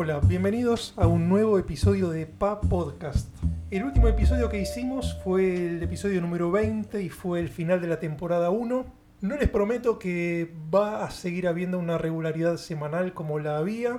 Hola, 0.00 0.20
bienvenidos 0.20 0.94
a 0.96 1.08
un 1.08 1.28
nuevo 1.28 1.58
episodio 1.58 2.10
de 2.10 2.24
Pa 2.24 2.60
Podcast. 2.60 3.34
El 3.68 3.82
último 3.82 4.06
episodio 4.06 4.48
que 4.48 4.60
hicimos 4.60 5.18
fue 5.24 5.66
el 5.66 5.82
episodio 5.82 6.20
número 6.20 6.52
20 6.52 7.02
y 7.02 7.08
fue 7.08 7.40
el 7.40 7.48
final 7.48 7.80
de 7.80 7.88
la 7.88 7.98
temporada 7.98 8.50
1. 8.50 8.86
No 9.22 9.36
les 9.36 9.48
prometo 9.48 9.98
que 9.98 10.54
va 10.72 11.04
a 11.04 11.10
seguir 11.10 11.48
habiendo 11.48 11.80
una 11.80 11.98
regularidad 11.98 12.58
semanal 12.58 13.12
como 13.12 13.40
la 13.40 13.58
había, 13.58 13.98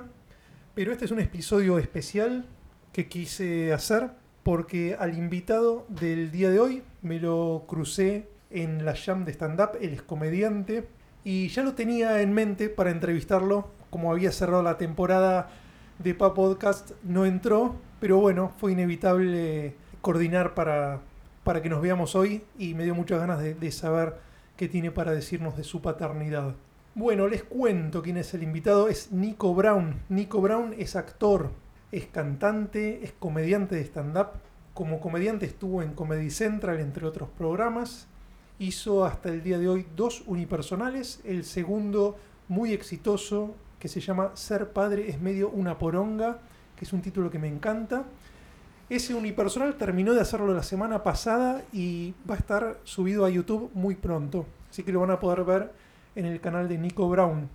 pero 0.74 0.90
este 0.90 1.04
es 1.04 1.10
un 1.10 1.20
episodio 1.20 1.78
especial 1.78 2.46
que 2.94 3.06
quise 3.06 3.74
hacer 3.74 4.12
porque 4.42 4.96
al 4.98 5.18
invitado 5.18 5.84
del 5.90 6.30
día 6.30 6.48
de 6.48 6.60
hoy 6.60 6.82
me 7.02 7.20
lo 7.20 7.64
crucé 7.68 8.26
en 8.48 8.86
la 8.86 8.96
jam 8.96 9.26
de 9.26 9.32
stand-up, 9.32 9.72
él 9.82 9.92
es 9.92 10.00
comediante, 10.00 10.88
y 11.24 11.48
ya 11.48 11.62
lo 11.62 11.74
tenía 11.74 12.22
en 12.22 12.32
mente 12.32 12.70
para 12.70 12.90
entrevistarlo, 12.90 13.68
como 13.90 14.10
había 14.10 14.32
cerrado 14.32 14.62
la 14.62 14.78
temporada 14.78 15.50
de 16.02 16.14
Pa 16.14 16.32
Podcast, 16.32 16.92
no 17.04 17.26
entró, 17.26 17.76
pero 18.00 18.18
bueno, 18.18 18.52
fue 18.56 18.72
inevitable 18.72 19.74
coordinar 20.00 20.54
para, 20.54 21.00
para 21.44 21.60
que 21.60 21.68
nos 21.68 21.82
veamos 21.82 22.14
hoy 22.14 22.42
y 22.58 22.72
me 22.72 22.84
dio 22.84 22.94
muchas 22.94 23.20
ganas 23.20 23.40
de, 23.40 23.54
de 23.54 23.70
saber 23.70 24.16
qué 24.56 24.66
tiene 24.66 24.90
para 24.90 25.12
decirnos 25.12 25.58
de 25.58 25.64
su 25.64 25.82
paternidad. 25.82 26.54
Bueno, 26.94 27.28
les 27.28 27.44
cuento 27.44 28.02
quién 28.02 28.16
es 28.16 28.32
el 28.32 28.42
invitado, 28.42 28.88
es 28.88 29.12
Nico 29.12 29.54
Brown. 29.54 30.00
Nico 30.08 30.40
Brown 30.40 30.74
es 30.78 30.96
actor, 30.96 31.50
es 31.92 32.06
cantante, 32.06 33.04
es 33.04 33.12
comediante 33.12 33.76
de 33.76 33.82
stand-up. 33.82 34.28
Como 34.72 35.00
comediante 35.00 35.44
estuvo 35.44 35.82
en 35.82 35.92
Comedy 35.92 36.30
Central, 36.30 36.80
entre 36.80 37.06
otros 37.06 37.28
programas. 37.28 38.08
Hizo 38.58 39.04
hasta 39.04 39.28
el 39.28 39.42
día 39.42 39.58
de 39.58 39.68
hoy 39.68 39.86
dos 39.94 40.22
unipersonales. 40.26 41.20
El 41.24 41.44
segundo, 41.44 42.16
muy 42.48 42.72
exitoso, 42.72 43.54
que 43.80 43.88
se 43.88 44.00
llama 44.00 44.30
Ser 44.34 44.72
padre 44.72 45.08
es 45.08 45.20
medio 45.20 45.48
una 45.48 45.78
poronga, 45.78 46.38
que 46.76 46.84
es 46.84 46.92
un 46.92 47.00
título 47.00 47.30
que 47.30 47.38
me 47.38 47.48
encanta. 47.48 48.04
Ese 48.90 49.14
unipersonal 49.14 49.76
terminó 49.76 50.12
de 50.12 50.20
hacerlo 50.20 50.52
la 50.52 50.62
semana 50.62 51.02
pasada 51.02 51.62
y 51.72 52.14
va 52.28 52.34
a 52.34 52.38
estar 52.38 52.78
subido 52.84 53.24
a 53.24 53.30
YouTube 53.30 53.70
muy 53.72 53.94
pronto. 53.94 54.46
Así 54.70 54.82
que 54.82 54.92
lo 54.92 55.00
van 55.00 55.10
a 55.10 55.18
poder 55.18 55.44
ver 55.44 55.72
en 56.14 56.26
el 56.26 56.40
canal 56.40 56.68
de 56.68 56.76
Nico 56.76 57.08
Brown. 57.08 57.48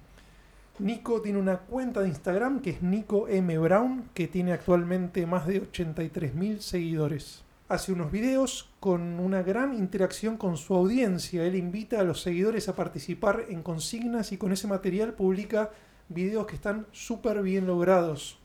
Nico 0.80 1.22
tiene 1.22 1.40
una 1.40 1.60
cuenta 1.60 2.02
de 2.02 2.10
Instagram 2.10 2.60
que 2.60 2.72
es 2.72 2.82
Nico 2.82 3.28
M. 3.28 3.58
Brown, 3.60 4.10
que 4.14 4.28
tiene 4.28 4.52
actualmente 4.52 5.26
más 5.26 5.46
de 5.46 5.62
83.000 5.72 6.60
seguidores. 6.60 7.44
Hace 7.70 7.94
unos 7.94 8.12
videos 8.12 8.70
con 8.80 9.20
una 9.20 9.42
gran 9.42 9.74
interacción 9.74 10.38
con 10.38 10.58
su 10.58 10.76
audiencia. 10.76 11.44
Él 11.46 11.56
invita 11.56 12.00
a 12.00 12.04
los 12.04 12.22
seguidores 12.22 12.68
a 12.68 12.76
participar 12.76 13.46
en 13.50 13.64
consignas 13.64 14.32
y 14.32 14.38
con 14.38 14.52
ese 14.52 14.68
material 14.68 15.14
publica 15.14 15.72
videos 16.10 16.46
que 16.48 16.56
están 16.56 16.86
súper 16.92 17.42
bien 17.42 17.68
logrados. 17.68 18.40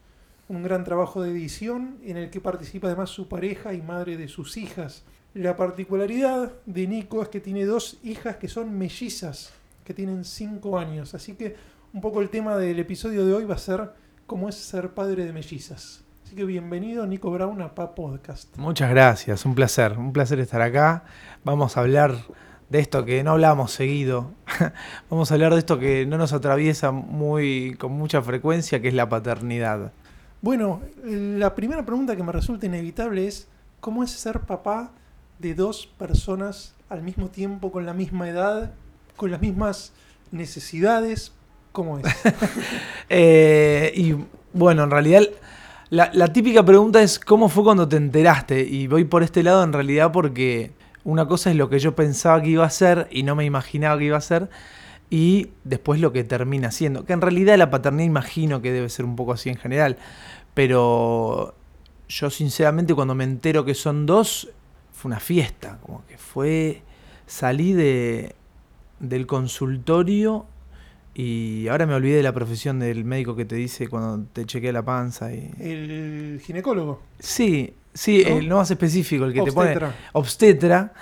Un 0.49 0.63
gran 0.63 0.85
trabajo 0.85 1.23
de 1.23 1.31
edición 1.31 1.99
en 2.05 2.17
el 2.17 2.31
que 2.31 2.41
participa 2.41 2.89
además 2.89 3.11
su 3.11 3.29
pareja 3.29 3.73
y 3.75 3.83
madre 3.83 4.17
de 4.17 4.29
sus 4.29 4.57
hijas. 4.57 5.05
La 5.35 5.57
particularidad 5.57 6.53
de 6.67 6.87
Nico 6.87 7.23
es 7.23 7.29
que 7.29 7.41
tiene 7.41 7.65
dos 7.65 7.99
hijas 8.03 8.37
que 8.37 8.49
son 8.49 8.77
mellizas, 8.77 9.53
que 9.85 9.95
tienen 9.95 10.25
5 10.25 10.79
años. 10.79 11.15
Así 11.15 11.35
que 11.35 11.55
un 11.93 12.01
poco 12.01 12.21
el 12.21 12.31
tema 12.31 12.57
del 12.57 12.79
episodio 12.81 13.25
de 13.25 13.35
hoy 13.35 13.45
va 13.45 13.55
a 13.55 13.59
ser 13.59 13.93
cómo 14.27 14.49
es 14.49 14.57
ser 14.57 14.91
padre 14.91 15.25
de 15.25 15.33
mellizas. 15.33 16.05
Así 16.25 16.35
que 16.35 16.45
bienvenido 16.45 17.07
Nico 17.07 17.31
Brown 17.31 17.61
a 17.63 17.75
Pa 17.75 17.95
Podcast. 17.95 18.57
Muchas 18.57 18.91
gracias, 18.91 19.45
un 19.45 19.55
placer, 19.55 19.99
un 19.99 20.13
placer 20.13 20.39
estar 20.39 20.63
acá. 20.63 21.05
Vamos 21.45 21.77
a 21.77 21.81
hablar 21.81 22.15
de 22.71 22.79
esto 22.79 23.05
que 23.05 23.23
no 23.23 23.33
hablamos 23.33 23.73
seguido. 23.73 24.31
Vamos 25.11 25.31
a 25.31 25.35
hablar 25.35 25.53
de 25.53 25.59
esto 25.59 25.79
que 25.79 26.07
no 26.07 26.17
nos 26.17 26.33
atraviesa 26.33 26.93
muy 26.93 27.77
con 27.79 27.93
mucha 27.93 28.23
frecuencia, 28.23 28.81
que 28.81 28.89
es 28.89 28.95
la 28.95 29.09
paternidad. 29.09 29.93
Bueno, 30.41 30.81
la 31.05 31.55
primera 31.55 31.85
pregunta 31.85 32.17
que 32.17 32.23
me 32.23 32.33
resulta 32.33 32.67
inevitable 32.67 33.27
es 33.27 33.49
¿cómo 33.81 34.05
es 34.05 34.13
ser 34.13 34.41
papá 34.41 34.93
de 35.39 35.55
dos 35.55 35.87
personas 35.99 36.75
al 36.89 37.03
mismo 37.03 37.29
tiempo, 37.29 37.73
con 37.73 37.85
la 37.85 37.93
misma 37.93 38.29
edad, 38.29 38.73
con 39.17 39.33
las 39.33 39.41
mismas 39.41 39.93
necesidades? 40.31 41.33
¿Cómo 41.73 41.99
es? 41.99 42.05
eh, 43.09 43.93
y 43.97 44.15
bueno, 44.53 44.85
en 44.85 44.91
realidad 44.91 45.23
la, 45.91 46.11
la, 46.15 46.33
típica 46.33 46.65
pregunta 46.65 47.03
es 47.03 47.19
¿cómo 47.19 47.49
fue 47.49 47.65
cuando 47.65 47.89
te 47.89 47.97
enteraste? 47.97 48.61
Y 48.61 48.87
voy 48.87 49.05
por 49.05 49.25
este 49.25 49.43
lado 49.43 49.65
en 49.65 49.73
realidad 49.73 50.13
porque 50.13 50.73
una 51.05 51.27
cosa 51.27 51.51
es 51.51 51.57
lo 51.57 51.69
que 51.69 51.79
yo 51.79 51.95
pensaba 51.95 52.43
que 52.43 52.51
iba 52.51 52.65
a 52.65 52.71
ser 52.71 53.09
y 53.11 53.23
no 53.23 53.35
me 53.35 53.45
imaginaba 53.45 53.99
que 53.99 54.05
iba 54.05 54.17
a 54.17 54.21
ser. 54.21 54.51
Y 55.09 55.51
después 55.65 56.01
lo 56.01 56.13
que 56.13 56.23
termina 56.23 56.71
siendo. 56.71 57.05
Que 57.05 57.13
en 57.13 57.21
realidad 57.21 57.57
la 57.59 57.71
paternidad 57.71 58.07
imagino 58.07 58.63
que 58.63 58.73
debe 58.73 58.89
ser 58.89 59.05
un 59.05 59.17
poco 59.17 59.33
así 59.33 59.49
en 59.49 59.57
general. 59.57 59.97
Pero 60.55 61.55
yo 62.09 62.31
sinceramente 62.31 62.95
cuando 62.95 63.15
me 63.15 63.25
entero 63.25 63.65
que 63.65 63.75
son 63.75 64.07
dos, 64.07 64.49
fue 64.93 65.09
una 65.09 65.21
fiesta. 65.21 65.79
Como 65.83 66.05
que 66.07 66.19
fue... 66.19 66.83
Salí 67.27 67.75
de, 67.75 68.35
del 68.99 69.27
consultorio 69.27 70.47
y 71.15 71.67
ahora 71.69 71.87
me 71.87 71.95
olvidé 71.95 72.17
de 72.17 72.23
la 72.23 72.33
profesión 72.33 72.79
del 72.79 73.05
médico 73.05 73.35
que 73.35 73.45
te 73.45 73.57
dice 73.57 73.89
cuando 73.89 74.27
te 74.33 74.45
chequea 74.45 74.73
la 74.73 74.85
panza. 74.85 75.33
Y... 75.33 75.51
El 75.59 76.41
ginecólogo. 76.45 77.03
Sí, 77.19 77.75
sí, 77.95 78.25
¿No? 78.27 78.39
el 78.39 78.49
no 78.49 78.57
más 78.57 78.71
específico, 78.71 79.25
el 79.25 79.33
que 79.33 79.41
obstetra. 79.41 79.73
te 79.73 79.81
pone 79.81 79.93
obstetra. 80.13 80.93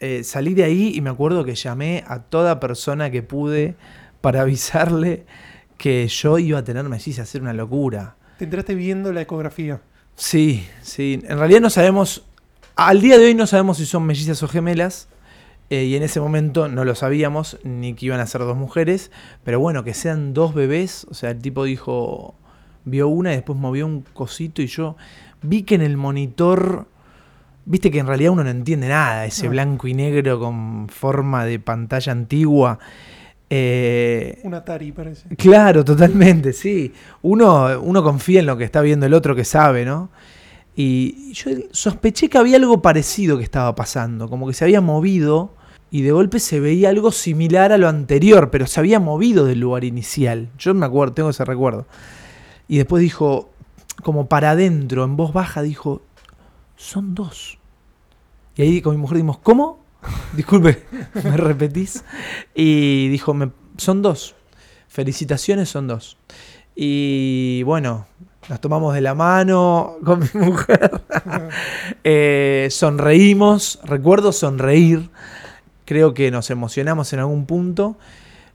Eh, 0.00 0.24
salí 0.24 0.54
de 0.54 0.64
ahí 0.64 0.92
y 0.94 1.00
me 1.00 1.10
acuerdo 1.10 1.44
que 1.44 1.54
llamé 1.54 2.04
a 2.06 2.20
toda 2.20 2.60
persona 2.60 3.10
que 3.10 3.22
pude 3.22 3.76
para 4.20 4.40
avisarle 4.42 5.24
que 5.78 6.06
yo 6.08 6.38
iba 6.38 6.58
a 6.58 6.64
tener 6.64 6.84
mellizas, 6.88 7.28
hacer 7.28 7.42
una 7.42 7.52
locura. 7.52 8.16
¿Te 8.38 8.44
entraste 8.44 8.74
viendo 8.74 9.12
la 9.12 9.22
ecografía? 9.22 9.80
Sí, 10.16 10.66
sí. 10.82 11.20
En 11.24 11.38
realidad 11.38 11.60
no 11.60 11.70
sabemos, 11.70 12.24
al 12.76 13.00
día 13.00 13.18
de 13.18 13.26
hoy 13.26 13.34
no 13.34 13.46
sabemos 13.46 13.78
si 13.78 13.86
son 13.86 14.04
mellizas 14.04 14.42
o 14.42 14.48
gemelas. 14.48 15.08
Eh, 15.70 15.84
y 15.84 15.96
en 15.96 16.02
ese 16.02 16.20
momento 16.20 16.68
no 16.68 16.84
lo 16.84 16.94
sabíamos, 16.94 17.58
ni 17.64 17.94
que 17.94 18.06
iban 18.06 18.20
a 18.20 18.26
ser 18.26 18.42
dos 18.42 18.56
mujeres, 18.56 19.10
pero 19.44 19.58
bueno, 19.58 19.82
que 19.82 19.94
sean 19.94 20.34
dos 20.34 20.52
bebés, 20.52 21.06
o 21.10 21.14
sea, 21.14 21.30
el 21.30 21.40
tipo 21.40 21.64
dijo, 21.64 22.34
vio 22.84 23.08
una 23.08 23.32
y 23.32 23.36
después 23.36 23.58
movió 23.58 23.86
un 23.86 24.02
cosito 24.02 24.60
y 24.60 24.66
yo 24.66 24.96
vi 25.44 25.62
que 25.62 25.76
en 25.76 25.82
el 25.82 25.96
monitor, 25.96 26.86
viste 27.64 27.90
que 27.90 27.98
en 28.00 28.06
realidad 28.06 28.32
uno 28.32 28.44
no 28.44 28.50
entiende 28.50 28.88
nada, 28.88 29.26
ese 29.26 29.44
no. 29.44 29.50
blanco 29.50 29.86
y 29.86 29.94
negro 29.94 30.40
con 30.40 30.88
forma 30.88 31.44
de 31.44 31.58
pantalla 31.58 32.12
antigua. 32.12 32.78
Eh, 33.50 34.40
un 34.42 34.54
Atari 34.54 34.92
parece. 34.92 35.28
Claro, 35.36 35.84
totalmente, 35.84 36.52
sí. 36.52 36.92
Uno, 37.22 37.80
uno 37.80 38.02
confía 38.02 38.40
en 38.40 38.46
lo 38.46 38.56
que 38.56 38.64
está 38.64 38.80
viendo 38.80 39.06
el 39.06 39.14
otro 39.14 39.36
que 39.36 39.44
sabe, 39.44 39.84
¿no? 39.84 40.10
Y 40.76 41.32
yo 41.32 41.50
sospeché 41.70 42.28
que 42.28 42.38
había 42.38 42.56
algo 42.56 42.82
parecido 42.82 43.38
que 43.38 43.44
estaba 43.44 43.74
pasando, 43.76 44.28
como 44.28 44.48
que 44.48 44.54
se 44.54 44.64
había 44.64 44.80
movido 44.80 45.52
y 45.90 46.02
de 46.02 46.10
golpe 46.10 46.40
se 46.40 46.58
veía 46.58 46.88
algo 46.88 47.12
similar 47.12 47.70
a 47.70 47.78
lo 47.78 47.88
anterior, 47.88 48.50
pero 48.50 48.66
se 48.66 48.80
había 48.80 48.98
movido 48.98 49.44
del 49.44 49.60
lugar 49.60 49.84
inicial. 49.84 50.48
Yo 50.58 50.74
me 50.74 50.86
acuerdo, 50.86 51.14
tengo 51.14 51.30
ese 51.30 51.44
recuerdo. 51.44 51.86
Y 52.66 52.78
después 52.78 53.00
dijo, 53.00 53.50
como 54.04 54.28
para 54.28 54.52
adentro, 54.52 55.02
en 55.02 55.16
voz 55.16 55.32
baja, 55.32 55.62
dijo, 55.62 56.02
son 56.76 57.14
dos. 57.14 57.58
Y 58.54 58.62
ahí 58.62 58.80
con 58.80 58.94
mi 58.94 59.00
mujer 59.00 59.16
dijimos, 59.16 59.38
¿cómo? 59.38 59.80
Disculpe, 60.36 60.84
¿me 61.24 61.36
repetís? 61.36 62.04
Y 62.54 63.08
dijo, 63.08 63.34
me, 63.34 63.50
son 63.76 64.02
dos. 64.02 64.36
Felicitaciones, 64.86 65.68
son 65.68 65.88
dos. 65.88 66.16
Y 66.76 67.62
bueno, 67.64 68.06
nos 68.48 68.60
tomamos 68.60 68.94
de 68.94 69.00
la 69.00 69.14
mano 69.14 69.96
con 70.04 70.20
mi 70.20 70.28
mujer. 70.34 71.00
eh, 72.04 72.68
sonreímos, 72.70 73.80
recuerdo 73.82 74.30
sonreír. 74.30 75.10
Creo 75.84 76.14
que 76.14 76.30
nos 76.30 76.50
emocionamos 76.50 77.12
en 77.12 77.18
algún 77.18 77.46
punto. 77.46 77.96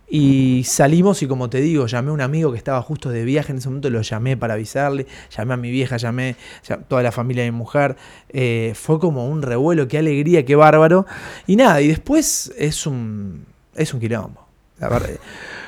Y 0.09 0.63
salimos 0.63 1.21
y 1.21 1.27
como 1.27 1.49
te 1.49 1.61
digo, 1.61 1.85
llamé 1.85 2.09
a 2.09 2.13
un 2.13 2.21
amigo 2.21 2.51
que 2.51 2.57
estaba 2.57 2.81
justo 2.81 3.09
de 3.09 3.23
viaje 3.23 3.51
en 3.51 3.59
ese 3.59 3.69
momento, 3.69 3.91
lo 3.91 4.01
llamé 4.01 4.35
para 4.37 4.55
avisarle, 4.55 5.05
llamé 5.35 5.53
a 5.53 5.57
mi 5.57 5.69
vieja, 5.69 5.97
llamé 5.97 6.35
a 6.69 6.77
toda 6.77 7.03
la 7.03 7.11
familia 7.11 7.43
de 7.43 7.51
mi 7.51 7.57
mujer. 7.57 7.95
Eh, 8.29 8.73
fue 8.75 8.99
como 8.99 9.27
un 9.27 9.43
revuelo, 9.43 9.87
qué 9.87 9.99
alegría, 9.99 10.43
qué 10.45 10.55
bárbaro. 10.55 11.05
Y 11.45 11.55
nada, 11.55 11.79
y 11.81 11.89
después 11.89 12.51
es 12.57 12.87
un, 12.87 13.45
es 13.75 13.93
un 13.93 13.99
quilombo. 13.99 14.47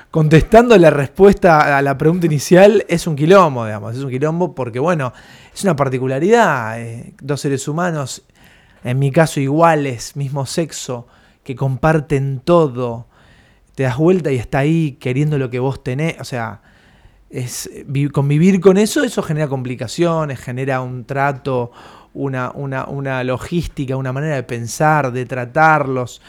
Contestando 0.10 0.78
la 0.78 0.90
respuesta 0.90 1.78
a 1.78 1.82
la 1.82 1.98
pregunta 1.98 2.26
inicial, 2.26 2.84
es 2.90 3.06
un 3.08 3.16
quilombo, 3.16 3.66
digamos, 3.66 3.96
es 3.96 4.04
un 4.04 4.10
quilombo 4.10 4.56
porque, 4.56 4.80
bueno, 4.80 5.14
es 5.54 5.64
una 5.64 5.76
particularidad. 5.76 6.82
Eh, 6.82 7.14
dos 7.22 7.42
seres 7.42 7.68
humanos, 7.68 8.24
en 8.84 8.98
mi 8.98 9.12
caso 9.12 9.40
iguales, 9.40 10.16
mismo 10.16 10.46
sexo, 10.48 11.08
que 11.44 11.56
comparten 11.56 12.42
todo 12.44 13.08
te 13.82 13.86
das 13.86 13.98
vuelta 13.98 14.32
y 14.32 14.36
está 14.36 14.60
ahí 14.60 14.92
queriendo 15.00 15.40
lo 15.40 15.50
que 15.50 15.58
vos 15.58 15.84
tenés. 15.84 16.16
O 16.20 16.24
sea, 16.24 16.62
es, 17.32 17.68
convivir 18.12 18.62
con 18.62 18.78
eso, 18.78 19.04
eso 19.04 19.24
genera 19.24 19.48
complicaciones, 19.48 20.40
genera 20.40 20.82
un 20.82 21.04
trato, 21.04 21.72
una, 22.14 22.52
una, 22.52 22.86
una 22.86 23.24
logística, 23.24 23.98
una 23.98 24.14
manera 24.14 24.36
de 24.36 24.44
pensar, 24.44 25.12
de 25.12 25.26
tratarlos, 25.26 26.22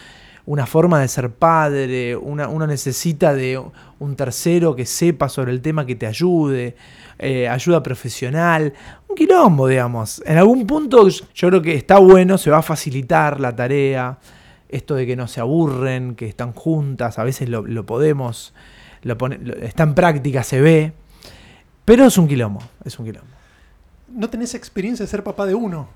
una 0.47 0.65
forma 0.65 0.99
de 1.01 1.09
ser 1.09 1.29
padre, 1.29 2.17
uno 2.17 2.67
necesita 2.67 3.35
de 3.35 3.63
un 3.99 4.17
tercero 4.17 4.75
que 4.75 4.87
sepa 4.87 5.29
sobre 5.29 5.53
el 5.53 5.61
tema 5.61 5.85
que 5.85 5.95
te 5.95 6.07
ayude, 6.07 6.75
eh, 7.19 7.49
ayuda 7.49 7.83
profesional, 7.83 8.73
un 9.09 9.15
quilombo, 9.15 9.69
digamos. 9.69 10.23
En 10.25 10.39
algún 10.39 10.67
punto 10.67 11.07
yo 11.07 11.49
creo 11.49 11.61
que 11.61 11.75
está 11.75 11.99
bueno, 11.99 12.39
se 12.39 12.51
va 12.51 12.59
a 12.59 12.63
facilitar 12.63 13.41
la 13.41 13.55
tarea, 13.55 14.19
esto 14.73 14.95
de 14.95 15.07
que 15.07 15.15
no 15.15 15.29
se 15.29 15.41
aburren, 15.41 16.17
que 16.17 16.27
están 16.27 16.53
juntas, 16.53 17.19
a 17.19 17.25
veces 17.25 17.49
lo, 17.49 17.87
podemos, 17.87 18.55
lo 19.03 19.17
está 19.61 19.85
en 19.85 19.95
práctica, 19.95 20.43
se 20.43 20.61
ve, 20.61 20.93
pero 21.85 22.07
es 22.07 22.19
un 22.19 22.27
quilombo, 22.27 22.61
es 22.85 22.99
un 22.99 23.07
quilombo. 23.07 23.29
No 24.09 24.29
tenés 24.29 24.55
experiencia 24.55 25.05
de 25.05 25.11
ser 25.11 25.23
papá 25.23 25.47
de 25.47 25.55
uno. 25.55 25.89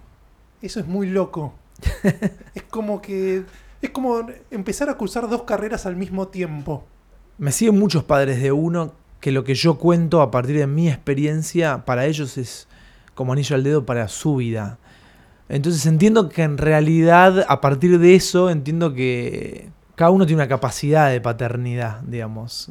Eso 0.62 0.80
es 0.80 0.86
muy 0.86 1.08
loco. 1.08 1.54
es 2.54 2.62
como 2.64 3.02
que. 3.02 3.44
Es 3.82 3.90
como 3.90 4.26
empezar 4.50 4.88
a 4.88 4.94
cursar 4.94 5.28
dos 5.28 5.42
carreras 5.42 5.84
al 5.84 5.96
mismo 5.96 6.28
tiempo. 6.28 6.84
Me 7.38 7.52
siguen 7.52 7.78
muchos 7.78 8.04
padres 8.04 8.40
de 8.40 8.50
uno 8.52 8.94
que 9.20 9.32
lo 9.32 9.44
que 9.44 9.54
yo 9.54 9.78
cuento 9.78 10.22
a 10.22 10.30
partir 10.30 10.56
de 10.56 10.66
mi 10.66 10.88
experiencia 10.88 11.84
para 11.84 12.06
ellos 12.06 12.38
es 12.38 12.68
como 13.14 13.32
anillo 13.32 13.54
al 13.54 13.62
dedo 13.62 13.84
para 13.84 14.08
su 14.08 14.36
vida. 14.36 14.78
Entonces 15.48 15.86
entiendo 15.86 16.28
que 16.28 16.42
en 16.42 16.58
realidad, 16.58 17.44
a 17.48 17.60
partir 17.60 17.98
de 17.98 18.14
eso, 18.14 18.50
entiendo 18.50 18.92
que 18.94 19.68
cada 19.94 20.10
uno 20.10 20.26
tiene 20.26 20.42
una 20.42 20.48
capacidad 20.48 21.10
de 21.10 21.20
paternidad, 21.20 22.00
digamos. 22.00 22.70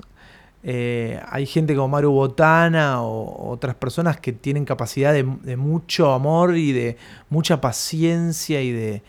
Eh, 0.67 1.21
hay 1.29 1.45
gente 1.45 1.75
como 1.75 1.89
Maru 1.89 2.11
Botana 2.11 3.01
o 3.01 3.51
otras 3.51 3.75
personas 3.75 4.19
que 4.19 4.33
tienen 4.33 4.65
capacidad 4.65 5.13
de, 5.13 5.23
mucho 5.55 6.11
amor 6.11 6.57
y 6.57 6.71
de 6.71 6.97
mucha 7.29 7.61
paciencia 7.61 8.61
y 8.61 8.71
de 8.71 9.03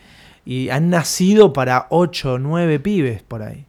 y 0.45 0.69
han 0.69 0.89
nacido 0.89 1.51
para 1.51 1.87
8 1.89 2.33
o 2.33 2.39
9 2.39 2.79
pibes 2.79 3.21
por 3.21 3.41
ahí. 3.41 3.65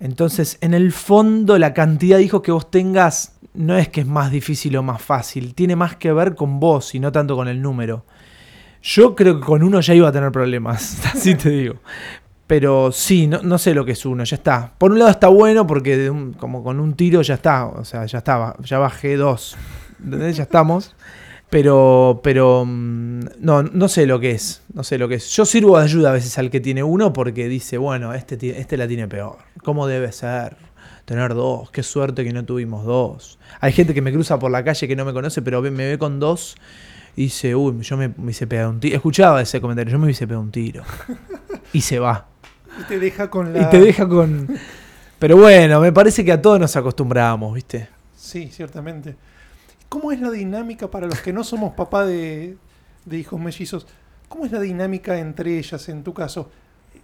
Entonces, 0.00 0.58
en 0.60 0.74
el 0.74 0.90
fondo, 0.90 1.58
la 1.58 1.74
cantidad 1.74 2.16
de 2.16 2.24
hijos 2.24 2.42
que 2.42 2.50
vos 2.50 2.70
tengas 2.70 3.36
no 3.54 3.76
es 3.76 3.88
que 3.88 4.00
es 4.00 4.06
más 4.06 4.30
difícil 4.32 4.76
o 4.76 4.82
más 4.82 5.00
fácil, 5.00 5.54
tiene 5.54 5.76
más 5.76 5.96
que 5.96 6.12
ver 6.12 6.34
con 6.34 6.58
vos 6.58 6.94
y 6.94 6.98
no 6.98 7.12
tanto 7.12 7.36
con 7.36 7.46
el 7.46 7.62
número. 7.62 8.04
Yo 8.82 9.14
creo 9.14 9.40
que 9.40 9.46
con 9.46 9.62
uno 9.62 9.80
ya 9.80 9.94
iba 9.94 10.08
a 10.08 10.12
tener 10.12 10.32
problemas, 10.32 11.04
así 11.14 11.34
te 11.34 11.50
digo. 11.50 11.76
Pero 12.46 12.92
sí, 12.92 13.26
no, 13.26 13.58
sé 13.58 13.74
lo 13.74 13.84
que 13.84 13.92
es 13.92 14.06
uno, 14.06 14.22
ya 14.22 14.36
está. 14.36 14.72
Por 14.78 14.92
un 14.92 15.00
lado 15.00 15.10
está 15.10 15.26
bueno 15.26 15.66
porque 15.66 16.12
como 16.38 16.62
con 16.62 16.78
un 16.78 16.94
tiro 16.94 17.20
ya 17.22 17.34
está, 17.34 17.66
o 17.66 17.84
sea, 17.84 18.06
ya 18.06 18.18
estaba, 18.18 18.56
ya 18.60 18.78
bajé 18.78 19.16
dos. 19.16 19.56
Ya 20.08 20.42
estamos. 20.44 20.94
Pero, 21.50 22.20
pero 22.22 22.64
mm, 22.66 23.20
no, 23.40 23.62
no 23.62 23.88
sé 23.88 24.06
lo 24.06 24.18
que 24.18 24.32
es, 24.32 24.62
no 24.74 24.84
sé 24.84 24.98
lo 24.98 25.08
que 25.08 25.16
es. 25.16 25.28
Yo 25.30 25.44
sirvo 25.44 25.78
de 25.78 25.84
ayuda 25.84 26.10
a 26.10 26.12
veces 26.12 26.36
al 26.38 26.50
que 26.50 26.60
tiene 26.60 26.82
uno 26.82 27.12
porque 27.12 27.48
dice, 27.48 27.78
bueno, 27.78 28.14
este, 28.14 28.60
este 28.60 28.76
la 28.76 28.88
tiene 28.88 29.06
peor. 29.08 29.38
¿Cómo 29.62 29.86
debe 29.86 30.10
ser? 30.12 30.56
Tener 31.04 31.34
dos, 31.34 31.70
qué 31.70 31.84
suerte 31.84 32.24
que 32.24 32.32
no 32.32 32.44
tuvimos 32.44 32.84
dos. 32.84 33.38
Hay 33.60 33.72
gente 33.72 33.94
que 33.94 34.02
me 34.02 34.12
cruza 34.12 34.40
por 34.40 34.50
la 34.50 34.64
calle 34.64 34.88
que 34.88 34.96
no 34.96 35.04
me 35.04 35.12
conoce, 35.12 35.40
pero 35.40 35.62
me 35.62 35.70
ve 35.88 35.98
con 35.98 36.18
dos 36.18 36.56
y 37.16 37.24
dice, 37.24 37.54
uy, 37.54 37.80
yo 37.80 37.96
me, 37.96 38.08
me 38.08 38.30
hice 38.30 38.46
pegar 38.46 38.68
un 38.68 38.78
tiro. 38.78 38.94
Escuchaba 38.94 39.40
ese 39.40 39.60
comentario, 39.60 39.92
yo 39.92 39.98
me 39.98 40.10
hice 40.10 40.26
pegar 40.26 40.42
un 40.42 40.50
tiro. 40.50 40.84
Y 41.72 41.80
se 41.80 41.98
va. 41.98 42.28
Y 42.78 42.84
te 42.84 42.98
deja 42.98 43.28
con 43.30 43.52
la... 43.52 43.62
Y 43.62 43.70
te 43.70 43.80
deja 43.80 44.06
con... 44.06 44.46
Pero 45.18 45.36
bueno, 45.38 45.80
me 45.80 45.92
parece 45.92 46.24
que 46.24 46.32
a 46.32 46.40
todos 46.40 46.60
nos 46.60 46.76
acostumbramos, 46.76 47.54
¿viste? 47.54 47.88
Sí, 48.14 48.48
ciertamente. 48.52 49.16
¿Cómo 49.88 50.12
es 50.12 50.20
la 50.20 50.30
dinámica 50.30 50.90
para 50.90 51.06
los 51.06 51.20
que 51.20 51.32
no 51.32 51.42
somos 51.42 51.72
papá 51.72 52.04
de, 52.04 52.58
hijos 53.10 53.40
mellizos? 53.40 53.86
¿Cómo 54.28 54.44
es 54.44 54.52
la 54.52 54.60
dinámica 54.60 55.18
entre 55.18 55.58
ellas 55.58 55.88
en 55.88 56.02
tu 56.02 56.12
caso? 56.12 56.50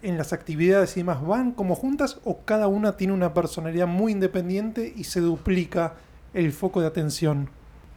¿En 0.02 0.18
las 0.18 0.32
actividades 0.32 0.96
y 0.96 1.00
demás 1.00 1.26
van 1.26 1.52
como 1.52 1.74
juntas 1.74 2.18
o 2.24 2.40
cada 2.44 2.66
una 2.66 2.96
tiene 2.96 3.14
una 3.14 3.32
personalidad 3.32 3.86
muy 3.86 4.12
independiente 4.12 4.92
y 4.94 5.04
se 5.04 5.20
duplica 5.20 5.94
el 6.34 6.52
foco 6.52 6.80
de 6.80 6.88
atención? 6.88 7.48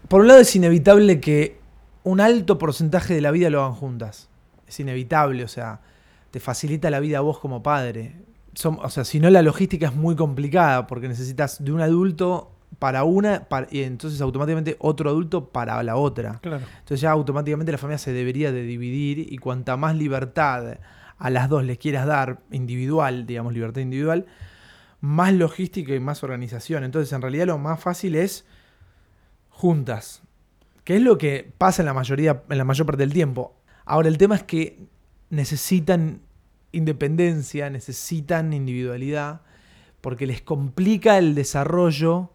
Por 0.07 0.21
un 0.21 0.27
lado 0.27 0.39
es 0.39 0.55
inevitable 0.55 1.19
que 1.19 1.64
un 2.05 2.21
alto 2.21 2.57
porcentaje 2.57 3.13
de 3.13 3.21
la 3.21 3.31
vida 3.31 3.49
lo 3.49 3.61
hagan 3.61 3.73
juntas. 3.73 4.29
Es 4.67 4.79
inevitable, 4.79 5.43
o 5.43 5.47
sea, 5.47 5.81
te 6.31 6.39
facilita 6.39 6.89
la 6.89 6.99
vida 6.99 7.17
a 7.17 7.21
vos 7.21 7.39
como 7.39 7.61
padre. 7.63 8.15
o 8.63 8.89
sea, 8.89 9.03
si 9.03 9.19
no, 9.19 9.29
la 9.29 9.41
logística 9.41 9.87
es 9.87 9.95
muy 9.95 10.15
complicada 10.15 10.87
porque 10.87 11.07
necesitas 11.07 11.63
de 11.63 11.71
un 11.71 11.81
adulto 11.81 12.51
para 12.77 13.03
una 13.03 13.47
y 13.71 13.81
entonces 13.81 14.21
automáticamente 14.21 14.75
otro 14.79 15.09
adulto 15.09 15.49
para 15.49 15.81
la 15.81 15.95
otra. 15.95 16.39
Entonces 16.43 17.01
ya 17.01 17.11
automáticamente 17.11 17.71
la 17.71 17.77
familia 17.77 17.97
se 17.97 18.13
debería 18.13 18.51
de 18.51 18.63
dividir 18.63 19.19
y 19.31 19.37
cuanta 19.37 19.75
más 19.75 19.95
libertad 19.95 20.77
a 21.17 21.29
las 21.29 21.49
dos 21.49 21.63
les 21.63 21.77
quieras 21.77 22.05
dar, 22.05 22.41
individual, 22.51 23.25
digamos, 23.25 23.53
libertad 23.53 23.81
individual, 23.81 24.25
más 25.01 25.33
logística 25.33 25.95
y 25.95 25.99
más 25.99 26.23
organización. 26.23 26.83
Entonces 26.83 27.11
en 27.13 27.21
realidad 27.21 27.47
lo 27.47 27.57
más 27.57 27.79
fácil 27.79 28.15
es 28.15 28.45
juntas, 29.49 30.21
que 30.85 30.95
es 30.95 31.01
lo 31.01 31.17
que 31.17 31.51
pasa 31.57 31.81
en 31.81 31.87
la 31.87 31.93
mayoría, 31.93 32.43
en 32.49 32.57
la 32.57 32.63
mayor 32.63 32.85
parte 32.85 33.01
del 33.01 33.11
tiempo. 33.11 33.57
Ahora 33.83 34.07
el 34.07 34.17
tema 34.17 34.35
es 34.35 34.43
que 34.43 34.79
necesitan 35.29 36.21
independencia, 36.71 37.69
necesitan 37.69 38.53
individualidad, 38.53 39.41
porque 39.99 40.27
les 40.27 40.41
complica 40.41 41.17
el 41.17 41.35
desarrollo 41.35 42.31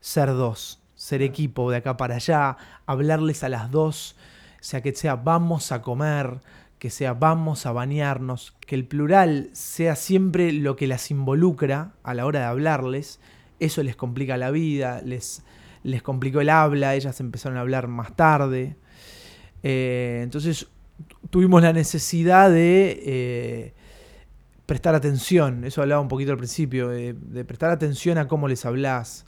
ser 0.00 0.28
dos, 0.28 0.80
ser 0.94 1.22
equipo 1.22 1.70
de 1.70 1.78
acá 1.78 1.96
para 1.96 2.16
allá, 2.16 2.58
hablarles 2.86 3.42
a 3.42 3.48
las 3.48 3.70
dos, 3.70 4.16
sea, 4.60 4.82
que 4.82 4.94
sea 4.94 5.16
vamos 5.16 5.72
a 5.72 5.80
comer, 5.80 6.40
que 6.78 6.90
sea 6.90 7.14
vamos 7.14 7.64
a 7.64 7.72
bañarnos, 7.72 8.54
que 8.60 8.74
el 8.74 8.84
plural 8.84 9.48
sea 9.52 9.96
siempre 9.96 10.52
lo 10.52 10.76
que 10.76 10.86
las 10.86 11.10
involucra 11.10 11.92
a 12.02 12.12
la 12.14 12.26
hora 12.26 12.40
de 12.40 12.46
hablarles, 12.46 13.18
eso 13.60 13.82
les 13.82 13.96
complica 13.96 14.36
la 14.36 14.50
vida, 14.50 15.00
les, 15.02 15.42
les 15.88 16.02
complicó 16.02 16.40
el 16.40 16.50
habla, 16.50 16.94
ellas 16.94 17.18
empezaron 17.20 17.58
a 17.58 17.62
hablar 17.62 17.88
más 17.88 18.14
tarde. 18.14 18.76
Eh, 19.62 20.20
entonces 20.22 20.68
tuvimos 21.30 21.62
la 21.62 21.72
necesidad 21.72 22.50
de 22.50 23.02
eh, 23.04 23.74
prestar 24.66 24.94
atención, 24.94 25.64
eso 25.64 25.82
hablaba 25.82 26.00
un 26.00 26.08
poquito 26.08 26.32
al 26.32 26.38
principio, 26.38 26.88
de, 26.88 27.14
prestar 27.46 27.70
atención 27.70 28.18
a 28.18 28.28
cómo 28.28 28.48
les 28.48 28.64
hablas, 28.66 29.24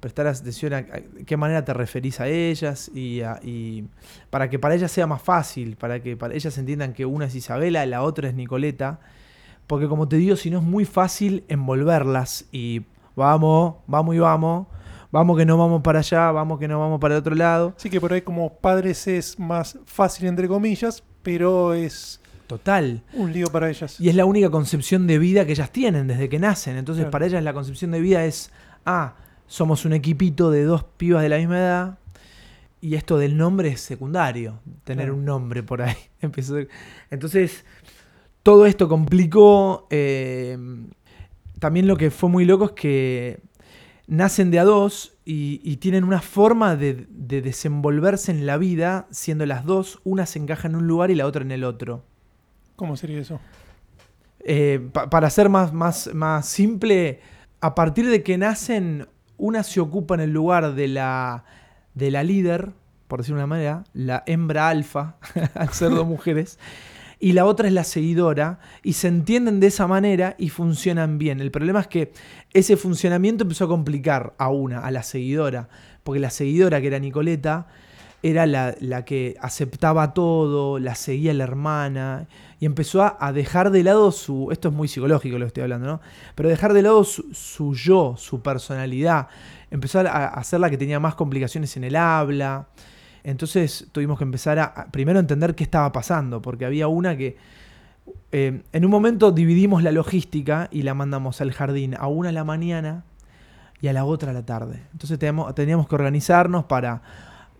prestar 0.00 0.26
atención 0.26 0.74
a, 0.74 0.84
qué 0.84 1.36
manera 1.36 1.64
te 1.64 1.72
referís 1.72 2.20
a 2.20 2.28
ellas 2.28 2.90
y, 2.94 3.22
para 4.30 4.50
que 4.50 4.58
para 4.58 4.74
ellas 4.74 4.90
sea 4.90 5.06
más 5.06 5.22
fácil, 5.22 5.76
para 5.76 6.02
que 6.02 6.16
para 6.16 6.34
ellas 6.34 6.58
entiendan 6.58 6.92
que 6.94 7.06
una 7.06 7.26
es 7.26 7.34
Isabela, 7.34 7.86
la 7.86 8.02
otra 8.02 8.28
es 8.28 8.34
Nicoleta, 8.34 9.00
porque 9.66 9.86
como 9.86 10.08
te 10.08 10.16
digo, 10.16 10.36
si 10.36 10.50
no 10.50 10.58
es 10.58 10.64
muy 10.64 10.84
fácil 10.84 11.44
envolverlas 11.48 12.46
y 12.50 12.82
vamos, 13.14 13.76
vamos 13.86 14.14
y 14.16 14.18
vamos, 14.18 14.66
vamos 15.12 15.36
que 15.36 15.46
no 15.46 15.56
vamos 15.56 15.82
para 15.82 16.00
allá, 16.00 16.32
vamos 16.32 16.58
que 16.58 16.66
no 16.66 16.80
vamos 16.80 16.98
para 16.98 17.14
el 17.14 17.20
otro 17.20 17.36
lado. 17.36 17.74
Sí 17.76 17.88
que 17.88 18.00
por 18.00 18.12
ahí 18.12 18.22
como 18.22 18.54
padres 18.54 19.06
es 19.06 19.38
más 19.38 19.78
fácil 19.84 20.26
entre 20.26 20.48
comillas, 20.48 21.04
pero 21.22 21.74
es 21.74 22.20
total 22.48 23.02
un 23.12 23.32
lío 23.32 23.46
para 23.48 23.70
ellas. 23.70 24.00
Y 24.00 24.08
es 24.08 24.16
la 24.16 24.24
única 24.24 24.50
concepción 24.50 25.06
de 25.06 25.18
vida 25.18 25.46
que 25.46 25.52
ellas 25.52 25.70
tienen 25.70 26.08
desde 26.08 26.28
que 26.28 26.40
nacen. 26.40 26.76
Entonces 26.76 27.04
para 27.06 27.26
ellas 27.26 27.44
la 27.44 27.52
concepción 27.52 27.92
de 27.92 28.00
vida 28.00 28.24
es, 28.24 28.50
ah, 28.84 29.14
somos 29.46 29.84
un 29.84 29.92
equipito 29.92 30.50
de 30.50 30.64
dos 30.64 30.82
pibas 30.96 31.22
de 31.22 31.28
la 31.28 31.36
misma 31.36 31.58
edad. 31.58 31.98
Y 32.80 32.96
esto 32.96 33.16
del 33.16 33.36
nombre 33.36 33.68
es 33.68 33.80
secundario, 33.80 34.58
tener 34.82 35.12
un 35.12 35.24
nombre 35.24 35.62
por 35.62 35.82
ahí. 35.82 35.94
Entonces, 37.10 37.64
todo 38.42 38.66
esto 38.66 38.88
complicó. 38.88 39.86
Eh, 39.88 40.58
también 41.60 41.86
lo 41.86 41.96
que 41.96 42.10
fue 42.10 42.28
muy 42.28 42.44
loco 42.44 42.64
es 42.64 42.72
que 42.72 43.40
nacen 44.12 44.50
de 44.50 44.58
a 44.58 44.64
dos 44.64 45.14
y, 45.24 45.76
tienen 45.78 46.04
una 46.04 46.20
forma 46.20 46.76
de, 46.76 47.06
desenvolverse 47.08 48.30
en 48.30 48.44
la 48.44 48.58
vida, 48.58 49.06
siendo 49.10 49.46
las 49.46 49.64
dos, 49.64 50.00
una 50.04 50.26
se 50.26 50.38
encaja 50.38 50.68
en 50.68 50.76
un 50.76 50.86
lugar 50.86 51.10
y 51.10 51.14
la 51.14 51.26
otra 51.26 51.42
en 51.42 51.50
el 51.50 51.64
otro. 51.64 52.04
¿Cómo 52.76 52.96
sería 52.96 53.20
eso? 53.20 53.40
Eh, 54.40 54.86
para 54.92 55.30
ser 55.30 55.48
más, 55.48 55.72
más, 55.72 56.10
más 56.12 56.46
simple, 56.46 57.20
a 57.62 57.74
partir 57.74 58.06
de 58.10 58.22
que 58.22 58.36
nacen, 58.36 59.08
una 59.38 59.62
se 59.62 59.80
ocupa 59.80 60.14
en 60.14 60.20
el 60.20 60.30
lugar 60.30 60.74
de 60.74 60.88
la, 60.88 61.44
de 61.94 62.10
la 62.10 62.22
líder, 62.22 62.72
por 63.08 63.20
decirlo 63.20 63.38
de 63.38 63.44
una 63.44 63.54
manera, 63.54 63.84
la 63.94 64.24
hembra 64.26 64.68
alfa, 64.68 65.16
al 65.54 65.70
ser 65.70 65.88
dos 65.88 66.06
mujeres, 66.06 66.58
y 67.22 67.34
la 67.34 67.46
otra 67.46 67.68
es 67.68 67.72
la 67.72 67.84
seguidora, 67.84 68.58
y 68.82 68.94
se 68.94 69.06
entienden 69.06 69.60
de 69.60 69.68
esa 69.68 69.86
manera 69.86 70.34
y 70.38 70.48
funcionan 70.48 71.18
bien. 71.18 71.40
El 71.40 71.52
problema 71.52 71.78
es 71.78 71.86
que 71.86 72.12
ese 72.52 72.76
funcionamiento 72.76 73.44
empezó 73.44 73.66
a 73.66 73.68
complicar 73.68 74.34
a 74.38 74.48
una, 74.48 74.80
a 74.80 74.90
la 74.90 75.04
seguidora, 75.04 75.68
porque 76.02 76.18
la 76.18 76.30
seguidora, 76.30 76.80
que 76.80 76.88
era 76.88 76.98
Nicoleta, 76.98 77.68
era 78.24 78.44
la, 78.46 79.04
que 79.04 79.36
aceptaba 79.40 80.14
todo, 80.14 80.80
la 80.80 80.96
seguía 80.96 81.32
la 81.32 81.44
hermana, 81.44 82.26
y 82.58 82.66
empezó 82.66 83.02
a, 83.02 83.32
dejar 83.32 83.70
de 83.70 83.84
lado 83.84 84.10
su, 84.10 84.48
esto 84.50 84.70
es 84.70 84.74
muy 84.74 84.88
psicológico 84.88 85.38
lo 85.38 85.44
que 85.44 85.48
estoy 85.48 85.62
hablando, 85.62 85.86
¿no? 85.86 86.00
Pero 86.34 86.48
dejar 86.48 86.72
de 86.72 86.82
lado 86.82 87.04
su, 87.04 87.32
su 87.32 87.72
yo, 87.76 88.16
su 88.18 88.42
personalidad, 88.42 89.28
empezó 89.70 90.00
a 90.00 90.26
hacer 90.26 90.58
la 90.58 90.68
que 90.70 90.76
tenía 90.76 90.98
más 90.98 91.14
complicaciones 91.14 91.76
en 91.76 91.84
el 91.84 91.94
habla, 91.94 92.66
entonces 93.24 93.88
tuvimos 93.92 94.18
que 94.18 94.24
empezar 94.24 94.58
a, 94.58 94.86
primero 94.90 95.18
entender 95.18 95.54
qué 95.54 95.64
estaba 95.64 95.92
pasando, 95.92 96.42
porque 96.42 96.64
había 96.64 96.88
una 96.88 97.16
que 97.16 97.36
eh, 98.32 98.62
en 98.72 98.84
un 98.84 98.90
momento 98.90 99.32
dividimos 99.32 99.82
la 99.82 99.92
logística 99.92 100.68
y 100.70 100.82
la 100.82 100.94
mandamos 100.94 101.40
al 101.40 101.52
jardín 101.52 101.94
a 101.98 102.08
una 102.08 102.30
a 102.30 102.32
la 102.32 102.44
mañana 102.44 103.04
y 103.80 103.88
a 103.88 103.92
la 103.92 104.04
otra 104.04 104.30
a 104.30 104.34
la 104.34 104.44
tarde. 104.44 104.82
Entonces 104.92 105.18
teníamos, 105.18 105.54
teníamos 105.54 105.88
que 105.88 105.94
organizarnos 105.94 106.64
para 106.64 107.02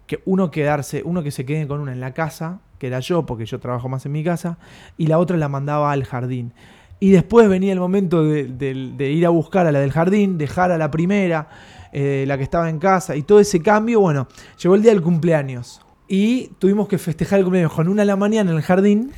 que 0.06 0.22
uno 0.24 0.50
quedarse, 0.50 1.02
uno 1.04 1.22
que 1.22 1.30
se 1.30 1.44
quede 1.44 1.66
con 1.66 1.80
una 1.80 1.92
en 1.92 2.00
la 2.00 2.12
casa, 2.12 2.60
que 2.78 2.88
era 2.88 3.00
yo, 3.00 3.24
porque 3.26 3.46
yo 3.46 3.60
trabajo 3.60 3.88
más 3.88 4.04
en 4.06 4.12
mi 4.12 4.24
casa, 4.24 4.58
y 4.98 5.06
la 5.06 5.18
otra 5.18 5.36
la 5.36 5.48
mandaba 5.48 5.92
al 5.92 6.04
jardín. 6.04 6.52
Y 7.00 7.10
después 7.10 7.48
venía 7.48 7.72
el 7.72 7.80
momento 7.80 8.22
de, 8.24 9.10
ir 9.10 9.26
a 9.26 9.30
buscar 9.30 9.66
a 9.66 9.72
la 9.72 9.80
del 9.80 9.90
jardín, 9.90 10.38
dejar 10.38 10.70
a 10.70 10.78
la 10.78 10.90
primera, 10.90 11.48
eh, 11.92 12.24
la 12.26 12.36
que 12.38 12.42
estaba 12.42 12.68
en 12.70 12.78
casa, 12.78 13.14
y 13.16 13.22
todo 13.22 13.38
ese 13.38 13.60
cambio, 13.60 14.00
bueno, 14.00 14.26
llegó 14.60 14.74
el 14.74 14.82
día 14.82 14.92
del 14.92 15.02
cumpleaños. 15.02 15.80
Y 16.08 16.48
tuvimos 16.58 16.88
que 16.88 16.98
festejar 16.98 17.38
el 17.38 17.44
cumpleaños 17.44 17.72
con 17.72 17.88
una 17.88 18.02
a 18.02 18.04
la 18.04 18.16
mañana 18.16 18.50
en 18.50 18.56
el 18.56 18.62
jardín 18.62 19.12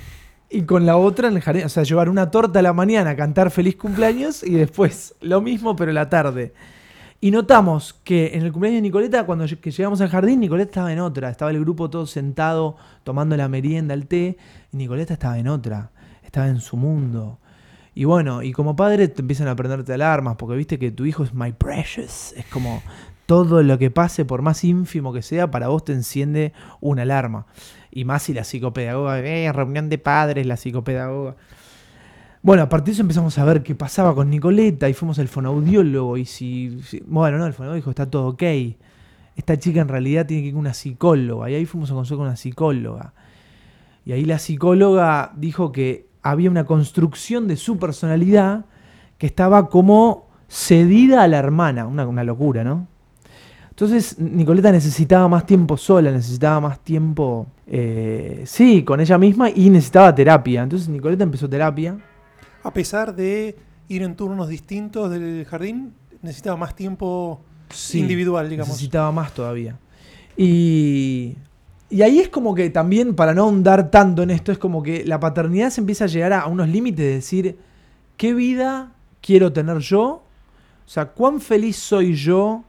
y 0.50 0.62
con 0.62 0.86
la 0.86 0.96
otra 0.96 1.28
en 1.28 1.36
el 1.36 1.42
jardín. 1.42 1.64
O 1.64 1.68
sea, 1.68 1.82
llevar 1.82 2.08
una 2.08 2.30
torta 2.30 2.58
a 2.58 2.62
la 2.62 2.72
mañana, 2.72 3.16
cantar 3.16 3.50
feliz 3.50 3.76
cumpleaños 3.76 4.42
y 4.42 4.54
después 4.54 5.14
lo 5.20 5.40
mismo, 5.40 5.74
pero 5.74 5.92
la 5.92 6.08
tarde. 6.08 6.52
Y 7.20 7.30
notamos 7.30 7.94
que 8.04 8.34
en 8.34 8.42
el 8.42 8.52
cumpleaños 8.52 8.78
de 8.78 8.82
Nicoleta, 8.82 9.24
cuando 9.24 9.46
llegamos 9.46 10.00
al 10.00 10.08
jardín, 10.08 10.40
Nicoleta 10.40 10.70
estaba 10.70 10.92
en 10.92 11.00
otra. 11.00 11.30
Estaba 11.30 11.50
el 11.50 11.60
grupo 11.60 11.88
todo 11.88 12.06
sentado, 12.06 12.76
tomando 13.02 13.36
la 13.36 13.48
merienda, 13.48 13.94
el 13.94 14.06
té. 14.06 14.36
Y 14.72 14.76
Nicoleta 14.76 15.14
estaba 15.14 15.38
en 15.38 15.48
otra. 15.48 15.90
Estaba 16.22 16.48
en 16.48 16.60
su 16.60 16.76
mundo. 16.76 17.38
Y 17.94 18.04
bueno, 18.04 18.42
y 18.42 18.52
como 18.52 18.74
padre 18.74 19.08
te 19.08 19.22
empiezan 19.22 19.46
a 19.48 19.54
prenderte 19.54 19.94
alarmas, 19.94 20.36
porque 20.36 20.56
viste 20.56 20.78
que 20.78 20.90
tu 20.90 21.04
hijo 21.04 21.22
es 21.22 21.32
my 21.32 21.52
precious. 21.52 22.32
Es 22.36 22.44
como 22.46 22.82
todo 23.26 23.62
lo 23.62 23.78
que 23.78 23.90
pase, 23.90 24.24
por 24.24 24.42
más 24.42 24.64
ínfimo 24.64 25.12
que 25.12 25.22
sea, 25.22 25.50
para 25.50 25.68
vos 25.68 25.84
te 25.84 25.92
enciende 25.92 26.52
una 26.80 27.02
alarma. 27.02 27.46
Y 27.90 28.04
más 28.04 28.24
si 28.24 28.34
la 28.34 28.44
psicopedagoga, 28.44 29.20
eh, 29.20 29.50
reunión 29.52 29.88
de 29.88 29.98
padres, 29.98 30.46
la 30.46 30.56
psicopedagoga. 30.56 31.36
Bueno, 32.42 32.64
a 32.64 32.68
partir 32.68 32.86
de 32.86 32.92
eso 32.92 33.02
empezamos 33.02 33.38
a 33.38 33.44
ver 33.44 33.62
qué 33.62 33.74
pasaba 33.74 34.14
con 34.14 34.28
Nicoleta 34.28 34.88
y 34.88 34.92
fuimos 34.92 35.18
al 35.18 35.28
fonaudiólogo 35.28 36.18
y 36.18 36.26
si, 36.26 36.78
bueno, 37.06 37.38
no, 37.38 37.46
el 37.46 37.54
fonaudiólogo 37.54 37.76
dijo, 37.76 37.90
está 37.90 38.10
todo 38.10 38.26
ok. 38.28 38.42
Esta 39.36 39.58
chica 39.58 39.80
en 39.80 39.88
realidad 39.88 40.26
tiene 40.26 40.42
que 40.42 40.48
ir 40.48 40.54
con 40.54 40.60
una 40.60 40.74
psicóloga 40.74 41.48
y 41.48 41.54
ahí 41.54 41.64
fuimos 41.64 41.90
a 41.90 41.94
consultar 41.94 42.18
con 42.18 42.26
una 42.26 42.36
psicóloga. 42.36 43.14
Y 44.04 44.12
ahí 44.12 44.24
la 44.26 44.38
psicóloga 44.38 45.32
dijo 45.36 45.72
que 45.72 46.06
había 46.24 46.50
una 46.50 46.64
construcción 46.64 47.46
de 47.46 47.56
su 47.56 47.78
personalidad 47.78 48.64
que 49.18 49.26
estaba 49.26 49.68
como 49.68 50.26
cedida 50.48 51.22
a 51.22 51.28
la 51.28 51.38
hermana, 51.38 51.86
una, 51.86 52.06
una 52.08 52.24
locura, 52.24 52.64
¿no? 52.64 52.88
Entonces 53.70 54.18
Nicoleta 54.18 54.72
necesitaba 54.72 55.28
más 55.28 55.46
tiempo 55.46 55.76
sola, 55.76 56.10
necesitaba 56.10 56.60
más 56.60 56.80
tiempo, 56.80 57.46
eh, 57.66 58.42
sí, 58.46 58.82
con 58.82 59.00
ella 59.00 59.18
misma 59.18 59.50
y 59.50 59.70
necesitaba 59.70 60.14
terapia. 60.14 60.62
Entonces 60.62 60.88
Nicoleta 60.88 61.24
empezó 61.24 61.48
terapia 61.48 61.96
a 62.64 62.72
pesar 62.72 63.14
de 63.14 63.56
ir 63.88 64.02
en 64.02 64.16
turnos 64.16 64.48
distintos 64.48 65.10
del 65.10 65.44
jardín, 65.44 65.92
necesitaba 66.22 66.56
más 66.56 66.74
tiempo 66.74 67.42
individual, 67.92 68.48
digamos. 68.48 68.70
Necesitaba 68.70 69.12
más 69.12 69.32
todavía. 69.34 69.78
Y, 70.36 71.36
y 71.94 72.02
ahí 72.02 72.18
es 72.18 72.28
como 72.28 72.56
que 72.56 72.70
también, 72.70 73.14
para 73.14 73.34
no 73.34 73.42
ahondar 73.42 73.88
tanto 73.88 74.24
en 74.24 74.30
esto, 74.30 74.50
es 74.50 74.58
como 74.58 74.82
que 74.82 75.04
la 75.04 75.20
paternidad 75.20 75.70
se 75.70 75.80
empieza 75.80 76.06
a 76.06 76.08
llegar 76.08 76.32
a, 76.32 76.48
unos 76.48 76.68
límites 76.68 77.06
de 77.06 77.14
decir, 77.14 77.56
¿qué 78.16 78.34
vida 78.34 78.90
quiero 79.20 79.52
tener 79.52 79.78
yo? 79.78 80.04
O 80.04 80.88
sea, 80.88 81.10
¿cuán 81.12 81.40
feliz 81.40 81.76
soy 81.76 82.14
yo 82.16 82.64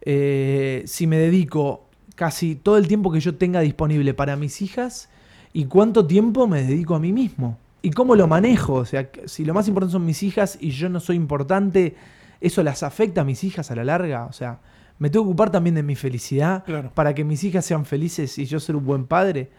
eh, 0.00 0.82
si 0.84 1.06
me 1.06 1.16
dedico 1.16 1.84
casi 2.16 2.56
todo 2.56 2.76
el 2.76 2.88
tiempo 2.88 3.12
que 3.12 3.20
yo 3.20 3.36
tenga 3.36 3.60
disponible 3.60 4.14
para 4.14 4.34
mis 4.34 4.60
hijas? 4.60 5.10
¿Y 5.52 5.66
cuánto 5.66 6.04
tiempo 6.04 6.48
me 6.48 6.64
dedico 6.64 6.96
a 6.96 6.98
mí 6.98 7.12
mismo? 7.12 7.58
¿Y 7.82 7.90
cómo 7.92 8.16
lo 8.16 8.26
manejo? 8.26 8.74
O 8.74 8.84
sea, 8.84 9.08
si 9.26 9.44
lo 9.44 9.54
más 9.54 9.68
importante 9.68 9.92
son 9.92 10.04
mis 10.04 10.24
hijas 10.24 10.58
y 10.60 10.70
yo 10.70 10.88
no 10.88 10.98
soy 10.98 11.14
importante, 11.14 11.94
¿eso 12.40 12.64
las 12.64 12.82
afecta 12.82 13.20
a 13.20 13.24
mis 13.24 13.44
hijas 13.44 13.70
a 13.70 13.76
la 13.76 13.84
larga? 13.84 14.26
O 14.26 14.32
sea, 14.32 14.58
me 14.98 15.10
tengo 15.10 15.24
que 15.24 15.30
ocupar 15.30 15.50
también 15.50 15.74
de 15.74 15.82
mi 15.82 15.94
felicidad 15.94 16.64
para 16.94 17.14
que 17.14 17.24
mis 17.24 17.44
hijas 17.44 17.64
sean 17.64 17.84
felices 17.84 18.38
y 18.38 18.46
yo 18.46 18.60
ser 18.60 18.76
un 18.76 18.84
buen 18.84 19.06
padre. 19.06 19.50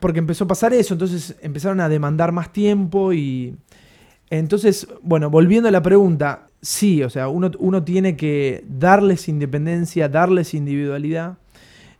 Porque 0.00 0.18
empezó 0.18 0.44
a 0.44 0.48
pasar 0.48 0.72
eso, 0.72 0.94
entonces 0.94 1.36
empezaron 1.40 1.80
a 1.80 1.88
demandar 1.88 2.32
más 2.32 2.52
tiempo 2.52 3.12
y... 3.12 3.56
Entonces, 4.28 4.88
bueno, 5.02 5.30
volviendo 5.30 5.68
a 5.68 5.72
la 5.72 5.82
pregunta, 5.82 6.48
sí, 6.60 7.02
o 7.02 7.10
sea, 7.10 7.28
uno, 7.28 7.52
uno 7.60 7.84
tiene 7.84 8.16
que 8.16 8.64
darles 8.68 9.28
independencia, 9.28 10.08
darles 10.08 10.52
individualidad, 10.52 11.38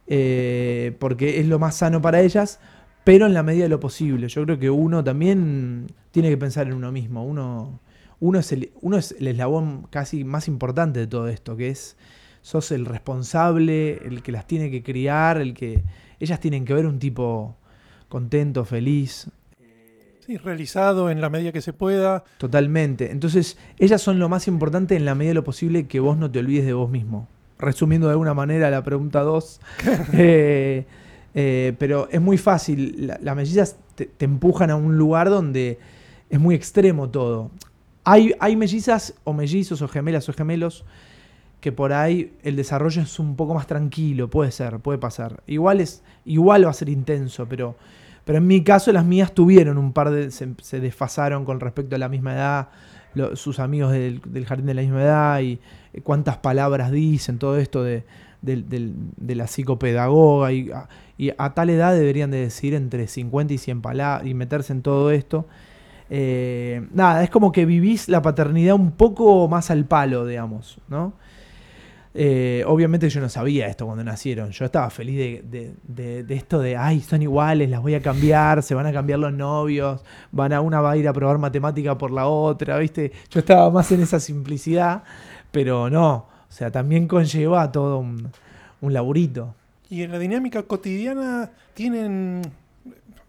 eh, 0.09 0.97
porque 0.99 1.40
es 1.40 1.47
lo 1.47 1.59
más 1.59 1.76
sano 1.76 2.02
para 2.02 2.21
ellas, 2.21 2.59
pero 3.05 3.26
en 3.26 3.35
la 3.35 3.45
medida 3.45 3.64
de 3.64 3.69
lo 3.69 3.78
posible. 3.78 4.28
Yo 4.28 4.45
creo 4.45 4.59
que 4.59 4.71
uno 4.71 5.05
también 5.05 5.87
tiene 6.11 6.28
que 6.28 6.37
pensar 6.37 6.66
en 6.66 6.73
uno 6.75 6.90
mismo. 6.90 7.25
Uno, 7.25 7.78
uno, 8.19 8.38
es, 8.38 8.50
el, 8.50 8.73
uno 8.81 8.97
es 8.97 9.14
el 9.19 9.28
eslabón 9.28 9.87
casi 9.90 10.25
más 10.25 10.49
importante 10.49 10.99
de 11.00 11.07
todo 11.07 11.28
esto, 11.28 11.57
que 11.57 11.69
es, 11.69 11.97
sos 12.47 12.71
el 12.71 12.87
responsable, 12.87 13.95
el 14.07 14.23
que 14.23 14.31
las 14.31 14.47
tiene 14.47 14.71
que 14.71 14.81
criar, 14.85 15.38
el 15.38 15.53
que 15.53 15.83
ellas 16.21 16.38
tienen 16.38 16.65
que 16.65 16.75
ver 16.75 16.87
un 16.87 17.00
tipo 17.00 17.57
contento, 18.09 18.65
feliz. 18.65 19.29
Sí, 20.25 20.37
realizado 20.37 21.11
en 21.11 21.21
la 21.21 21.29
medida 21.29 21.50
que 21.50 21.61
se 21.61 21.73
pueda. 21.73 22.23
Totalmente. 22.38 23.11
Entonces, 23.11 23.59
ellas 23.81 24.00
son 24.00 24.21
lo 24.21 24.29
más 24.29 24.47
importante 24.47 24.95
en 24.95 25.05
la 25.05 25.17
medida 25.17 25.31
de 25.31 25.35
lo 25.35 25.43
posible 25.43 25.88
que 25.88 25.99
vos 25.99 26.17
no 26.17 26.31
te 26.31 26.38
olvides 26.38 26.65
de 26.65 26.73
vos 26.73 26.88
mismo. 26.88 27.26
Resumiendo 27.59 28.07
de 28.07 28.12
alguna 28.12 28.33
manera 28.33 28.71
la 28.71 28.85
pregunta 28.85 29.23
2. 29.23 29.61
eh, 30.12 30.87
eh, 31.35 31.75
pero 31.81 32.09
es 32.12 32.21
muy 32.21 32.38
fácil, 32.38 33.12
las 33.21 33.35
mellizas 33.35 33.76
te, 33.97 34.09
empujan 34.21 34.71
a 34.71 34.76
un 34.76 34.97
lugar 34.97 35.31
donde 35.31 35.81
es 36.31 36.38
muy 36.38 36.55
extremo 36.55 37.11
todo. 37.11 37.50
Hay, 38.05 38.37
hay 38.38 38.55
mellizas 38.55 39.15
o 39.25 39.33
mellizos 39.33 39.83
o 39.83 39.88
gemelas 39.88 40.29
o 40.29 40.33
gemelos 40.33 40.85
que 41.61 41.73
por 41.73 41.93
ahí 41.93 42.33
el 42.43 42.57
desarrollo 42.57 43.03
es 43.03 43.19
un 43.19 43.37
poco 43.37 43.55
más 43.55 43.67
tranquilo, 43.67 44.29
puede 44.29 44.51
ser, 44.51 44.79
puede 44.81 44.99
pasar. 44.99 45.43
Igual, 45.47 45.81
es, 45.81 46.03
igual 46.25 46.67
va 46.67 46.71
a 46.71 46.75
ser 46.75 46.89
intenso, 46.89 47.47
pero, 47.49 47.77
pero 48.25 48.39
en 48.39 48.47
mi 48.47 48.63
caso 48.63 48.93
las 48.93 49.05
mías 49.05 49.33
tuvieron 49.33 49.79
un 49.79 49.93
par 49.93 50.11
de, 50.11 50.31
se, 50.31 50.81
desfasaron 50.81 51.45
con 51.45 51.61
respecto 51.61 51.97
a 51.97 51.99
la 51.99 52.09
misma 52.09 52.35
edad, 52.35 52.69
sus 53.35 53.61
amigos 53.61 53.93
del, 53.93 54.21
jardín 54.47 54.67
de 54.67 54.75
la 54.75 54.83
misma 54.83 55.03
edad 55.03 55.41
y 55.41 55.59
cuántas 56.03 56.37
palabras 56.37 56.93
dicen, 56.93 57.39
todo 57.39 57.57
esto 57.57 57.83
de, 57.83 58.05
de 58.47 59.35
la 59.35 59.47
psicopedagoga 59.47 60.53
y, 60.53 60.71
y, 61.19 61.31
a 61.37 61.55
tal 61.55 61.71
edad 61.71 61.95
deberían 61.95 62.31
de 62.31 62.39
decir 62.39 62.75
entre 62.75 63.07
50 63.09 63.55
y 63.55 63.59
100 63.59 63.83
palabras 63.83 64.27
y 64.27 64.35
meterse 64.35 64.73
en 64.73 64.83
todo 64.83 65.11
esto. 65.11 65.47
Eh, 66.09 66.87
nada, 66.93 67.25
es 67.25 67.31
como 67.31 67.51
que 67.51 67.67
vivís 67.67 68.09
la 68.09 68.23
paternidad 68.23 68.75
un 68.75 68.93
poco 68.93 69.49
más 69.49 69.71
al 69.71 69.87
palo, 69.87 70.27
digamos, 70.27 70.79
¿no? 70.89 71.15
Eh, 72.19 72.65
obviamente 72.67 73.11
yo 73.11 73.21
no 73.21 73.29
sabía 73.29 73.67
esto 73.67 73.85
cuando 73.85 74.03
nacieron. 74.03 74.51
Yo 74.51 74.65
estaba 74.65 74.89
feliz 74.89 75.43
de, 75.45 76.25
esto 76.31 76.61
de, 76.61 76.75
ay, 76.75 77.01
son 77.01 77.21
iguales, 77.21 77.69
las 77.69 77.83
voy 77.83 77.95
a 77.95 78.01
cambiar, 78.01 78.63
se 78.63 78.75
van 78.75 78.87
a 78.87 78.93
cambiar 78.93 79.19
los 79.19 79.35
novios, 79.35 80.03
van 80.33 80.55
a 80.55 80.63
una 80.63 80.81
va 80.81 80.93
a 80.93 80.97
ir 80.97 81.07
a 81.09 81.13
probar 81.13 81.37
matemática 81.37 81.99
por 81.99 82.11
la 82.11 82.27
otra, 82.27 82.79
¿viste? 82.79 83.13
Yo 83.29 83.41
estaba 83.41 83.71
más 83.71 83.93
en 83.93 84.01
esa 84.01 84.19
simplicidad, 84.19 85.03
pero 85.51 85.91
no. 85.91 86.15
O 86.49 86.53
sea, 86.53 86.71
también 86.71 87.07
conlleva 87.07 87.71
todo 87.71 87.99
un, 87.99 88.31
un 88.81 88.93
laburito. 88.95 89.55
Y 89.91 90.03
en 90.03 90.13
la 90.13 90.19
dinámica 90.19 90.63
cotidiana 90.63 91.51
tienen, 91.75 92.41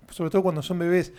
sobre 0.10 0.30
todo 0.30 0.44
cuando 0.44 0.62
son 0.62 0.80
bebés, 0.80 1.12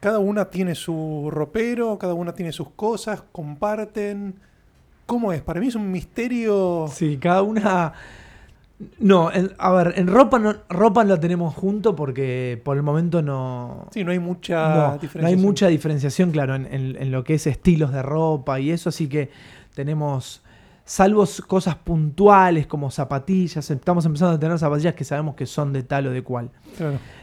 cada 0.00 0.18
una 0.18 0.46
tiene 0.46 0.74
su 0.74 1.28
ropero, 1.30 1.98
cada 1.98 2.14
una 2.14 2.32
tiene 2.32 2.52
sus 2.52 2.70
cosas, 2.70 3.22
comparten. 3.32 4.40
¿Cómo 5.10 5.32
es? 5.32 5.42
Para 5.42 5.58
mí 5.58 5.66
es 5.66 5.74
un 5.74 5.90
misterio. 5.90 6.86
Sí, 6.92 7.16
cada 7.16 7.42
una. 7.42 7.92
No, 9.00 9.28
a 9.58 9.72
ver, 9.72 9.94
en 9.96 10.06
ropa 10.06 10.38
no, 10.38 10.54
ropa 10.68 11.02
la 11.02 11.18
tenemos 11.18 11.52
junto 11.52 11.96
porque 11.96 12.62
por 12.64 12.76
el 12.76 12.84
momento 12.84 13.20
no. 13.20 13.88
Sí, 13.90 14.04
no 14.04 14.12
hay 14.12 14.20
mucha 14.20 14.92
diferenciación. 14.92 15.22
No 15.22 15.26
hay 15.26 15.36
mucha 15.36 15.66
diferenciación, 15.66 16.30
claro, 16.30 16.54
en 16.54 17.10
lo 17.10 17.24
que 17.24 17.34
es 17.34 17.48
estilos 17.48 17.92
de 17.92 18.02
ropa 18.02 18.60
y 18.60 18.70
eso, 18.70 18.90
así 18.90 19.08
que 19.08 19.30
tenemos 19.74 20.42
salvo 20.84 21.24
cosas 21.48 21.74
puntuales 21.74 22.68
como 22.68 22.92
zapatillas, 22.92 23.68
estamos 23.68 24.06
empezando 24.06 24.36
a 24.36 24.38
tener 24.38 24.58
zapatillas 24.60 24.94
que 24.94 25.04
sabemos 25.04 25.34
que 25.34 25.46
son 25.46 25.72
de 25.72 25.82
tal 25.82 26.06
o 26.06 26.10
de 26.12 26.22
cual. 26.22 26.50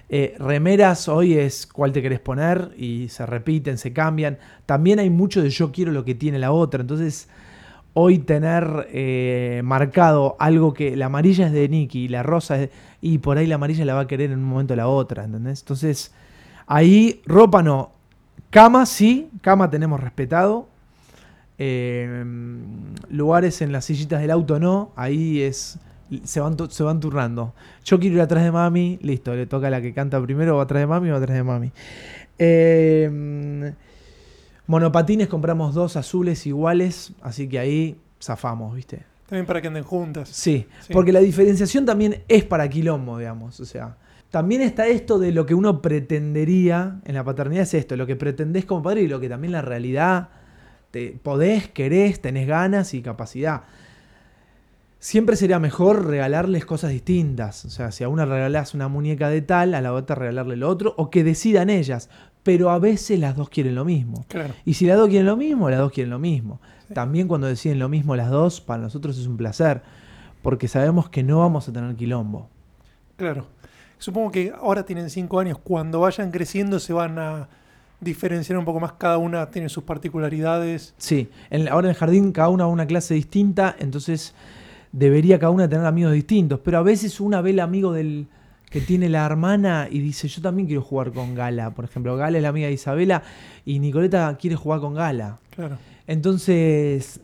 Eh, 0.09 0.35
remeras 0.39 1.07
hoy 1.07 1.35
es 1.35 1.65
cuál 1.67 1.93
te 1.93 2.01
querés 2.01 2.19
poner 2.19 2.71
y 2.77 3.07
se 3.07 3.25
repiten, 3.25 3.77
se 3.77 3.93
cambian. 3.93 4.37
También 4.65 4.99
hay 4.99 5.09
mucho 5.09 5.41
de 5.41 5.49
yo 5.49 5.71
quiero 5.71 5.93
lo 5.93 6.03
que 6.03 6.15
tiene 6.15 6.37
la 6.37 6.51
otra, 6.51 6.81
entonces 6.81 7.29
hoy 7.99 8.19
tener 8.19 8.87
eh, 8.91 9.61
marcado 9.63 10.35
algo 10.39 10.73
que 10.73 10.95
la 10.95 11.07
amarilla 11.07 11.47
es 11.47 11.51
de 11.51 11.67
Nicky 11.67 12.07
la 12.07 12.21
rosa 12.21 12.55
es 12.55 12.61
de, 12.61 12.71
y 13.01 13.17
por 13.17 13.37
ahí 13.37 13.47
la 13.47 13.55
amarilla 13.55 13.85
la 13.85 13.95
va 13.95 14.01
a 14.01 14.07
querer 14.07 14.31
en 14.31 14.39
un 14.39 14.45
momento 14.45 14.75
la 14.75 14.87
otra, 14.87 15.23
¿entendés? 15.23 15.61
Entonces 15.61 16.13
ahí 16.67 17.21
ropa 17.25 17.63
no, 17.63 17.91
cama 18.49 18.85
sí, 18.85 19.29
cama 19.41 19.69
tenemos 19.69 19.99
respetado, 19.99 20.67
Em, 21.59 22.93
lugares 23.09 23.61
en 23.63 23.71
las 23.71 23.85
sillitas 23.85 24.21
del 24.21 24.29
auto 24.29 24.59
no, 24.59 24.91
ahí 24.95 25.41
es 25.41 25.79
Se 26.23 26.39
van, 26.39 26.55
se 26.69 26.83
van 26.83 26.99
turnando. 26.99 27.53
Yo 27.83 27.99
quiero 27.99 28.15
ir 28.15 28.21
atrás 28.21 28.43
de 28.43 28.51
mami, 28.51 28.97
listo, 29.01 29.33
le 29.35 29.45
toca 29.45 29.67
a 29.67 29.69
la 29.69 29.81
que 29.81 29.93
canta 29.93 30.21
primero, 30.21 30.55
va 30.55 30.63
atrás 30.63 30.81
de 30.81 30.87
mami, 30.87 31.09
va 31.09 31.17
atrás 31.17 31.35
de 31.35 31.43
mami. 31.43 31.71
Eh, 32.39 33.73
monopatines 34.67 35.27
compramos 35.27 35.73
dos 35.73 35.95
azules 35.95 36.45
iguales, 36.45 37.13
así 37.21 37.47
que 37.49 37.59
ahí 37.59 37.99
zafamos, 38.21 38.75
¿viste? 38.75 39.03
También 39.27 39.45
para 39.45 39.61
que 39.61 39.67
anden 39.67 39.83
juntas. 39.83 40.29
Sí, 40.29 40.67
Sí. 40.81 40.93
porque 40.93 41.11
la 41.11 41.19
diferenciación 41.19 41.85
también 41.85 42.23
es 42.27 42.43
para 42.45 42.69
quilombo, 42.69 43.17
digamos. 43.17 43.59
O 43.59 43.65
sea, 43.65 43.97
también 44.29 44.61
está 44.61 44.87
esto 44.87 45.19
de 45.19 45.31
lo 45.31 45.45
que 45.45 45.53
uno 45.55 45.81
pretendería 45.81 46.99
en 47.05 47.15
la 47.15 47.23
paternidad, 47.23 47.63
es 47.63 47.73
esto, 47.73 47.95
lo 47.97 48.05
que 48.05 48.15
pretendés 48.15 48.65
como 48.65 48.83
padre 48.83 49.01
y 49.01 49.07
lo 49.07 49.19
que 49.19 49.27
también 49.29 49.51
la 49.53 49.61
realidad 49.61 50.29
te 50.91 51.17
podés, 51.21 51.67
querés, 51.69 52.21
tenés 52.21 52.47
ganas 52.47 52.93
y 52.93 53.01
capacidad. 53.01 53.63
Siempre 54.99 55.35
sería 55.35 55.59
mejor 55.59 56.07
regalarles 56.07 56.65
cosas 56.65 56.91
distintas. 56.91 57.65
O 57.65 57.69
sea, 57.69 57.91
si 57.91 58.03
a 58.03 58.09
una 58.09 58.25
regalás 58.25 58.73
una 58.73 58.87
muñeca 58.87 59.29
de 59.29 59.41
tal, 59.41 59.75
a 59.75 59.81
la 59.81 59.93
otra 59.93 60.15
regalarle 60.15 60.55
lo 60.57 60.67
otro, 60.69 60.93
o 60.97 61.09
que 61.11 61.23
decidan 61.23 61.69
ellas. 61.69 62.09
Pero 62.47 62.69
a 62.69 62.79
veces 62.79 63.19
las 63.19 63.35
dos 63.35 63.49
quieren 63.49 63.75
lo 63.75 63.83
mismo. 63.83 64.23
Claro. 64.29 64.53
Y 64.63 64.73
si 64.75 64.85
las 64.87 64.95
dos 64.97 65.09
quieren 65.09 65.25
lo 65.27 65.35
mismo, 65.35 65.69
las 65.69 65.79
dos 65.79 65.91
quieren 65.91 66.11
lo 66.11 66.17
mismo. 66.19 66.61
Sí. 66.87 66.93
También 66.93 67.27
cuando 67.27 67.45
deciden 67.47 67.77
lo 67.77 67.89
mismo 67.89 68.15
las 68.15 68.29
dos, 68.29 68.61
para 68.61 68.81
nosotros 68.81 69.17
es 69.19 69.27
un 69.27 69.35
placer, 69.35 69.81
porque 70.41 70.69
sabemos 70.69 71.09
que 71.09 71.23
no 71.23 71.39
vamos 71.39 71.67
a 71.67 71.73
tener 71.73 71.93
quilombo. 71.97 72.47
Claro. 73.17 73.45
Supongo 73.97 74.31
que 74.31 74.53
ahora 74.57 74.83
tienen 74.85 75.09
cinco 75.09 75.39
años. 75.41 75.57
Cuando 75.61 75.99
vayan 75.99 76.31
creciendo 76.31 76.79
se 76.79 76.93
van 76.93 77.19
a 77.19 77.49
diferenciar 77.99 78.57
un 78.57 78.63
poco 78.63 78.79
más. 78.79 78.93
Cada 78.93 79.17
una 79.17 79.49
tiene 79.49 79.67
sus 79.69 79.83
particularidades. 79.83 80.93
Sí, 80.97 81.29
en- 81.49 81.67
ahora 81.67 81.87
en 81.87 81.89
el 81.89 81.95
jardín 81.97 82.31
cada 82.31 82.47
una 82.49 82.63
va 82.63 82.69
a 82.69 82.73
una 82.73 82.85
clase 82.87 83.13
distinta, 83.15 83.75
entonces 83.79 84.33
debería 84.93 85.37
cada 85.39 85.49
una 85.51 85.67
tener 85.67 85.85
amigos 85.85 86.13
distintos, 86.13 86.59
pero 86.63 86.77
a 86.77 86.81
veces 86.83 87.19
una 87.19 87.41
ve 87.41 87.49
el 87.49 87.59
amigo 87.59 87.91
del 87.91 88.27
que 88.69 88.81
tiene 88.81 89.07
la 89.09 89.25
hermana 89.25 89.87
y 89.89 89.99
dice, 89.99 90.27
yo 90.27 90.41
también 90.41 90.67
quiero 90.67 90.81
jugar 90.81 91.11
con 91.13 91.35
Gala, 91.35 91.71
por 91.71 91.85
ejemplo, 91.85 92.17
Gala 92.17 92.37
es 92.37 92.43
la 92.43 92.49
amiga 92.49 92.67
de 92.67 92.73
Isabela 92.73 93.23
y 93.65 93.79
Nicoleta 93.79 94.37
quiere 94.39 94.55
jugar 94.57 94.81
con 94.81 94.93
Gala. 94.93 95.39
Claro. 95.51 95.77
Entonces, 96.05 97.21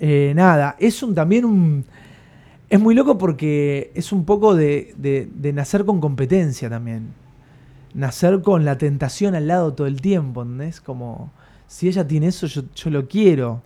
eh, 0.00 0.32
nada, 0.34 0.76
es 0.78 1.02
un 1.02 1.14
también 1.14 1.44
un... 1.44 1.84
Es 2.68 2.80
muy 2.80 2.94
loco 2.94 3.18
porque 3.18 3.92
es 3.94 4.12
un 4.12 4.24
poco 4.24 4.54
de, 4.54 4.94
de- 4.96 5.28
de 5.32 5.52
nacer 5.52 5.84
con 5.84 6.00
competencia 6.00 6.70
también. 6.70 7.08
Nacer 7.94 8.40
con 8.40 8.64
la 8.64 8.78
tentación 8.78 9.34
al 9.34 9.46
lado 9.46 9.74
todo 9.74 9.86
el 9.86 10.00
tiempo, 10.00 10.42
¿entendés? 10.42 10.80
Como, 10.80 11.30
si 11.66 11.88
ella 11.88 12.06
tiene 12.06 12.28
eso, 12.28 12.46
yo, 12.46 12.62
yo 12.74 12.90
lo 12.90 13.06
quiero. 13.06 13.62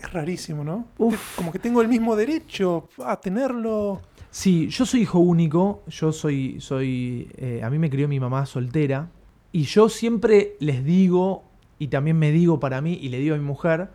Es 0.00 0.12
rarísimo, 0.12 0.62
¿no? 0.62 0.86
Uf. 0.98 1.36
Como 1.36 1.50
que 1.50 1.58
tengo 1.58 1.82
el 1.82 1.88
mismo 1.88 2.14
derecho 2.14 2.88
a 3.04 3.18
tenerlo. 3.20 4.00
Sí, 4.30 4.68
yo 4.68 4.84
soy 4.84 5.02
hijo 5.02 5.18
único, 5.18 5.82
yo 5.88 6.12
soy, 6.12 6.60
soy, 6.60 7.30
eh, 7.38 7.60
a 7.64 7.70
mí 7.70 7.78
me 7.78 7.88
crió 7.90 8.06
mi 8.08 8.20
mamá 8.20 8.44
soltera 8.46 9.08
y 9.52 9.62
yo 9.62 9.88
siempre 9.88 10.56
les 10.60 10.84
digo 10.84 11.44
y 11.78 11.88
también 11.88 12.18
me 12.18 12.30
digo 12.32 12.60
para 12.60 12.80
mí 12.80 12.98
y 13.00 13.08
le 13.08 13.18
digo 13.18 13.34
a 13.34 13.38
mi 13.38 13.44
mujer 13.44 13.88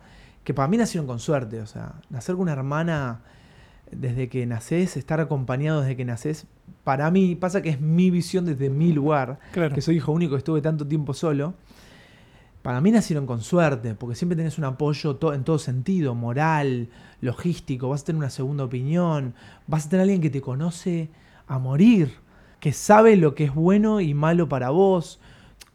que 0.44 0.52
para 0.54 0.66
mí 0.68 0.76
nacieron 0.76 1.06
con 1.06 1.20
suerte, 1.20 1.60
o 1.60 1.66
sea, 1.66 1.94
nacer 2.10 2.34
con 2.34 2.42
una 2.42 2.52
hermana 2.52 3.20
desde 3.92 4.28
que 4.28 4.44
nacés, 4.46 4.96
estar 4.96 5.20
acompañado 5.20 5.82
desde 5.82 5.96
que 5.96 6.04
nacés, 6.04 6.46
para 6.82 7.10
mí 7.12 7.36
pasa 7.36 7.62
que 7.62 7.68
es 7.68 7.80
mi 7.80 8.10
visión 8.10 8.44
desde 8.44 8.68
mi 8.70 8.92
lugar, 8.92 9.38
Claro. 9.52 9.74
que 9.74 9.80
soy 9.80 9.96
hijo 9.96 10.10
único, 10.10 10.36
estuve 10.36 10.60
tanto 10.60 10.86
tiempo 10.86 11.14
solo. 11.14 11.54
Para 12.62 12.80
mí 12.80 12.92
nacieron 12.92 13.26
con 13.26 13.42
suerte, 13.42 13.94
porque 13.94 14.14
siempre 14.14 14.36
tenés 14.36 14.56
un 14.56 14.64
apoyo 14.64 15.18
en 15.34 15.42
todo 15.42 15.58
sentido, 15.58 16.14
moral, 16.14 16.88
logístico, 17.20 17.88
vas 17.88 18.02
a 18.02 18.04
tener 18.04 18.18
una 18.18 18.30
segunda 18.30 18.64
opinión, 18.64 19.34
vas 19.66 19.86
a 19.86 19.88
tener 19.88 20.02
alguien 20.02 20.20
que 20.20 20.30
te 20.30 20.40
conoce 20.40 21.10
a 21.48 21.58
morir, 21.58 22.12
que 22.60 22.72
sabe 22.72 23.16
lo 23.16 23.34
que 23.34 23.44
es 23.44 23.54
bueno 23.54 24.00
y 24.00 24.14
malo 24.14 24.48
para 24.48 24.70
vos. 24.70 25.18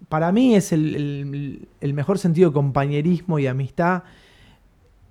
Para 0.08 0.32
mí 0.32 0.56
es 0.56 0.72
el, 0.72 1.68
mejor 1.82 2.20
sentido 2.20 2.52
de 2.52 2.54
compañerismo 2.54 3.38
y 3.38 3.48
amistad, 3.48 4.04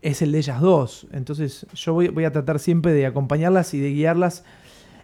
es 0.00 0.22
el 0.22 0.32
de 0.32 0.38
ellas 0.38 0.62
dos. 0.62 1.06
Entonces 1.12 1.66
yo 1.74 1.92
voy, 1.92 2.08
voy 2.08 2.24
a 2.24 2.32
tratar 2.32 2.58
siempre 2.58 2.94
de 2.94 3.04
acompañarlas 3.04 3.74
y 3.74 3.80
de 3.80 3.90
guiarlas 3.90 4.44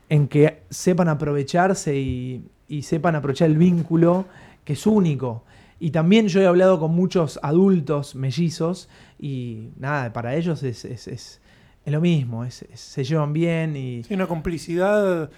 en 0.09 0.27
que 0.27 0.63
sepan 0.71 1.09
aprovecharse 1.09 1.99
y, 1.99 2.47
y 2.67 2.83
sepan 2.83 3.15
aprovechar 3.15 3.51
el 3.51 3.59
vínculo 3.59 4.25
que 4.65 4.73
es 4.73 4.87
único. 4.87 5.45
Y 5.85 5.91
también 5.91 6.29
yo 6.29 6.41
he 6.41 6.47
hablado 6.47 6.79
con 6.79 6.93
muchos 6.95 7.41
adultos 7.43 8.15
mellizos 8.15 8.89
y 9.19 9.71
nada, 9.79 10.13
para 10.13 10.37
ellos 10.37 10.63
es, 10.63 10.85
es- 10.85 11.09
es- 11.09 11.41
es 11.85 11.93
lo 11.93 12.01
mismo, 12.01 12.49
se 12.49 13.03
llevan 13.03 13.33
bien 13.33 13.75
y 13.75 14.05
Sí, 14.05 14.15
una 14.15 14.29
complicidad 14.29 15.29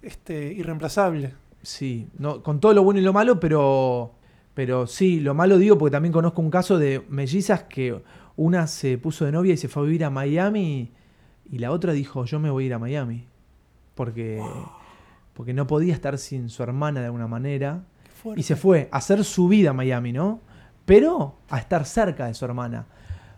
este, 0.00 0.52
irreemplazable. 0.52 1.34
sí, 1.62 2.06
no, 2.16 2.44
con 2.44 2.60
todo 2.60 2.72
lo 2.74 2.84
bueno 2.84 3.00
y 3.00 3.02
lo 3.02 3.12
malo, 3.12 3.40
pero, 3.40 4.12
pero 4.54 4.86
sí, 4.86 5.18
lo 5.18 5.34
malo 5.34 5.58
digo 5.58 5.76
porque 5.76 5.90
también 5.90 6.12
conozco 6.12 6.40
un 6.42 6.50
caso 6.50 6.78
de 6.78 7.02
mellizas 7.08 7.64
que 7.64 8.00
una 8.36 8.68
se 8.68 8.98
puso 8.98 9.24
de 9.24 9.32
novia 9.32 9.54
y 9.54 9.56
se 9.56 9.66
fue 9.66 9.82
a 9.82 9.86
vivir 9.86 10.04
a 10.04 10.10
Miami 10.10 10.92
y 11.50 11.58
la 11.58 11.72
otra 11.72 11.92
dijo 11.92 12.24
yo 12.24 12.38
me 12.38 12.50
voy 12.50 12.62
a 12.62 12.66
ir 12.68 12.74
a 12.74 12.78
Miami 12.78 13.26
porque, 13.96 14.40
porque 15.34 15.52
no 15.54 15.66
podía 15.66 15.92
estar 15.92 16.18
sin 16.18 16.48
su 16.50 16.62
hermana 16.62 17.00
de 17.00 17.06
alguna 17.06 17.26
manera. 17.26 17.82
Fuerte. 18.22 18.40
Y 18.40 18.42
se 18.42 18.56
fue 18.56 18.88
a 18.90 18.98
hacer 18.98 19.24
su 19.24 19.48
vida 19.48 19.70
a 19.70 19.72
Miami, 19.72 20.12
¿no? 20.12 20.40
Pero 20.84 21.36
a 21.48 21.58
estar 21.58 21.84
cerca 21.84 22.26
de 22.26 22.34
su 22.34 22.44
hermana. 22.44 22.86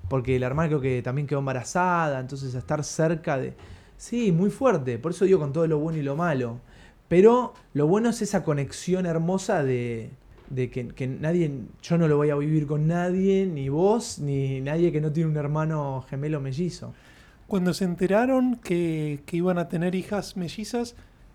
Porque 0.08 0.38
la 0.38 0.46
hermana 0.46 0.68
creo 0.68 0.80
que 0.80 1.02
también 1.02 1.26
quedó 1.26 1.40
embarazada, 1.40 2.18
entonces 2.18 2.54
a 2.54 2.58
estar 2.58 2.82
cerca 2.82 3.38
de... 3.38 3.54
Sí, 3.96 4.32
muy 4.32 4.50
fuerte. 4.50 4.98
Por 4.98 5.12
eso 5.12 5.24
digo 5.24 5.38
con 5.38 5.52
todo 5.52 5.66
lo 5.66 5.78
bueno 5.78 5.98
y 5.98 6.02
lo 6.02 6.16
malo. 6.16 6.60
Pero 7.08 7.54
lo 7.74 7.86
bueno 7.86 8.08
es 8.08 8.22
esa 8.22 8.42
conexión 8.42 9.04
hermosa 9.04 9.62
de, 9.62 10.10
de 10.48 10.70
que, 10.70 10.88
que 10.88 11.06
nadie, 11.06 11.52
yo 11.82 11.98
no 11.98 12.08
lo 12.08 12.16
voy 12.16 12.30
a 12.30 12.36
vivir 12.36 12.66
con 12.66 12.86
nadie, 12.86 13.46
ni 13.46 13.68
vos, 13.68 14.18
ni 14.18 14.60
nadie 14.60 14.92
que 14.92 15.00
no 15.00 15.12
tiene 15.12 15.30
un 15.30 15.36
hermano 15.36 16.04
gemelo 16.08 16.40
mellizo. 16.40 16.94
Cuando 17.46 17.74
se 17.74 17.84
enteraron 17.84 18.56
que, 18.56 19.22
que 19.26 19.36
iban 19.36 19.58
a 19.58 19.68
tener 19.68 19.94
hijas 19.94 20.36
mellizas, 20.36 20.94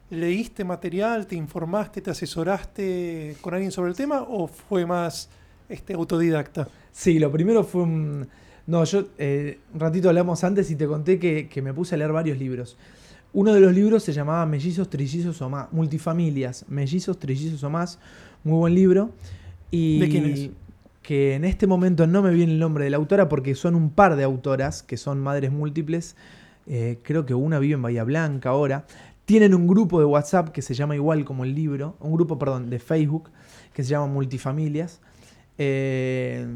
¿leíste 0.10 0.64
material, 0.64 1.28
te 1.28 1.36
informaste, 1.36 2.02
te 2.02 2.12
asesoraste 2.12 3.36
con 3.42 3.54
alguien 3.54 3.72
sobre 3.72 3.92
el 3.92 3.96
tema 3.96 4.22
o 4.22 4.48
fue 4.48 4.86
más 4.86 5.30
este, 5.70 5.94
autodidacta? 5.94 6.68
Sí, 6.92 7.20
lo 7.20 7.32
primero 7.32 7.64
fue 7.64 7.84
un... 7.84 8.28
No, 8.68 8.84
yo 8.84 9.06
eh, 9.20 9.60
un 9.74 9.80
ratito 9.80 10.10
hablamos 10.10 10.44
antes 10.44 10.72
y 10.72 10.76
te 10.76 10.88
conté 10.88 11.20
que, 11.20 11.48
que 11.48 11.62
me 11.62 11.74
puse 11.74 11.94
a 11.94 11.98
leer 12.00 12.12
varios 12.12 12.40
libros. 12.40 12.78
Uno 13.36 13.54
de 13.54 13.60
los 13.60 13.74
libros 13.74 14.02
se 14.02 14.14
llamaba 14.14 14.46
Mellizos, 14.46 14.90
Trillizos 14.90 15.42
o 15.42 15.50
más, 15.50 15.72
Multifamilias, 15.74 16.66
Mellizos, 16.70 17.20
Trillizos 17.20 17.62
o 17.64 17.70
más, 17.70 18.00
muy 18.46 18.58
buen 18.58 18.74
libro. 18.74 19.12
Y 19.72 20.00
¿De 20.00 20.10
quién 20.10 20.26
es? 20.26 20.50
Que 21.02 21.36
en 21.36 21.44
este 21.44 21.68
momento 21.68 22.08
no 22.08 22.22
me 22.22 22.32
viene 22.32 22.54
el 22.54 22.60
nombre 22.60 22.86
de 22.86 22.90
la 22.90 22.98
autora 22.98 23.28
porque 23.28 23.54
son 23.54 23.76
un 23.76 23.90
par 23.90 24.16
de 24.16 24.24
autoras 24.24 24.84
que 24.84 24.96
son 24.96 25.20
madres 25.20 25.52
múltiples. 25.52 26.16
Eh, 26.66 27.00
creo 27.04 27.26
que 27.26 27.34
una 27.34 27.60
vive 27.60 27.74
en 27.74 27.82
Bahía 27.82 28.06
Blanca 28.06 28.50
ahora. 28.50 28.86
Tienen 29.26 29.56
un 29.56 29.68
grupo 29.68 30.00
de 30.00 30.06
WhatsApp 30.06 30.50
que 30.50 30.62
se 30.62 30.74
llama 30.76 30.96
igual 30.96 31.26
como 31.26 31.44
el 31.44 31.56
libro, 31.56 31.96
un 32.00 32.14
grupo, 32.14 32.38
perdón, 32.38 32.70
de 32.70 32.80
Facebook 32.80 33.32
que 33.74 33.84
se 33.84 33.90
llama 33.90 34.08
Multifamilias. 34.08 35.02
Eh, 35.58 36.48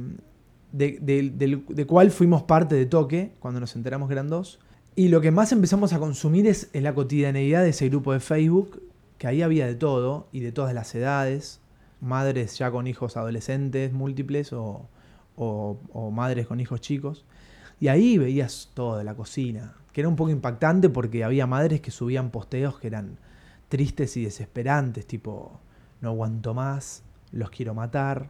de, 0.71 0.99
de- 1.01 1.63
de 1.67 1.85
cual 1.87 2.11
fuimos 2.11 2.43
parte 2.43 2.75
de 2.75 2.85
Toque, 2.85 3.31
cuando 3.39 3.59
nos 3.59 3.75
enteramos 3.75 4.07
que 4.07 4.13
eran 4.13 4.29
dos. 4.29 4.59
Y 4.95 5.07
lo 5.07 5.19
que 5.21 5.31
más 5.31 5.51
empezamos 5.51 5.93
a 5.93 5.99
consumir 5.99 6.45
es 6.45 6.69
la 6.73 6.93
cotidianeidad 6.93 7.63
de 7.63 7.69
ese 7.69 7.89
grupo 7.89 8.13
de 8.13 8.19
Facebook, 8.19 8.81
que 9.17 9.25
ahí 9.27 9.41
había 9.41 9.65
de 9.65 9.75
todo 9.75 10.27
y 10.31 10.41
de 10.41 10.51
todas 10.51 10.73
las 10.75 10.93
edades, 10.93 11.59
madres 12.01 12.57
ya 12.57 12.69
con 12.71 12.85
hijos 12.87 13.17
adolescentes 13.17 13.91
múltiples 13.93 14.53
o, 14.53 14.87
o- 15.35 15.77
o 15.91 16.11
madres 16.11 16.45
con 16.47 16.59
hijos 16.59 16.81
chicos. 16.81 17.25
Y 17.79 17.87
ahí 17.87 18.17
veías 18.17 18.69
todo 18.73 19.01
la 19.03 19.15
cocina, 19.15 19.73
que 19.93 20.01
era 20.01 20.07
un 20.07 20.15
poco 20.15 20.29
impactante 20.29 20.89
porque 20.89 21.23
había 21.23 21.47
madres 21.47 21.81
que 21.81 21.91
subían 21.91 22.29
posteos 22.29 22.79
que 22.79 22.87
eran 22.87 23.17
tristes 23.67 24.17
y 24.17 24.23
desesperantes, 24.23 25.05
tipo, 25.05 25.59
no 26.01 26.09
aguanto 26.09 26.53
más, 26.53 27.03
los 27.31 27.49
quiero 27.49 27.73
matar, 27.73 28.29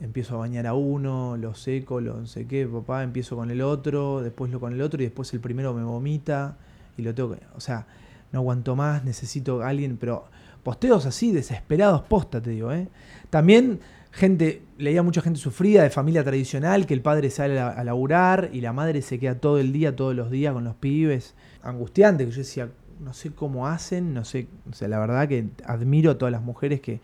empiezo 0.00 0.36
a 0.36 0.38
bañar 0.38 0.66
a 0.66 0.74
uno, 0.74 1.36
lo 1.36 1.54
seco, 1.54 2.00
lo 2.00 2.18
no 2.18 2.26
sé 2.26 2.46
qué, 2.46 2.66
papá, 2.66 3.02
empiezo 3.02 3.36
con 3.36 3.50
el 3.50 3.60
otro, 3.60 4.22
después 4.22 4.50
lo 4.50 4.60
con 4.60 4.72
el 4.72 4.80
otro 4.80 5.02
y 5.02 5.06
después 5.06 5.32
el 5.34 5.40
primero 5.40 5.74
me 5.74 5.82
vomita 5.82 6.56
y 6.96 7.02
lo 7.02 7.14
tengo 7.14 7.34
que, 7.34 7.40
o 7.54 7.60
sea, 7.60 7.86
no 8.32 8.40
aguanto 8.40 8.76
más, 8.76 9.04
necesito 9.04 9.62
a 9.62 9.68
alguien, 9.68 9.96
pero 9.96 10.26
posteos 10.62 11.06
así 11.06 11.32
desesperados 11.32 12.02
posta, 12.02 12.40
te 12.40 12.50
digo, 12.50 12.72
¿eh? 12.72 12.88
También 13.30 13.80
gente, 14.12 14.62
leía 14.78 15.02
mucha 15.02 15.20
gente 15.20 15.38
sufrida 15.38 15.82
de 15.82 15.90
familia 15.90 16.24
tradicional, 16.24 16.86
que 16.86 16.94
el 16.94 17.02
padre 17.02 17.30
sale 17.30 17.58
a, 17.58 17.68
a 17.68 17.84
laburar 17.84 18.50
y 18.52 18.60
la 18.60 18.72
madre 18.72 19.02
se 19.02 19.18
queda 19.18 19.36
todo 19.36 19.58
el 19.58 19.72
día, 19.72 19.94
todos 19.94 20.14
los 20.14 20.30
días 20.30 20.52
con 20.52 20.64
los 20.64 20.74
pibes, 20.76 21.34
angustiante, 21.62 22.24
que 22.24 22.30
yo 22.30 22.38
decía, 22.38 22.70
no 23.00 23.12
sé 23.12 23.32
cómo 23.32 23.66
hacen, 23.68 24.14
no 24.14 24.24
sé, 24.24 24.48
o 24.70 24.74
sea, 24.74 24.88
la 24.88 24.98
verdad 24.98 25.28
que 25.28 25.46
admiro 25.64 26.10
a 26.10 26.18
todas 26.18 26.32
las 26.32 26.42
mujeres 26.42 26.80
que, 26.80 27.00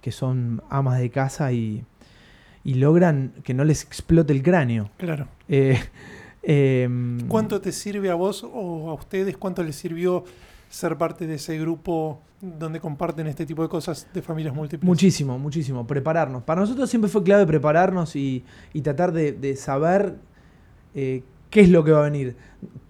que 0.00 0.12
son 0.12 0.62
amas 0.68 0.98
de 0.98 1.10
casa 1.10 1.52
y, 1.52 1.84
y 2.64 2.74
logran 2.74 3.32
que 3.42 3.54
no 3.54 3.64
les 3.64 3.84
explote 3.84 4.32
el 4.32 4.42
cráneo. 4.42 4.90
Claro. 4.98 5.28
Eh, 5.48 5.78
Em, 6.42 7.26
¿Cuánto 7.28 7.60
te 7.60 7.72
sirve 7.72 8.10
a 8.10 8.14
vos 8.14 8.44
o 8.44 8.90
a 8.90 8.94
ustedes? 8.94 9.36
¿Cuánto 9.36 9.62
les 9.62 9.76
sirvió 9.76 10.24
ser 10.70 10.96
parte 10.96 11.26
de 11.26 11.34
ese 11.34 11.58
grupo 11.58 12.22
donde 12.40 12.80
comparten 12.80 13.26
este 13.26 13.44
tipo 13.44 13.62
de 13.62 13.68
cosas 13.68 14.08
de 14.14 14.22
familias 14.22 14.54
múltiples? 14.54 14.86
Muchísimo, 14.86 15.38
muchísimo. 15.38 15.86
Prepararnos. 15.86 16.44
Para 16.44 16.62
nosotros 16.62 16.88
siempre 16.88 17.10
fue 17.10 17.22
clave 17.22 17.44
prepararnos 17.44 18.16
y, 18.16 18.44
y 18.72 18.80
tratar 18.80 19.12
de, 19.12 19.56
saber 19.56 20.16
eh, 20.94 21.22
qué 21.50 21.60
es 21.60 21.68
lo 21.68 21.84
que 21.84 21.90
va 21.90 21.98
a 21.98 22.04
venir. 22.04 22.36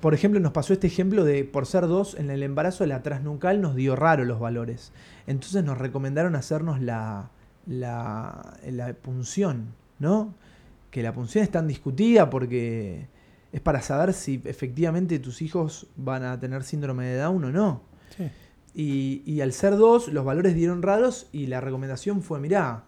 Por 0.01 0.15
ejemplo, 0.15 0.39
nos 0.41 0.53
pasó 0.53 0.75
este 0.75 0.87
ejemplo 0.87 1.25
de, 1.25 1.43
por 1.45 1.67
ser 1.67 1.87
dos, 1.89 2.15
en 2.15 2.31
el 2.31 2.43
embarazo 2.43 2.85
la 2.87 3.03
trasnucal 3.03 3.61
nos 3.61 3.75
dio 3.75 3.97
raro 3.97 4.25
los 4.25 4.39
valores. 4.39 4.93
Entonces 5.27 5.65
nos 5.65 5.79
recomendaron 5.79 6.37
hacernos 6.37 6.81
la, 6.81 7.31
la, 7.67 8.59
la 8.71 8.93
punción, 8.93 9.75
¿no? 9.99 10.35
Que 10.91 11.03
la 11.03 11.15
punción 11.15 11.43
es 11.43 11.51
tan 11.51 11.67
discutida 11.67 12.29
porque 12.29 13.09
es 13.53 13.61
para 13.61 13.83
saber 13.83 14.13
si 14.13 14.41
efectivamente 14.45 15.19
tus 15.19 15.43
hijos 15.43 15.89
van 15.97 16.25
a 16.25 16.39
tener 16.39 16.63
síndrome 16.63 17.07
de 17.07 17.17
Down 17.19 17.45
o 17.45 17.51
no. 17.51 17.83
Sí. 18.17 18.31
Y, 18.75 19.23
y 19.27 19.41
al 19.41 19.53
ser 19.53 19.77
dos, 19.77 20.09
los 20.09 20.25
valores 20.25 20.55
dieron 20.55 20.83
raros 20.83 21.29
y 21.33 21.47
la 21.47 21.61
recomendación 21.61 22.23
fue, 22.23 22.39
mirá, 22.39 22.85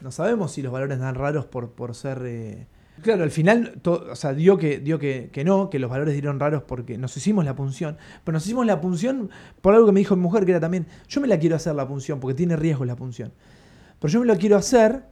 no 0.00 0.10
sabemos 0.10 0.52
si 0.52 0.62
los 0.62 0.72
valores 0.72 0.98
dan 0.98 1.14
raros 1.14 1.46
por, 1.46 1.70
por 1.70 1.94
ser... 1.94 2.22
eh, 2.24 2.66
Claro, 3.02 3.22
al 3.22 3.30
final, 3.30 3.80
o 3.86 4.14
sea, 4.14 4.34
dio, 4.34 4.58
que, 4.58 4.78
dio 4.78 4.98
que, 4.98 5.30
que 5.32 5.42
no, 5.42 5.70
que 5.70 5.78
los 5.78 5.90
valores 5.90 6.12
dieron 6.12 6.38
raros 6.38 6.64
porque 6.64 6.98
nos 6.98 7.16
hicimos 7.16 7.46
la 7.46 7.56
punción. 7.56 7.96
Pero 8.24 8.34
nos 8.34 8.44
hicimos 8.44 8.66
la 8.66 8.82
punción 8.82 9.30
por 9.62 9.72
algo 9.72 9.86
que 9.86 9.92
me 9.92 10.00
dijo 10.00 10.16
mi 10.16 10.22
mujer, 10.22 10.44
que 10.44 10.50
era 10.50 10.60
también, 10.60 10.86
yo 11.08 11.22
me 11.22 11.26
la 11.26 11.38
quiero 11.38 11.56
hacer 11.56 11.74
la 11.74 11.88
punción 11.88 12.20
porque 12.20 12.34
tiene 12.34 12.56
riesgo 12.56 12.84
la 12.84 12.96
punción. 12.96 13.32
Pero 13.98 14.12
yo 14.12 14.20
me 14.20 14.26
lo 14.26 14.36
quiero 14.36 14.58
hacer, 14.58 15.04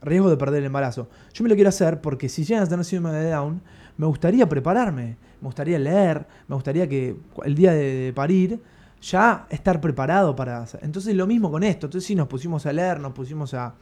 riesgo 0.00 0.30
de 0.30 0.38
perder 0.38 0.60
el 0.60 0.66
embarazo. 0.66 1.10
Yo 1.34 1.42
me 1.42 1.50
lo 1.50 1.54
quiero 1.54 1.68
hacer 1.68 2.00
porque 2.00 2.30
si 2.30 2.44
llegan 2.44 2.62
a 2.62 2.66
tener 2.66 2.84
síndrome 2.86 3.18
de 3.18 3.28
Down, 3.28 3.60
me 3.96 4.06
gustaría 4.06 4.48
prepararme, 4.48 5.16
me 5.40 5.46
gustaría 5.46 5.78
leer, 5.78 6.26
me 6.48 6.54
gustaría 6.54 6.88
que 6.88 7.16
el 7.44 7.54
día 7.54 7.72
de, 7.72 8.12
parir 8.14 8.60
ya 9.00 9.46
estar 9.50 9.80
preparado 9.80 10.34
para 10.34 10.62
hacer. 10.62 10.80
Entonces 10.82 11.14
lo 11.14 11.26
mismo 11.26 11.50
con 11.50 11.62
esto. 11.62 11.86
Entonces 11.86 12.06
sí 12.06 12.14
nos 12.14 12.26
pusimos 12.26 12.64
a 12.64 12.72
leer, 12.72 13.00
nos 13.00 13.12
pusimos 13.12 13.52
a, 13.52 13.74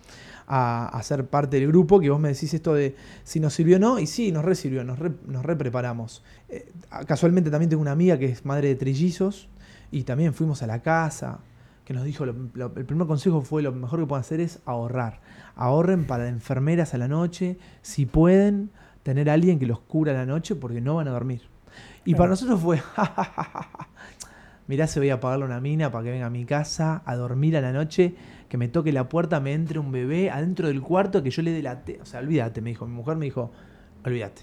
a, 0.47 1.01
ser 1.05 1.27
parte 1.27 1.59
del 1.61 1.69
grupo, 1.69 2.01
que 2.01 2.11
vos 2.11 2.19
me 2.21 2.29
decís 2.29 2.53
esto 2.55 2.75
de 2.75 2.97
si 3.23 3.39
nos 3.39 3.55
sirvió 3.55 3.77
o 3.77 3.81
no, 3.81 3.99
y 4.01 4.07
sí, 4.07 4.33
nos 4.33 4.45
re 4.45 4.55
sirvió, 4.57 4.83
nos 4.83 4.99
re, 4.99 5.13
nos 5.27 5.45
re 5.45 5.55
preparamos. 5.57 6.25
Eh, 6.49 6.73
casualmente 7.07 7.51
también 7.51 7.71
tengo 7.71 7.83
una 7.83 7.93
amiga 7.93 8.19
que 8.19 8.27
es 8.27 8.45
madre 8.45 8.69
de 8.69 8.75
trillizos 8.75 9.49
y 9.93 10.03
también 10.03 10.35
fuimos 10.35 10.63
a 10.63 10.67
la 10.67 10.83
casa, 10.83 11.39
que 11.85 11.95
nos 11.95 12.05
dijo, 12.05 12.27
lo- 12.27 12.73
el 12.77 12.85
primer 12.85 13.07
consejo 13.07 13.43
fue 13.43 13.63
lo 13.63 13.73
mejor 13.73 14.01
que 14.01 14.07
pueden 14.07 14.21
hacer 14.21 14.41
es 14.41 14.59
ahorrar. 14.67 15.21
Ahorren 15.55 16.05
para 16.07 16.29
enfermeras 16.29 16.95
a 16.95 16.99
la 16.99 17.09
noche, 17.09 17.59
si 17.83 18.07
pueden, 18.07 18.71
tener 19.03 19.31
a 19.31 19.35
alguien 19.35 19.59
que 19.59 19.67
los 19.67 19.81
cura 19.81 20.13
a 20.13 20.15
la 20.15 20.27
noche 20.27 20.55
porque 20.55 20.81
no 20.81 20.97
van 20.97 21.09
a 21.09 21.11
dormir. 21.11 21.43
Y 22.05 22.15
para 22.15 22.31
nosotros 22.31 22.61
fue, 22.61 22.83
mirá, 24.67 24.87
se 24.87 25.01
voy 25.01 25.11
a 25.11 25.21
pagarle 25.21 25.45
una 25.45 25.61
mina 25.61 25.91
para 25.91 26.05
que 26.05 26.11
venga 26.11 26.27
a 26.27 26.31
mi 26.31 26.45
casa 26.45 27.03
a 27.05 27.17
dormir 27.17 27.57
a 27.57 27.61
la 27.61 27.73
noche, 27.73 28.15
que 28.49 28.59
me 28.59 28.69
toque 28.69 28.93
la 28.93 29.09
puerta, 29.09 29.41
me 29.41 29.53
entre 29.53 29.79
un 29.79 29.93
bebé 29.93 30.31
adentro 30.31 30.69
del 30.69 30.81
cuarto, 30.81 31.23
que 31.23 31.31
yo 31.31 31.43
le 31.43 31.53
dé 31.53 31.63
la 31.63 31.83
O 32.01 32.07
sea, 32.07 32.21
olvídate, 32.21 32.61
me 32.61 32.71
dijo, 32.71 32.87
mi 32.87 32.95
mujer 32.95 33.17
me 33.17 33.27
dijo, 33.27 33.53
olvídate. 34.05 34.43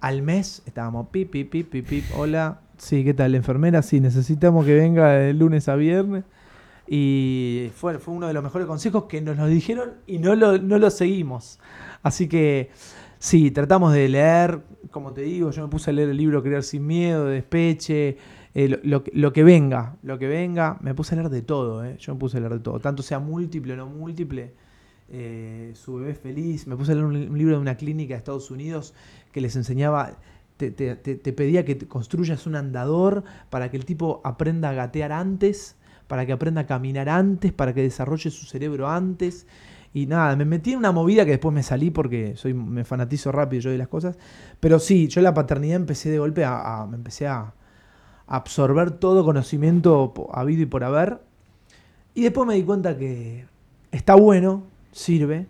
Al 0.00 0.22
mes 0.22 0.62
estábamos 0.66 1.08
pip, 1.08 1.30
pip, 1.30 1.50
pip, 1.50 1.70
pip, 1.70 1.86
pip, 1.86 2.04
hola, 2.16 2.62
sí, 2.78 3.04
¿qué 3.04 3.14
tal? 3.14 3.34
Enfermera, 3.34 3.82
sí, 3.82 4.00
necesitamos 4.00 4.64
que 4.64 4.74
venga 4.74 5.10
de 5.10 5.34
lunes 5.34 5.68
a 5.68 5.76
viernes. 5.76 6.24
Y 6.92 7.70
fue, 7.76 7.98
fue 8.00 8.14
uno 8.14 8.26
de 8.26 8.32
los 8.32 8.42
mejores 8.42 8.66
consejos 8.66 9.04
que 9.04 9.20
nos 9.20 9.36
lo 9.36 9.46
dijeron 9.46 9.92
y 10.08 10.18
no 10.18 10.34
lo, 10.34 10.58
no 10.58 10.78
lo 10.78 10.90
seguimos. 10.90 11.60
Así 12.02 12.28
que 12.28 12.70
sí, 13.20 13.52
tratamos 13.52 13.92
de 13.92 14.08
leer, 14.08 14.62
como 14.90 15.12
te 15.12 15.22
digo, 15.22 15.52
yo 15.52 15.62
me 15.62 15.68
puse 15.68 15.90
a 15.90 15.92
leer 15.92 16.08
el 16.10 16.16
libro 16.16 16.42
Crear 16.42 16.62
sin 16.64 16.86
miedo, 16.86 17.26
de 17.26 17.34
Despeche, 17.34 18.16
eh, 18.54 18.80
lo, 18.82 19.04
que- 19.04 19.44
venga, 19.44 19.96
lo 20.02 20.18
que 20.18 20.26
venga, 20.26 20.78
me 20.80 20.94
puse 20.94 21.14
a 21.14 21.18
leer 21.18 21.30
de 21.30 21.42
todo, 21.42 21.84
eh, 21.84 21.96
yo 22.00 22.14
me 22.14 22.18
puse 22.20 22.38
a 22.38 22.40
leer 22.40 22.54
de 22.54 22.60
todo, 22.60 22.80
tanto 22.80 23.02
sea 23.04 23.20
múltiple 23.20 23.74
o 23.74 23.76
no 23.76 23.86
múltiple, 23.86 24.54
eh, 25.10 25.72
su 25.74 25.96
bebé 25.96 26.14
feliz, 26.14 26.66
me 26.66 26.76
puse 26.76 26.92
a 26.92 26.94
leer 26.96 27.06
un, 27.06 27.16
un 27.16 27.38
libro 27.38 27.56
de 27.56 27.60
una 27.62 27.76
clínica 27.76 28.14
de 28.14 28.18
Estados 28.18 28.50
Unidos 28.50 28.94
que 29.32 29.40
les 29.42 29.56
enseñaba, 29.56 30.18
te, 30.56 30.70
te- 30.72 30.96
te- 30.96 31.16
te 31.16 31.32
pedía 31.32 31.64
que 31.64 31.78
construyas 31.78 32.46
un 32.46 32.56
andador 32.56 33.24
para 33.50 33.70
que 33.70 33.76
el 33.76 33.84
tipo 33.86 34.20
aprenda 34.24 34.70
a 34.70 34.74
gatear 34.74 35.12
antes, 35.12 35.76
para 36.08 36.26
que 36.26 36.32
aprenda 36.32 36.62
a 36.62 36.66
caminar 36.66 37.08
antes, 37.08 37.52
para 37.52 37.72
que 37.74 37.82
desarrolle 37.82 38.30
su 38.30 38.46
cerebro 38.46 38.88
antes. 38.88 39.46
Y 39.92 40.06
nada, 40.06 40.36
me 40.36 40.44
metí 40.44 40.72
en 40.72 40.78
una 40.78 40.92
movida 40.92 41.24
que 41.24 41.32
después 41.32 41.52
me 41.52 41.62
salí 41.62 41.90
porque 41.90 42.36
soy, 42.36 42.54
me 42.54 42.84
fanatizo 42.84 43.32
rápido 43.32 43.62
yo 43.62 43.70
de 43.70 43.78
las 43.78 43.88
cosas. 43.88 44.16
Pero 44.60 44.78
sí, 44.78 45.08
yo 45.08 45.20
la 45.20 45.34
paternidad 45.34 45.76
empecé 45.76 46.10
de 46.10 46.18
golpe 46.18 46.44
a, 46.44 46.86
me 46.88 46.96
empecé 46.96 47.26
a, 47.26 47.54
absorber 48.26 48.92
todo 48.92 49.24
conocimiento 49.24 50.14
habido 50.32 50.62
y 50.62 50.66
por 50.66 50.84
haber. 50.84 51.20
Y 52.14 52.22
después 52.22 52.46
me 52.46 52.54
di 52.54 52.62
cuenta 52.62 52.96
que 52.96 53.44
está 53.90 54.14
bueno, 54.14 54.62
sirve. 54.92 55.48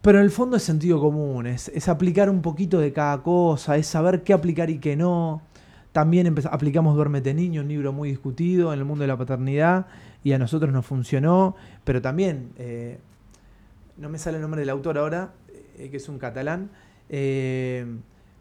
Pero 0.00 0.18
en 0.18 0.24
el 0.24 0.30
fondo 0.30 0.56
es 0.56 0.62
sentido 0.62 0.98
común, 0.98 1.46
es, 1.46 1.68
es 1.68 1.88
aplicar 1.88 2.30
un 2.30 2.40
poquito 2.40 2.78
de 2.78 2.92
cada 2.94 3.22
cosa, 3.22 3.76
es 3.76 3.86
saber 3.86 4.22
qué 4.22 4.32
aplicar 4.32 4.70
y 4.70 4.78
qué 4.78 4.96
no. 4.96 5.42
También 5.92 6.34
aplicamos 6.50 6.96
Duérmete 6.96 7.34
Niño, 7.34 7.60
un 7.62 7.68
libro 7.68 7.92
muy 7.92 8.10
discutido 8.10 8.72
en 8.72 8.78
el 8.78 8.84
mundo 8.84 9.02
de 9.02 9.08
la 9.08 9.16
paternidad, 9.18 9.86
y 10.22 10.32
a 10.32 10.38
nosotros 10.38 10.72
nos 10.72 10.86
funcionó, 10.86 11.56
pero 11.84 12.00
también, 12.00 12.50
eh, 12.58 12.98
no 13.98 14.08
me 14.08 14.18
sale 14.18 14.36
el 14.36 14.42
nombre 14.42 14.60
del 14.60 14.70
autor 14.70 14.98
ahora, 14.98 15.32
eh, 15.76 15.88
que 15.90 15.96
es 15.98 16.08
un 16.08 16.18
catalán, 16.18 16.70
eh, 17.08 17.86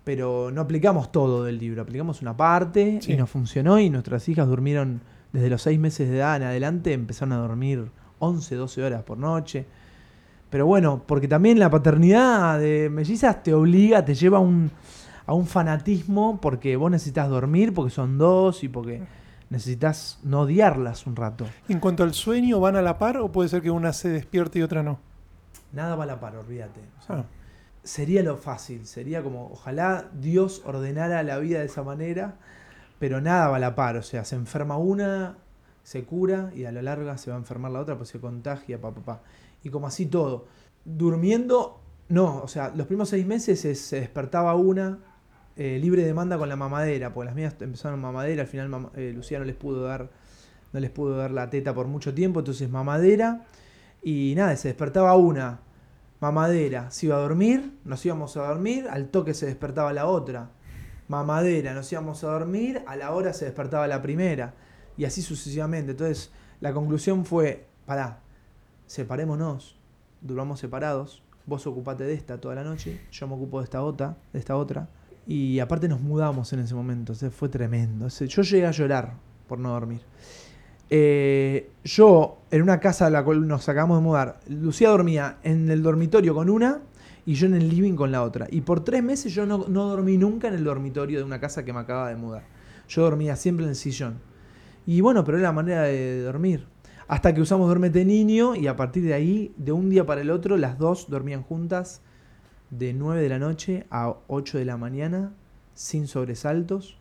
pero 0.04 0.52
no 0.52 0.62
aplicamos 0.62 1.12
todo 1.12 1.44
del 1.44 1.58
libro, 1.58 1.82
aplicamos 1.82 2.22
una 2.22 2.38
parte 2.38 3.00
Sí. 3.02 3.14
y 3.14 3.18
nos 3.18 3.30
funcionó 3.30 3.80
y 3.80 3.90
nuestras 3.90 4.28
hijas 4.30 4.48
durmieron 4.48 5.02
desde 5.34 5.50
los 5.50 5.62
6 5.64 5.80
meses 5.80 6.10
de 6.10 6.18
edad 6.18 6.38
en 6.38 6.44
adelante, 6.44 6.94
empezaron 6.94 7.34
a 7.34 7.38
dormir 7.38 7.90
11, 8.20 8.56
12 8.56 8.84
horas 8.84 9.04
por 9.04 9.18
noche. 9.18 9.66
Pero 10.50 10.66
bueno, 10.66 11.04
porque 11.06 11.28
también 11.28 11.60
la 11.60 11.70
paternidad 11.70 12.58
de 12.60 12.90
mellizas 12.90 13.44
te 13.44 13.54
obliga, 13.54 14.06
te 14.06 14.16
lleva 14.16 14.38
a 14.38 14.42
un, 14.42 14.72
a 15.26 15.34
un 15.34 15.46
fanatismo 15.46 16.40
porque 16.42 16.78
vos 16.78 16.90
necesitas 16.90 17.28
dormir, 17.30 17.74
porque 17.74 17.92
son 17.92 18.18
dos 18.18 18.64
y 18.64 18.70
porque 18.70 19.04
necesitas 19.50 20.20
no 20.24 20.42
odiarlas 20.42 21.06
un 21.06 21.18
rato. 21.18 21.46
En 21.68 21.80
cuanto 21.82 22.04
al 22.04 22.14
sueño, 22.14 22.62
¿van 22.62 22.78
a 22.78 22.82
la 22.82 22.98
par 22.98 23.18
o 23.18 23.30
puede 23.32 23.50
ser 23.50 23.62
que 23.62 23.70
una 23.72 23.92
se 23.92 24.08
despierte 24.10 24.60
y 24.60 24.62
otra 24.62 24.84
no? 24.84 25.00
Nada 25.72 25.96
va 25.96 26.04
a 26.04 26.08
la 26.08 26.20
par, 26.20 26.36
olvídate. 26.36 26.82
O 27.00 27.02
sea, 27.02 27.16
Ah, 27.18 27.26
sería 27.84 28.22
lo 28.24 28.38
fácil, 28.38 28.86
sería 28.86 29.24
como, 29.24 29.50
ojalá 29.52 30.10
Dios 30.20 30.62
ordenara 30.66 31.24
la 31.24 31.38
vida 31.40 31.60
de 31.60 31.66
esa 31.66 31.84
manera, 31.84 32.36
pero 33.00 33.22
nada 33.22 33.48
va 33.50 33.58
a 33.58 33.60
la 33.60 33.76
par, 33.76 33.98
o 33.98 34.04
sea, 34.04 34.26
se 34.26 34.36
enferma 34.36 34.78
una, 34.78 35.38
se 35.84 36.04
cura 36.04 36.52
y 36.56 36.66
a 36.66 36.72
la 36.72 36.82
larga 36.82 37.18
se 37.18 37.30
va 37.30 37.38
a 37.38 37.40
enfermar 37.40 37.72
la 37.72 37.80
otra, 37.80 37.96
pues 37.98 38.10
se 38.10 38.20
contagia, 38.20 38.80
papá, 38.82 39.02
papá. 39.02 39.22
Y 39.64 39.70
como 39.70 39.88
así 39.88 40.06
todo. 40.08 40.48
Durmiendo, 40.84 41.80
no, 42.10 42.42
o 42.42 42.48
sea, 42.48 42.72
los 42.76 42.88
primeros 42.88 43.10
seis 43.10 43.26
meses 43.26 43.60
se, 43.62 43.76
se 43.76 44.00
despertaba 44.02 44.56
una 44.56 45.00
eh, 45.56 45.80
libre 45.82 46.04
demanda 46.04 46.38
con 46.38 46.50
la 46.50 46.56
mamadera, 46.56 47.14
porque 47.14 47.26
las 47.26 47.36
mías 47.36 47.56
empezaron 47.60 48.00
mamadera, 48.00 48.44
al 48.44 48.48
final 48.48 48.90
eh, 48.96 49.12
Lucía 49.16 49.40
no 49.40 49.46
les 49.46 49.56
pudo 49.56 49.84
dar, 49.84 50.10
no 50.72 50.80
les 50.80 50.92
pudo 50.92 51.18
dar 51.18 51.32
la 51.32 51.50
teta 51.50 51.74
por 51.74 51.88
mucho 51.88 52.14
tiempo, 52.14 52.40
entonces 52.40 52.70
mamadera, 52.70 53.46
y 54.10 54.36
nada, 54.36 54.56
se 54.56 54.70
despertaba 54.70 55.18
una, 55.18 55.60
mamadera, 56.22 56.90
se 56.92 57.08
iba 57.08 57.18
a 57.18 57.20
dormir, 57.20 57.78
nos 57.84 58.06
íbamos 58.06 58.38
a 58.38 58.48
dormir, 58.48 58.88
al 58.90 59.10
toque 59.10 59.34
se 59.34 59.48
despertaba 59.48 59.92
la 59.92 60.08
otra, 60.08 60.50
mamadera, 61.10 61.74
nos 61.74 61.92
íbamos 61.92 62.24
a 62.24 62.28
dormir, 62.28 62.84
a 62.88 62.96
la 62.96 63.12
hora 63.12 63.34
se 63.34 63.44
despertaba 63.44 63.86
la 63.86 64.02
primera, 64.02 64.54
y 64.96 65.04
así 65.04 65.22
sucesivamente. 65.22 65.92
Entonces, 65.92 66.32
la 66.62 66.72
conclusión 66.72 67.26
fue, 67.26 67.68
pará, 67.86 68.22
separémonos, 68.86 69.78
duramos 70.22 70.62
separados, 70.62 71.22
vos 71.46 71.68
ocupate 71.68 72.06
de 72.06 72.14
esta 72.14 72.40
toda 72.40 72.56
la 72.56 72.64
noche, 72.64 73.02
yo 73.12 73.28
me 73.28 73.34
ocupo 73.34 73.60
de 73.60 73.66
esta 73.66 73.84
otra, 73.84 74.16
de 74.32 74.40
esta 74.40 74.56
otra, 74.56 74.88
y 75.26 75.60
aparte 75.60 75.90
nos 75.90 76.00
mudamos 76.00 76.54
en 76.54 76.60
ese 76.60 76.76
momento, 76.76 77.12
o 77.12 77.30
fue 77.30 77.50
tremendo. 77.50 78.08
Yo 78.08 78.42
llegué 78.42 78.68
a 78.68 78.72
llorar 78.72 79.16
por 79.50 79.60
no 79.60 79.72
dormir. 79.72 80.00
Eh, 80.90 81.72
yo, 81.84 82.40
en 82.52 82.62
una 82.62 82.80
casa 82.80 83.08
a 83.08 83.10
la 83.10 83.24
cual 83.24 83.48
nos 83.48 83.68
acabamos 83.68 83.98
de 83.98 84.04
mudar, 84.04 84.40
Lucía 84.48 84.90
dormía 84.90 85.38
en 85.44 85.70
el 85.70 85.84
dormitorio 85.84 86.34
con 86.34 86.50
una 86.50 86.82
y 87.26 87.34
yo 87.34 87.48
en 87.48 87.56
el 87.56 87.70
living 87.70 87.96
con 87.96 88.12
la 88.12 88.24
otra. 88.24 88.48
Y 88.50 88.62
por 88.62 88.84
tres 88.84 89.04
meses 89.04 89.34
yo 89.34 89.46
no, 89.46 89.66
no 89.68 89.86
dormí 89.88 90.18
nunca 90.18 90.48
en 90.48 90.54
el 90.54 90.64
dormitorio 90.64 91.20
de 91.20 91.26
una 91.26 91.40
casa 91.40 91.66
que 91.66 91.74
me 91.74 91.80
acaba 91.80 92.10
de 92.10 92.16
mudar. 92.16 92.44
Yo 92.88 93.02
dormía 93.02 93.36
siempre 93.36 93.66
en 93.66 93.72
el 93.72 93.76
sillón. 93.76 94.20
Y 94.86 95.02
bueno, 95.02 95.26
pero 95.26 95.38
era 95.38 95.48
la 95.48 95.54
manera 95.54 95.84
de 95.84 96.22
dormir. 96.22 96.66
Hasta 97.10 97.34
que 97.34 97.42
usamos 97.42 97.68
Duérmete 97.68 98.04
Niño 98.06 98.56
y 98.56 98.68
a 98.68 98.76
partir 98.76 99.04
de 99.04 99.14
ahí, 99.14 99.54
de 99.58 99.72
un 99.72 99.90
día 99.90 100.06
para 100.06 100.22
el 100.22 100.30
otro, 100.30 100.58
las 100.58 100.78
dos 100.78 101.10
dormían 101.10 101.44
juntas 101.44 102.02
de 102.70 102.94
9 102.94 103.22
de 103.22 103.30
la 103.30 103.40
noche 103.40 103.86
a 103.90 104.16
8 104.28 104.58
de 104.58 104.66
la 104.66 104.78
mañana, 104.78 105.34
sin 105.74 106.08
sobresaltos. 106.08 106.98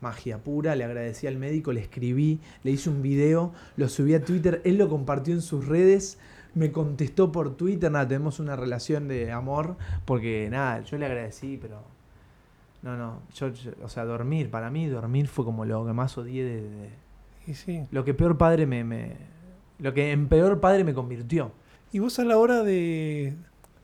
Magia 0.00 0.38
pura, 0.38 0.74
le 0.76 0.84
agradecí 0.84 1.26
al 1.26 1.36
médico, 1.36 1.72
le 1.72 1.80
escribí, 1.80 2.40
le 2.64 2.70
hice 2.70 2.88
un 2.90 3.02
video, 3.02 3.52
lo 3.76 3.88
subí 3.88 4.14
a 4.14 4.24
Twitter, 4.24 4.60
él 4.64 4.78
lo 4.78 4.88
compartió 4.88 5.34
en 5.34 5.42
sus 5.42 5.66
redes 5.66 6.18
me 6.52 6.72
contestó 6.72 7.30
por 7.30 7.56
Twitter, 7.56 7.92
nada, 7.92 8.08
tenemos 8.08 8.40
una 8.40 8.56
relación 8.56 9.06
de 9.06 9.30
amor, 9.30 9.76
porque 10.04 10.48
nada, 10.50 10.80
yo 10.80 10.98
le 10.98 11.06
agradecí, 11.06 11.56
pero 11.62 11.80
no, 12.82 12.96
no, 12.96 13.20
yo, 13.34 13.48
yo- 13.52 13.70
o 13.84 13.88
sea, 13.88 14.04
dormir, 14.04 14.50
para 14.50 14.68
mí 14.68 14.88
dormir 14.88 15.28
fue 15.28 15.44
como 15.44 15.64
lo 15.64 15.86
que 15.86 15.92
más 15.92 16.18
odié 16.18 16.42
de, 16.44 16.62
de- 16.62 16.90
Y 17.46 17.54
sí. 17.54 17.84
lo 17.92 18.04
que 18.04 18.14
peor 18.14 18.36
padre 18.36 18.66
me, 18.66 18.82
me- 18.82 19.16
lo 19.78 19.94
que 19.94 20.10
en 20.10 20.26
peor 20.28 20.58
padre 20.60 20.82
me 20.82 20.92
convirtió. 20.92 21.52
Y 21.92 22.00
vos 22.00 22.18
a 22.18 22.24
la 22.24 22.36
hora 22.36 22.64
de, 22.64 23.34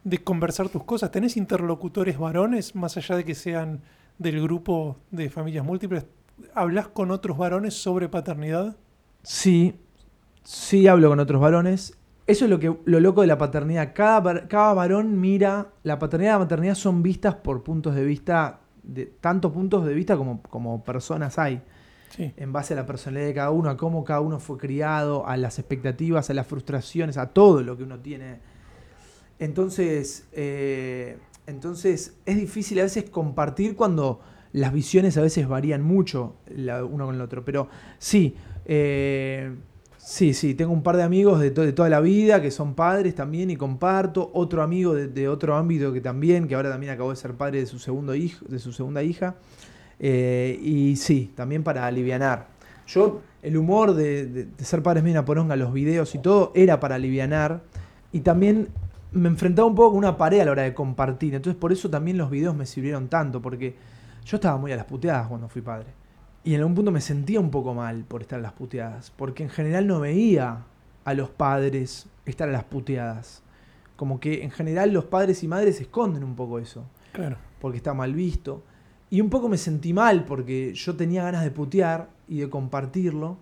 de 0.03 0.19
conversar 0.19 0.69
tus 0.69 0.83
cosas, 0.83 1.13
¿tenés 1.13 1.37
interlocutores 1.37 2.19
varones, 2.19 2.75
más 2.75 2.97
allá 2.97 3.15
de 3.15 3.25
que 3.25 3.37
sean 3.37 3.81
del 4.19 4.43
grupo 4.43 4.97
de 5.11 5.31
familias 5.31 5.65
múltiples? 5.65 6.07
¿Hablas 6.55 6.89
con 6.89 7.11
otros 7.11 7.39
varones 7.39 7.75
sobre 7.75 8.09
paternidad? 8.09 8.77
Sí, 9.23 9.75
sí 10.45 10.87
hablo 10.87 11.09
con 11.09 11.21
otros 11.21 11.41
varones. 11.41 11.97
Eso 12.27 12.45
es 12.45 12.51
lo 12.51 12.59
que 12.59 12.77
lo 12.85 13.01
loco 13.01 13.21
de 13.21 13.27
la 13.29 13.39
paternidad. 13.39 13.93
Cada, 13.95 14.49
cada 14.49 14.75
varón 14.75 15.21
mira, 15.21 15.69
la 15.83 15.99
paternidad 15.99 16.33
y 16.33 16.35
la 16.35 16.39
maternidad 16.41 16.75
son 16.75 17.03
vistas 17.03 17.37
por 17.37 17.63
puntos 17.63 17.95
de 17.95 18.05
vista, 18.05 18.61
de 18.83 19.07
tantos 19.07 19.53
puntos 19.53 19.87
de 19.87 19.95
vista 19.95 20.17
como, 20.17 20.43
como 20.43 20.83
personas 20.85 21.39
hay. 21.39 21.63
Sí. 22.09 22.33
en 22.37 22.53
base 22.53 22.73
a 22.73 22.77
la 22.77 22.87
personalidad 22.87 23.27
de 23.27 23.35
cada 23.35 23.51
uno, 23.51 23.69
a 23.69 23.77
cómo 23.77 24.05
cada 24.05 24.21
uno 24.21 24.39
fue 24.39 24.57
criado, 24.57 25.27
a 25.27 25.37
las 25.37 25.59
expectativas, 25.59 26.31
a 26.31 26.35
las 26.35 26.47
frustraciones, 26.47 27.19
a 27.19 27.27
todo 27.27 27.63
lo 27.63 27.77
que 27.77 27.83
uno 27.83 27.99
tiene. 27.99 28.39
Entonces, 29.39 30.27
eh, 30.33 31.19
entonces 31.47 32.15
es 32.27 32.37
difícil 32.37 32.79
a 32.81 32.83
veces 32.85 33.09
compartir 33.11 33.77
cuando 33.77 34.21
las 34.53 34.73
visiones 34.73 35.17
a 35.19 35.23
veces 35.23 35.47
varían 35.49 35.83
mucho 35.83 36.37
uno 36.91 37.07
con 37.07 37.15
el 37.15 37.21
otro. 37.21 37.45
Pero 37.45 37.69
sí, 37.99 38.35
eh, 38.65 39.53
sí, 39.99 40.33
sí, 40.35 40.55
tengo 40.55 40.73
un 40.73 40.83
par 40.83 40.97
de 40.97 41.03
amigos 41.03 41.41
de, 41.41 41.51
to- 41.51 41.63
de 41.63 41.73
toda 41.73 41.89
la 41.89 42.01
vida 42.01 42.41
que 42.41 42.51
son 42.51 42.75
padres 42.75 43.15
también 43.15 43.51
y 43.51 43.57
comparto. 43.57 44.31
Otro 44.33 44.63
amigo 44.63 44.95
de, 44.95 45.29
otro 45.29 45.57
ámbito 45.57 45.93
que 45.93 46.01
también, 46.01 46.49
que 46.49 46.55
ahora 46.55 46.71
también 46.71 46.93
acabó 46.93 47.11
de 47.11 47.17
ser 47.17 47.35
padre 47.35 47.61
de 47.61 47.67
su 47.67 47.79
segundo 47.79 48.15
hijo, 48.15 48.45
de 48.49 48.59
su 48.59 48.73
segunda 48.73 49.03
hija. 49.03 49.35
Eh, 49.99 50.59
y 50.63 50.97
sí, 50.97 51.33
también 51.35 51.63
para 51.63 51.87
alivianar. 51.87 52.49
Yo, 52.87 53.21
el 53.43 53.57
humor 53.57 53.95
de, 53.95 54.27
de- 54.27 54.65
ser 54.65 54.83
padres 54.83 55.03
medio 55.03 55.19
una 55.19 55.25
poronga, 55.25 55.57
los 55.57 55.73
videos 55.73 56.15
y 56.15 56.19
todo, 56.19 56.53
era 56.55 56.81
para 56.81 56.95
alivianar. 56.95 57.63
Y 58.13 58.21
también 58.21 58.69
me 59.17 59.29
enfrentaba 59.29 59.67
un 59.69 59.75
poco 59.75 59.91
con 59.91 59.99
una 59.99 60.17
pared 60.17 60.41
a 60.41 60.45
la 60.45 60.51
hora 60.53 60.63
de 60.63 60.75
compartir. 60.75 61.35
Entonces, 61.35 61.59
por 61.59 61.73
eso 61.73 61.89
también 61.91 62.19
los 62.19 62.31
videos 62.31 62.55
me 62.55 62.67
sirvieron 62.67 63.09
tanto, 63.09 63.41
porque 63.43 63.75
yo 64.25 64.37
estaba 64.37 64.57
muy 64.59 64.73
a 64.73 64.77
las 64.77 64.87
puteadas 64.87 65.29
cuando 65.29 65.49
fui 65.49 65.63
padre. 65.63 65.89
Y 66.45 66.55
en 66.55 66.61
algún 66.61 66.75
punto 66.77 66.93
me 66.93 67.01
sentía 67.01 67.41
un 67.41 67.51
poco 67.51 67.75
mal 67.75 68.05
por 68.05 68.23
estar 68.23 68.39
a 68.39 68.43
las 68.43 68.53
puteadas, 68.53 69.11
porque 69.17 69.43
en 69.43 69.49
general 69.51 69.87
no 69.87 70.01
veía 70.01 70.63
a 71.05 71.15
los 71.15 71.29
padres 71.31 72.07
estar 72.25 72.49
a 72.49 72.53
las 72.53 72.65
puteadas. 72.65 73.43
Como 73.97 74.21
que 74.21 74.45
en 74.45 74.51
general 74.51 74.93
los 74.93 75.05
padres 75.07 75.43
y 75.43 75.49
madres 75.49 75.81
esconden 75.81 76.23
un 76.23 76.35
poco 76.37 76.59
eso 76.59 76.85
Claro. 77.13 77.37
porque 77.61 77.79
está 77.79 77.95
mal 77.95 78.13
visto. 78.15 78.63
Y 79.09 79.21
un 79.21 79.31
poco 79.31 79.49
me 79.49 79.57
sentí 79.57 79.93
mal 79.93 80.25
porque 80.25 80.75
yo 80.75 80.95
tenía 80.97 81.23
ganas 81.25 81.43
de 81.45 81.51
putear 81.51 82.11
y 82.29 82.39
de 82.41 82.51
compartirlo 82.51 83.39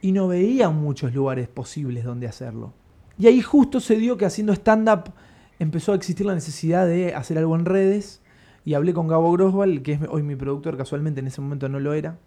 y 0.00 0.12
no 0.12 0.28
veía 0.28 0.68
muchos 0.70 1.14
lugares 1.14 1.48
posibles 1.48 2.04
donde 2.04 2.26
hacerlo. 2.26 2.72
Y 3.18 3.26
ahí 3.26 3.40
justo 3.40 3.80
se 3.80 3.96
dio 3.96 4.16
que 4.16 4.24
haciendo 4.24 4.52
stand-up 4.52 5.12
empezó 5.58 5.92
a 5.92 5.94
existir 5.96 6.26
la 6.26 6.34
necesidad 6.34 6.86
de 6.86 7.14
hacer 7.14 7.38
algo 7.38 7.54
en 7.54 7.64
redes 7.64 8.20
y 8.64 8.74
hablé 8.74 8.94
con 8.94 9.08
Gabo 9.08 9.32
Grosval, 9.32 9.82
que 9.82 9.92
es 9.92 10.00
hoy 10.08 10.22
mi 10.22 10.36
productor, 10.36 10.76
casualmente 10.76 11.20
en 11.20 11.26
ese 11.26 11.40
momento 11.40 11.68
no 11.68 11.80
lo 11.80 11.94
era, 11.94 12.18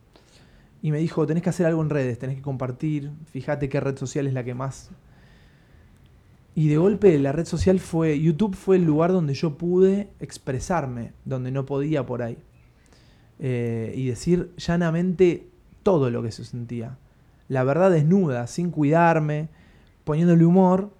y 0.81 0.91
me 0.91 0.99
dijo, 0.99 1.25
tenés 1.25 1.43
que 1.43 1.49
hacer 1.49 1.65
algo 1.65 1.81
en 1.81 1.89
redes, 1.89 2.19
tenés 2.19 2.35
que 2.35 2.41
compartir, 2.41 3.11
fíjate 3.31 3.69
qué 3.69 3.79
red 3.79 3.97
social 3.97 4.27
es 4.27 4.33
la 4.33 4.43
que 4.43 4.53
más... 4.53 4.91
Y 6.57 6.69
de 6.69 6.77
golpe 6.77 7.19
la 7.19 7.33
red 7.33 7.45
social 7.45 7.81
fue, 7.81 8.17
YouTube 8.17 8.55
fue 8.55 8.77
el 8.77 8.85
lugar 8.85 9.11
donde 9.11 9.33
yo 9.33 9.57
pude 9.57 10.07
expresarme, 10.21 11.11
donde 11.25 11.51
no 11.51 11.65
podía 11.65 12.05
por 12.05 12.21
ahí. 12.21 12.37
Eh, 13.39 13.93
y 13.97 14.07
decir 14.07 14.53
llanamente 14.55 15.49
todo 15.83 16.09
lo 16.09 16.23
que 16.23 16.31
se 16.31 16.45
sentía. 16.45 16.97
La 17.49 17.65
verdad 17.65 17.91
desnuda, 17.91 18.47
sin 18.47 18.71
cuidarme, 18.71 19.49
poniéndole 20.05 20.45
humor, 20.45 20.91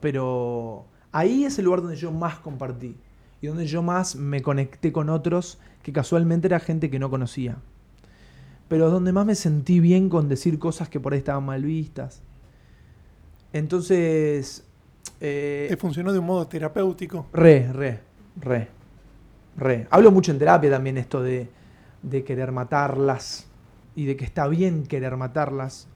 pero 0.00 0.86
ahí 1.12 1.44
es 1.44 1.58
el 1.58 1.66
lugar 1.66 1.82
donde 1.82 1.96
yo 1.96 2.10
más 2.10 2.38
compartí 2.38 2.96
y 3.42 3.46
donde 3.48 3.66
yo 3.66 3.82
más 3.82 4.16
me 4.16 4.40
conecté 4.40 4.92
con 4.92 5.10
otros 5.10 5.58
que 5.82 5.92
casualmente 5.92 6.46
era 6.46 6.60
gente 6.60 6.88
que 6.88 6.98
no 6.98 7.10
conocía. 7.10 7.58
Pero 8.68 8.88
donde 8.88 9.12
más 9.12 9.26
me 9.26 9.34
sentí 9.34 9.80
bien 9.80 10.08
con 10.08 10.28
decir 10.28 10.58
cosas 10.58 10.88
que 10.88 11.00
por 11.00 11.12
ahí 11.12 11.18
estaban 11.18 11.44
mal 11.44 11.62
vistas. 11.64 12.22
Entonces... 13.52 14.64
eh, 15.20 15.66
¿Te 15.68 15.76
funcionó 15.76 16.12
de 16.12 16.20
un 16.20 16.26
modo 16.26 16.46
terapéutico? 16.46 17.26
Re, 17.32 17.72
re, 17.72 18.00
re, 18.40 18.68
re. 19.56 19.88
Hablo 19.90 20.12
mucho 20.12 20.30
en 20.30 20.38
terapia 20.38 20.70
también 20.70 20.98
esto 20.98 21.20
de, 21.20 21.50
de 22.02 22.22
querer 22.22 22.52
matarlas 22.52 23.48
y 23.96 24.04
de 24.04 24.16
que 24.16 24.24
está 24.24 24.46
bien 24.46 24.86
querer 24.86 25.16
matarlas. 25.16 25.88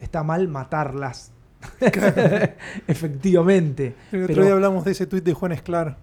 Está 0.00 0.24
mal 0.24 0.48
matarlas. 0.48 1.32
Efectivamente. 2.86 3.94
El 4.12 4.22
otro 4.24 4.34
Pero- 4.34 4.44
día 4.46 4.52
hablamos 4.54 4.84
de 4.84 4.92
ese 4.92 5.06
tuit 5.06 5.24
de 5.24 5.34
Juan 5.34 5.52
Esclar. 5.52 5.98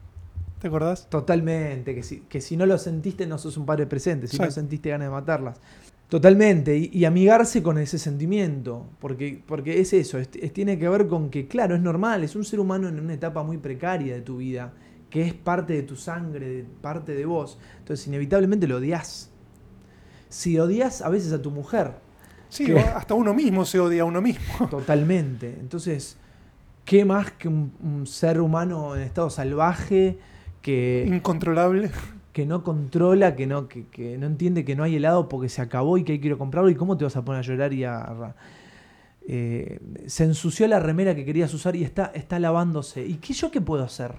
¿Te 0.60 0.68
acordás? 0.68 1.08
Totalmente. 1.10 1.94
Que 1.94 2.04
si, 2.04 2.22
que 2.22 2.42
si 2.42 2.58
no 2.58 2.66
lo 2.66 2.78
sentiste, 2.78 3.28
no 3.28 3.38
sos 3.38 3.58
un 3.58 3.66
padre 3.66 3.86
presente. 3.86 4.28
Si 4.28 4.38
no 4.40 4.50
sentiste 4.50 4.90
ganas 4.90 5.08
de 5.08 5.12
matarlas. 5.12 5.60
Totalmente. 6.10 6.76
Y, 6.78 6.90
y 6.94 7.06
amigarse 7.06 7.62
con 7.62 7.78
ese 7.78 8.00
sentimiento. 8.00 8.88
Porque, 9.00 9.44
porque 9.46 9.80
es 9.82 9.94
eso. 9.94 10.18
es- 10.18 10.30
es- 10.40 10.54
tiene 10.54 10.80
que 10.80 10.90
ver 10.90 11.08
con 11.08 11.30
que, 11.30 11.48
claro, 11.48 11.76
es 11.76 11.82
normal. 11.82 12.24
Es 12.24 12.36
un 12.36 12.44
ser 12.44 12.60
humano 12.60 12.88
en 12.88 13.00
una 13.00 13.14
etapa 13.14 13.44
muy 13.44 13.58
precaria 13.58 14.16
de 14.16 14.22
tu 14.22 14.38
vida. 14.38 14.74
Que 15.12 15.22
es 15.22 15.34
parte 15.34 15.74
de 15.74 15.84
tu 15.84 15.96
sangre, 15.96 16.48
de- 16.50 16.64
parte 16.82 17.14
de 17.14 17.26
vos. 17.26 17.60
Entonces, 17.80 18.08
inevitablemente 18.08 18.68
lo 18.68 18.78
odias. 18.78 19.30
Si 20.30 20.58
odias 20.60 21.02
a 21.02 21.10
veces 21.10 21.32
a 21.34 21.42
tu 21.42 21.52
mujer, 21.52 21.92
Sí, 22.50 22.66
¿Qué? 22.66 22.80
hasta 22.80 23.14
uno 23.14 23.34
mismo 23.34 23.66
se 23.66 23.80
odia 23.80 24.02
a 24.04 24.06
uno 24.06 24.22
mismo. 24.22 24.68
Totalmente. 24.70 25.56
Entonces, 25.60 26.18
¿qué 26.86 27.06
más 27.06 27.32
que 27.32 27.48
un, 27.48 27.74
un 27.84 28.08
ser 28.08 28.40
humano 28.42 28.96
en 28.96 29.02
estado 29.04 29.30
salvaje 29.30 30.18
que, 30.62 31.06
Incontrolable. 31.08 31.92
que 32.34 32.46
no 32.46 32.64
controla, 32.64 33.36
que 33.36 33.48
no, 33.48 33.68
que, 33.68 33.86
que 33.88 34.18
no 34.18 34.28
entiende 34.28 34.64
que 34.66 34.76
no 34.76 34.84
hay 34.84 34.96
helado 34.96 35.28
porque 35.30 35.50
se 35.50 35.62
acabó 35.62 35.98
y 35.98 36.04
que 36.04 36.14
hay 36.14 36.20
que 36.20 36.28
ir 36.28 36.34
a 36.34 36.38
comprarlo? 36.38 36.70
¿Y 36.70 36.76
cómo 36.76 36.98
te 36.98 37.04
vas 37.04 37.16
a 37.16 37.24
poner 37.26 37.40
a 37.40 37.44
llorar 37.44 37.74
y 37.74 37.84
a... 37.84 37.98
a- 38.00 38.36
eh, 39.30 39.80
se 40.06 40.24
ensució 40.24 40.66
la 40.70 40.80
remera 40.80 41.14
que 41.14 41.26
querías 41.26 41.54
usar 41.54 41.76
y 41.76 41.84
está, 41.84 42.12
está 42.16 42.40
lavándose. 42.40 43.06
¿Y 43.06 43.16
qué 43.16 43.34
yo 43.34 43.52
qué 43.52 43.60
puedo 43.60 43.84
hacer? 43.84 44.14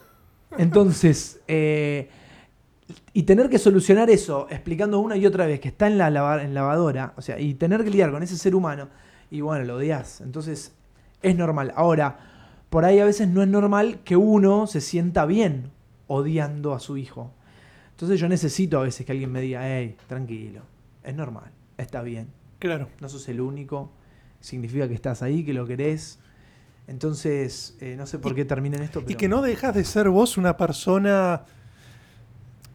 Entonces, 0.58 1.40
eh, 1.46 2.08
y 3.12 3.24
tener 3.24 3.48
que 3.48 3.58
solucionar 3.58 4.10
eso 4.10 4.46
explicando 4.50 5.00
una 5.00 5.16
y 5.16 5.26
otra 5.26 5.46
vez 5.46 5.60
que 5.60 5.68
está 5.68 5.86
en 5.86 5.98
la 5.98 6.10
lava- 6.10 6.42
en 6.42 6.54
lavadora, 6.54 7.14
o 7.16 7.22
sea, 7.22 7.38
y 7.40 7.54
tener 7.54 7.82
que 7.84 7.90
lidiar 7.90 8.10
con 8.12 8.22
ese 8.22 8.36
ser 8.36 8.54
humano, 8.54 8.88
y 9.30 9.40
bueno, 9.40 9.64
lo 9.64 9.76
odias. 9.76 10.20
Entonces, 10.20 10.72
es 11.22 11.36
normal. 11.36 11.72
Ahora, 11.76 12.18
por 12.70 12.84
ahí 12.84 13.00
a 13.00 13.04
veces 13.04 13.28
no 13.28 13.42
es 13.42 13.48
normal 13.48 14.00
que 14.04 14.16
uno 14.16 14.66
se 14.66 14.80
sienta 14.80 15.26
bien 15.26 15.70
odiando 16.06 16.74
a 16.74 16.80
su 16.80 16.96
hijo. 16.96 17.32
Entonces 17.90 18.20
yo 18.20 18.28
necesito 18.28 18.78
a 18.78 18.82
veces 18.82 19.04
que 19.06 19.12
alguien 19.12 19.32
me 19.32 19.40
diga, 19.40 19.62
hey, 19.64 19.96
tranquilo, 20.06 20.60
es 21.02 21.14
normal, 21.14 21.50
está 21.78 22.02
bien, 22.02 22.28
Claro. 22.58 22.88
no 23.00 23.08
sos 23.08 23.28
el 23.28 23.40
único, 23.40 23.90
significa 24.40 24.86
que 24.86 24.94
estás 24.94 25.22
ahí, 25.22 25.44
que 25.44 25.54
lo 25.54 25.66
querés. 25.66 26.18
Entonces, 26.86 27.76
eh, 27.80 27.96
no 27.98 28.06
sé 28.06 28.18
por 28.18 28.34
qué 28.34 28.44
termina 28.44 28.76
en 28.76 28.84
esto, 28.84 29.00
pero... 29.00 29.10
Y 29.10 29.16
que 29.16 29.28
no 29.28 29.42
dejas 29.42 29.74
de 29.74 29.82
ser 29.84 30.08
vos 30.10 30.36
una 30.36 30.56
persona, 30.56 31.44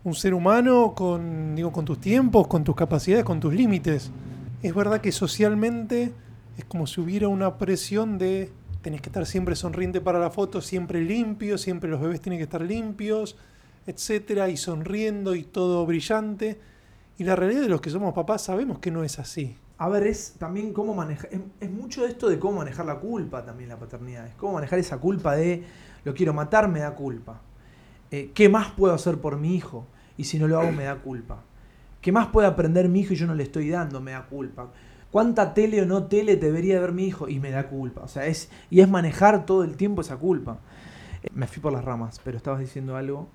un 0.04 0.16
ser 0.16 0.34
humano 0.34 0.94
con, 0.96 1.56
digo, 1.56 1.72
con 1.72 1.86
tus 1.86 2.00
tiempos, 2.00 2.48
con 2.48 2.64
tus 2.64 2.76
capacidades, 2.76 3.24
con 3.24 3.40
tus 3.40 3.54
límites. 3.54 4.12
Es 4.64 4.74
verdad 4.74 5.02
que 5.02 5.12
socialmente 5.12 6.12
es 6.58 6.66
como 6.66 6.88
si 6.88 7.02
hubiera 7.02 7.28
una 7.28 7.58
presión 7.58 8.18
de 8.18 8.52
tenés 8.82 9.02
que 9.02 9.10
estar 9.10 9.26
siempre 9.26 9.56
sonriente 9.56 10.02
para 10.02 10.20
la 10.20 10.32
foto, 10.32 10.60
siempre 10.60 11.02
limpio, 11.02 11.58
siempre 11.58 11.90
los 11.90 12.02
bebés 12.02 12.20
tienen 12.20 12.40
que 12.40 12.44
estar 12.44 12.62
limpios, 12.62 13.38
etcétera, 13.86 14.50
y 14.50 14.58
sonriendo 14.58 15.36
y 15.36 15.44
todo 15.44 15.86
brillante. 15.86 16.60
Y 17.18 17.24
la 17.24 17.36
realidad 17.36 17.62
de 17.62 17.70
los 17.70 17.82
que 17.82 17.92
somos 17.92 18.14
papás 18.14 18.44
sabemos 18.44 18.80
que 18.80 18.90
no 18.90 19.04
es 19.04 19.20
así. 19.20 19.56
A 19.78 19.88
ver, 19.90 20.08
es 20.08 20.34
también 20.40 20.74
cómo 20.74 20.96
manejar. 20.96 21.30
Es, 21.32 21.40
es 21.60 21.72
mucho 21.72 22.06
esto 22.06 22.28
de 22.28 22.40
cómo 22.40 22.58
manejar 22.60 22.86
la 22.86 23.00
culpa 23.00 23.46
también 23.46 23.70
la 23.70 23.78
paternidad. 23.78 24.26
Es 24.28 24.36
cómo 24.36 24.54
manejar 24.54 24.80
esa 24.80 24.98
culpa 24.98 25.36
de 25.36 25.64
lo 26.04 26.14
quiero 26.16 26.34
matar, 26.34 26.68
me 26.68 26.80
da 26.80 26.96
culpa. 26.96 27.42
Eh, 28.12 28.32
¿Qué 28.34 28.50
más 28.50 28.71
puedo 28.71 28.93
hacer 28.93 29.19
por 29.19 29.38
mi 29.38 29.56
hijo? 29.56 29.88
Y 30.17 30.26
si 30.26 30.38
no 30.38 30.47
lo 30.47 30.60
hago, 30.60 30.71
me 30.71 30.84
da 30.84 30.97
culpa. 30.97 31.43
¿Qué 32.02 32.12
más 32.12 32.28
puede 32.28 32.47
aprender 32.47 32.89
mi 32.89 33.00
hijo 33.00 33.13
y 33.13 33.15
yo 33.15 33.26
no 33.26 33.36
le 33.36 33.43
estoy 33.43 33.69
dando? 33.69 34.02
Me 34.02 34.12
da 34.12 34.26
culpa. 34.26 34.69
¿Cuánta 35.12 35.54
tele 35.54 35.82
o 35.82 35.86
no 35.86 36.06
tele 36.06 36.36
debería 36.36 36.80
ver 36.80 36.91
mi 36.91 37.06
hijo? 37.06 37.30
Y 37.30 37.39
me 37.39 37.52
da 37.52 37.67
culpa. 37.69 38.02
O 38.02 38.08
sea, 38.08 38.26
es, 38.26 38.50
y 38.69 38.82
es 38.82 38.89
manejar 38.89 39.45
todo 39.45 39.63
el 39.63 39.78
tiempo 39.78 40.02
esa 40.02 40.17
culpa. 40.17 40.60
Eh, 41.24 41.30
me 41.34 41.47
fui 41.47 41.62
por 41.62 41.71
las 41.71 41.86
ramas, 41.86 42.19
pero 42.24 42.38
estabas 42.38 42.60
diciendo 42.60 42.95
algo. 42.95 43.30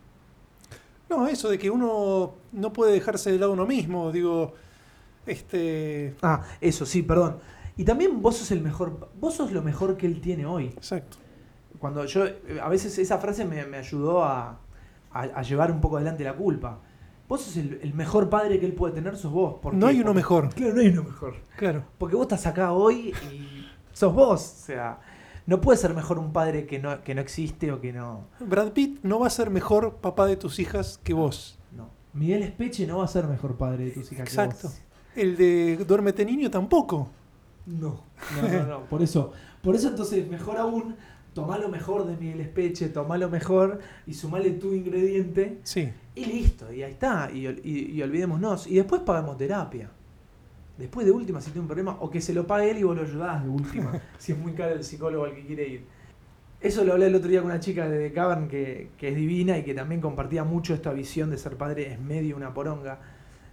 No, 1.09 1.27
eso 1.27 1.49
de 1.49 1.59
que 1.59 1.71
uno 1.71 2.35
no 2.53 2.73
puede 2.73 2.93
dejarse 2.93 3.31
de 3.31 3.39
lado 3.39 3.53
uno 3.53 3.67
mismo, 3.67 4.11
digo, 4.11 4.55
este... 5.25 6.17
Ah, 6.21 6.43
eso 6.61 6.85
sí, 6.85 7.03
perdón. 7.03 7.39
Y 7.77 7.85
también 7.85 8.21
vos 8.21 8.39
sos 8.39 8.51
el 8.51 8.61
mejor, 8.61 9.11
vos 9.21 9.35
sos 9.35 9.53
lo 9.53 9.63
mejor 9.63 9.97
que 9.97 10.07
él 10.07 10.21
tiene 10.21 10.47
hoy. 10.47 10.67
Exacto. 10.67 11.19
Cuando 11.79 12.05
yo, 12.07 12.27
eh, 12.27 12.59
a 12.61 12.69
veces 12.69 12.99
esa 12.99 13.19
frase 13.19 13.45
me, 13.45 13.65
me 13.67 13.77
ayudó 13.77 14.25
a, 14.25 14.59
a- 15.21 15.39
a 15.39 15.43
llevar 15.43 15.71
un 15.71 15.81
poco 15.81 15.97
adelante 15.97 16.25
la 16.25 16.35
culpa. 16.35 16.81
Vos 17.29 17.41
sos 17.43 17.57
el, 17.57 17.81
el 17.83 17.93
mejor 17.95 18.29
padre 18.31 18.61
que 18.61 18.67
él 18.67 18.73
puede 18.75 18.95
tener, 18.95 19.17
sos 19.17 19.33
vos. 19.33 19.55
¿Por 19.61 19.75
No 19.75 19.87
hay 19.89 19.97
uno 19.97 20.07
Porque- 20.07 20.17
mejor. 20.17 20.55
Claro, 20.55 20.75
no 20.75 20.81
hay 20.81 20.89
uno 20.89 21.03
mejor. 21.03 21.35
Claro. 21.57 21.85
Porque 21.99 22.15
vos 22.17 22.25
estás 22.25 22.47
acá 22.47 22.73
hoy 22.73 23.13
y 23.33 23.67
sos 23.93 24.15
vos. 24.15 24.41
O 24.41 24.67
sea, 24.67 25.01
no 25.47 25.61
puede 25.61 25.77
ser 25.79 25.93
mejor 25.95 26.19
un 26.19 26.33
padre 26.33 26.67
que 26.67 26.79
no, 26.79 27.03
que 27.03 27.15
no 27.15 27.21
existe 27.21 27.73
o 27.73 27.81
que 27.81 27.93
no. 27.93 28.27
Brad 28.41 28.73
Pitt 28.73 29.01
no 29.03 29.19
va 29.21 29.27
a 29.27 29.31
ser 29.31 29.51
mejor 29.51 29.97
papá 29.97 30.27
de 30.27 30.37
tus 30.37 30.59
hijas 30.61 31.01
que 31.03 31.15
vos. 31.15 31.59
no. 31.73 31.91
Miguel 32.13 32.43
Espeche 32.45 32.87
no 32.87 32.99
va 32.99 33.05
a 33.05 33.09
ser 33.09 33.27
mejor 33.27 33.57
padre 33.57 33.87
de 33.87 33.91
tus 33.91 34.11
hijas. 34.13 34.25
que 34.29 34.35
Exacto. 34.35 34.69
vos. 34.69 34.81
El 35.15 35.37
de 35.37 35.77
Duérmete 35.87 36.25
Niño 36.25 36.51
tampoco. 36.51 37.09
No, 37.67 38.03
no, 38.41 38.49
no, 38.53 38.67
no. 38.67 38.81
Por 38.85 39.03
eso, 39.03 39.33
por 39.63 39.75
eso 39.75 39.89
entonces, 39.89 40.29
mejor 40.29 40.57
aún, 40.59 40.95
tomá 41.37 41.59
lo 41.59 41.69
mejor 41.69 42.07
de 42.07 42.17
Miguel 42.17 42.41
Espeche, 42.41 42.89
tomá 42.89 43.19
lo 43.19 43.29
mejor 43.29 43.79
y 44.07 44.15
sumale 44.15 44.51
tu 44.53 44.73
ingrediente 44.73 45.59
Sí. 45.63 45.93
y 46.15 46.25
listo, 46.25 46.73
y 46.73 46.83
ahí 46.83 46.93
está, 46.93 47.31
y, 47.33 47.45
ol- 47.47 47.61
y- 47.63 47.93
y 47.93 48.03
olvidémonos. 48.03 48.67
Y 48.67 48.77
después 48.77 49.03
pagamos 49.03 49.37
terapia. 49.37 49.91
Después 50.79 51.05
de 51.07 51.13
última, 51.13 51.41
si 51.41 51.51
tiene 51.51 51.61
un 51.61 51.67
problema, 51.69 51.99
o 52.01 52.09
que 52.11 52.21
se 52.23 52.33
lo 52.35 52.47
pague 52.47 52.71
él 52.71 52.79
y 52.79 52.83
vos 52.83 52.97
lo 52.97 53.03
ayudás 53.03 53.43
de 53.45 53.51
última, 53.51 53.93
si 54.19 54.33
es 54.33 54.39
muy 54.39 54.53
caro 54.53 54.75
el 54.75 54.83
psicólogo 54.83 55.27
al 55.27 55.35
que 55.35 55.45
quiere 55.47 55.69
ir. 55.69 55.85
Eso 56.59 56.85
lo 56.85 56.93
hablé 56.95 57.07
el 57.09 57.15
otro 57.15 57.29
día 57.29 57.43
con 57.43 57.51
una 57.51 57.61
chica 57.61 57.87
de 57.89 58.09
The 58.09 58.15
Cavern 58.15 58.49
que, 58.49 58.89
que 58.97 59.09
es 59.11 59.17
divina 59.17 59.59
y 59.59 59.63
que 59.63 59.75
también 59.75 60.01
compartía 60.01 60.43
mucho 60.43 60.73
esta 60.73 60.93
visión 60.95 61.29
de 61.31 61.37
ser 61.37 61.57
padre 61.57 61.93
es 61.93 62.01
medio 62.01 62.35
una 62.35 62.53
poronga. 62.55 62.95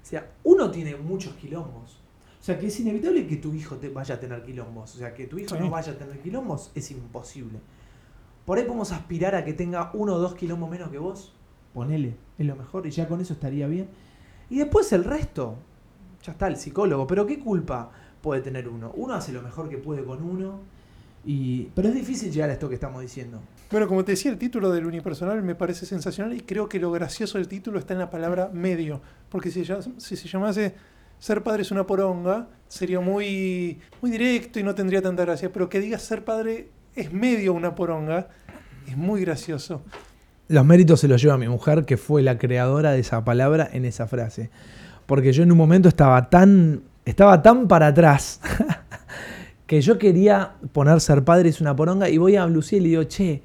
O 0.02 0.06
sea, 0.06 0.26
uno 0.44 0.72
tiene 0.72 0.96
muchos 0.96 1.34
quilombos. 1.34 2.00
O 2.44 2.46
sea, 2.46 2.60
que 2.60 2.68
es 2.68 2.78
inevitable 2.82 3.26
que 3.26 3.38
tu 3.38 3.54
hijo 3.54 3.78
te 3.78 3.88
vaya 3.88 4.16
a 4.16 4.20
tener 4.20 4.44
quilombos. 4.44 4.94
O 4.96 4.98
sea, 4.98 5.14
que 5.14 5.28
tu 5.28 5.40
hijo 5.40 5.56
Sí. 5.56 5.62
no 5.64 5.70
vaya 5.70 5.94
a 5.94 5.96
tener 5.98 6.20
quilombos 6.20 6.72
es 6.76 6.92
imposible. 6.92 7.58
Por 8.46 8.58
ahí 8.58 8.66
podemos 8.66 8.92
aspirar 8.92 9.34
a 9.34 9.46
que 9.46 9.54
tenga 9.54 9.92
uno 9.94 10.16
o 10.16 10.20
dos 10.20 10.36
quilombos 10.36 10.70
menos 10.70 10.90
que 10.92 10.98
vos. 10.98 11.32
Ponele, 11.74 12.16
es 12.38 12.46
lo 12.46 12.58
mejor 12.58 12.86
y 12.86 12.92
ya 12.92 13.08
con 13.08 13.22
eso 13.22 13.32
estaría 13.32 13.66
bien. 13.68 13.88
Y 14.50 14.58
después 14.58 14.92
el 14.92 15.06
resto, 15.06 15.56
ya 16.22 16.34
está 16.34 16.48
el 16.48 16.58
psicólogo. 16.58 17.08
Pero 17.08 17.26
¿qué 17.26 17.40
culpa 17.40 17.92
puede 18.22 18.42
tener 18.42 18.68
uno? 18.68 18.92
Uno 18.98 19.14
hace 19.14 19.32
lo 19.32 19.42
mejor 19.42 19.70
que 19.70 19.78
puede 19.78 20.04
con 20.04 20.22
uno. 20.22 20.60
Y... 21.26 21.70
Pero 21.74 21.88
es 21.88 21.96
difícil 21.96 22.30
llegar 22.30 22.50
a 22.50 22.54
esto 22.54 22.68
que 22.68 22.76
estamos 22.76 23.02
diciendo. 23.02 23.40
Bueno, 23.72 23.88
como 23.88 24.04
te 24.04 24.12
decía, 24.12 24.30
el 24.30 24.38
título 24.38 24.70
del 24.70 24.86
unipersonal 24.86 25.42
me 25.44 25.56
parece 25.56 25.86
sensacional 25.86 26.34
y 26.36 26.42
creo 26.42 26.68
que 26.68 26.78
lo 26.78 26.92
gracioso 26.92 27.38
del 27.38 27.48
título 27.48 27.80
está 27.80 27.94
en 27.94 28.00
la 28.00 28.10
palabra 28.10 28.50
medio. 28.54 29.00
Porque 29.30 29.50
si, 29.50 29.64
ya- 29.64 29.80
si 29.82 30.18
se 30.18 30.28
llamase 30.28 30.76
Ser 31.20 31.44
padre 31.44 31.62
es 31.62 31.72
una 31.72 31.86
poronga, 31.86 32.48
sería 32.68 33.00
muy, 33.00 33.80
muy 34.02 34.12
directo 34.12 34.60
y 34.60 34.64
no 34.64 34.76
tendría 34.76 35.02
tanta 35.02 35.24
gracia. 35.24 35.52
Pero 35.52 35.70
que 35.70 35.80
digas 35.80 36.02
ser 36.02 36.26
padre 36.26 36.70
es 36.96 37.14
medio 37.14 37.54
una 37.54 37.76
poronga, 37.76 38.28
es 38.88 38.98
muy 38.98 39.22
gracioso. 39.22 39.84
Los 40.48 40.66
méritos 40.66 41.00
se 41.00 41.08
los 41.08 41.22
lleva 41.22 41.38
mi 41.38 41.48
mujer, 41.48 41.86
que 41.86 41.98
fue 41.98 42.22
la 42.22 42.38
creadora 42.38 42.92
de 42.92 43.00
esa 43.00 43.24
palabra 43.24 43.70
en 43.72 43.86
esa 43.86 44.08
frase. 44.08 44.50
Porque 45.06 45.32
yo 45.34 45.44
en 45.44 45.52
un 45.52 45.58
momento 45.58 45.88
estaba 45.88 46.30
tan, 46.30 46.84
estaba 47.06 47.42
tan 47.42 47.68
para 47.68 47.88
atrás 47.88 48.42
que 49.68 49.82
yo 49.82 49.98
quería 49.98 50.54
poner 50.72 51.00
ser 51.02 51.24
padre 51.24 51.50
es 51.50 51.62
una 51.62 51.76
poronga 51.76 52.10
y 52.10 52.18
voy 52.18 52.36
a 52.36 52.46
Lucía 52.48 52.80
y 52.80 52.82
le 52.82 52.88
digo, 52.90 53.04
che, 53.04 53.42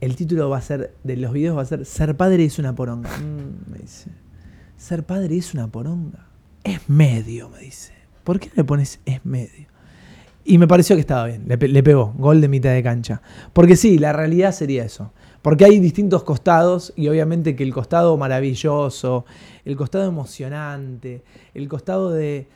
el 0.00 0.16
título 0.16 0.48
va 0.48 0.58
a 0.58 0.62
ser, 0.62 0.94
de 1.04 1.16
los 1.16 1.32
videos 1.32 1.56
va 1.56 1.62
a 1.62 1.66
ser 1.66 1.84
Ser 1.84 2.16
padre 2.16 2.44
es 2.44 2.58
una 2.58 2.74
poronga. 2.74 3.10
Mm, 3.18 3.70
me 3.70 3.78
dice, 3.78 4.10
ser 4.76 5.04
padre 5.04 5.36
es 5.36 5.52
una 5.52 5.68
poronga. 5.68 6.29
Es 6.64 6.88
medio, 6.88 7.48
me 7.48 7.60
dice. 7.60 7.92
¿Por 8.24 8.38
qué 8.38 8.48
no 8.48 8.54
le 8.56 8.64
pones 8.64 9.00
es 9.06 9.24
medio? 9.24 9.66
Y 10.44 10.58
me 10.58 10.66
pareció 10.66 10.96
que 10.96 11.00
estaba 11.00 11.26
bien, 11.26 11.44
le, 11.46 11.58
pe- 11.58 11.68
le 11.68 11.82
pegó, 11.82 12.12
gol 12.16 12.40
de 12.40 12.48
mitad 12.48 12.72
de 12.72 12.82
cancha. 12.82 13.22
Porque 13.52 13.76
sí, 13.76 13.98
la 13.98 14.12
realidad 14.12 14.52
sería 14.52 14.84
eso. 14.84 15.12
Porque 15.42 15.64
hay 15.64 15.78
distintos 15.78 16.22
costados 16.24 16.92
y 16.96 17.08
obviamente 17.08 17.56
que 17.56 17.62
el 17.62 17.72
costado 17.72 18.16
maravilloso, 18.16 19.24
el 19.64 19.76
costado 19.76 20.06
emocionante, 20.08 21.22
el 21.54 21.68
costado 21.68 22.10
de, 22.10 22.46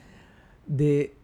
de 0.67 1.15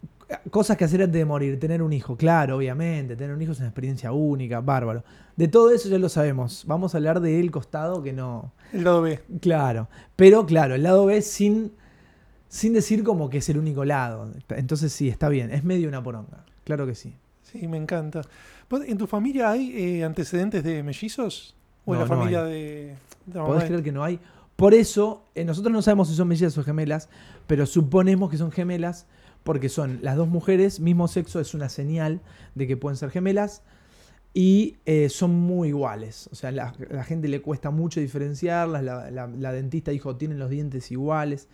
cosas 0.50 0.78
que 0.78 0.86
hacer 0.86 1.04
antes 1.04 1.20
de 1.20 1.26
morir, 1.26 1.60
tener 1.60 1.84
un 1.84 1.94
hijo, 1.94 2.16
claro, 2.16 2.58
obviamente, 2.58 3.16
tener 3.16 3.36
un 3.36 3.42
hijo 3.42 3.52
es 3.52 3.60
una 3.60 3.68
experiencia 3.68 4.12
única, 4.12 4.60
bárbaro. 4.62 5.04
De 5.36 5.48
todo 5.48 5.72
eso 5.72 5.88
ya 5.90 6.00
lo 6.00 6.10
sabemos. 6.10 6.64
Vamos 6.68 6.94
a 6.96 6.98
hablar 6.98 7.20
del 7.22 7.52
costado 7.52 8.02
que 8.02 8.14
no, 8.14 8.54
El 8.74 8.84
lado 8.84 9.02
B. 9.04 9.20
Claro, 9.40 9.88
pero 10.16 10.46
claro, 10.46 10.74
el 10.76 10.84
lado 10.84 11.06
B 11.06 11.22
sin, 11.22 11.74
sin 12.54 12.74
decir 12.74 13.02
como 13.06 13.30
que 13.30 13.38
es 13.38 13.48
el 13.48 13.58
único 13.58 13.86
lado. 13.86 14.30
Entonces 14.50 14.92
sí, 14.92 15.08
está 15.08 15.30
bien, 15.30 15.52
es 15.52 15.64
medio 15.64 15.88
una 15.88 16.04
poronga, 16.04 16.44
claro 16.66 16.86
que 16.86 16.96
sí. 16.96 17.14
Sí, 17.44 17.66
me 17.70 17.78
encanta. 17.78 18.22
¿Vos- 18.70 18.82
¿En 18.86 18.98
tu 18.98 19.08
familia 19.08 19.52
hay 19.52 19.72
eh, 19.76 20.04
antecedentes 20.04 20.62
de 20.64 20.84
mellizos? 20.84 21.56
¿O 21.86 21.94
en 21.94 22.00
No, 22.00 22.06
la 22.06 22.10
no 22.12 22.16
familia 22.20 22.44
hay. 22.46 22.52
de, 22.52 22.96
mamá 23.34 23.46
¿Podés 23.48 23.64
creer 23.66 23.84
que 23.84 23.92
no 23.94 24.04
hay? 24.04 24.20
Por 24.58 24.74
eso, 24.74 25.24
eh, 25.34 25.46
nosotros 25.46 25.72
no 25.72 25.82
sabemos 25.82 26.10
si 26.10 26.16
son 26.16 26.28
mellizas 26.28 26.58
o 26.58 26.64
gemelas, 26.64 27.08
pero 27.48 27.66
suponemos 27.66 28.30
que 28.30 28.38
son 28.38 28.52
gemelas 28.52 29.06
porque 29.44 29.70
son 29.70 30.00
las 30.02 30.18
dos 30.18 30.28
mujeres, 30.28 30.82
mismo 30.82 31.08
sexo, 31.08 31.40
es 31.40 31.54
una 31.54 31.70
señal 31.70 32.20
de 32.56 32.68
que 32.68 32.76
pueden 32.78 32.98
ser 32.98 33.12
gemelas 33.12 33.64
y 34.34 34.76
eh, 34.86 35.08
son 35.10 35.32
muy 35.32 35.70
iguales. 35.70 36.28
O 36.32 36.36
sea, 36.36 36.52
la, 36.52 36.74
la 36.90 37.04
gente 37.06 37.28
le 37.30 37.42
cuesta 37.42 37.72
mucho 37.72 38.00
diferenciarlas, 38.02 38.84
la, 38.84 39.10
la- 39.10 39.28
la 39.28 39.52
dentista 39.54 39.92
dijo, 39.92 40.16
tienen 40.18 40.38
los 40.38 40.50
dientes 40.50 40.92
iguales. 40.92 41.48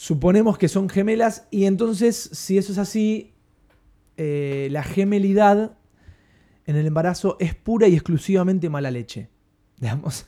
Suponemos 0.00 0.58
que 0.58 0.68
son 0.68 0.88
gemelas 0.88 1.48
y 1.50 1.64
entonces, 1.64 2.30
si 2.32 2.56
eso 2.56 2.70
es 2.70 2.78
así, 2.78 3.34
eh, 4.16 4.68
la 4.70 4.84
gemelidad 4.84 5.76
en 6.66 6.76
el 6.76 6.86
embarazo 6.86 7.36
es 7.40 7.56
pura 7.56 7.88
y 7.88 7.94
exclusivamente 7.94 8.70
mala 8.70 8.92
leche. 8.92 9.28
Digamos, 9.80 10.24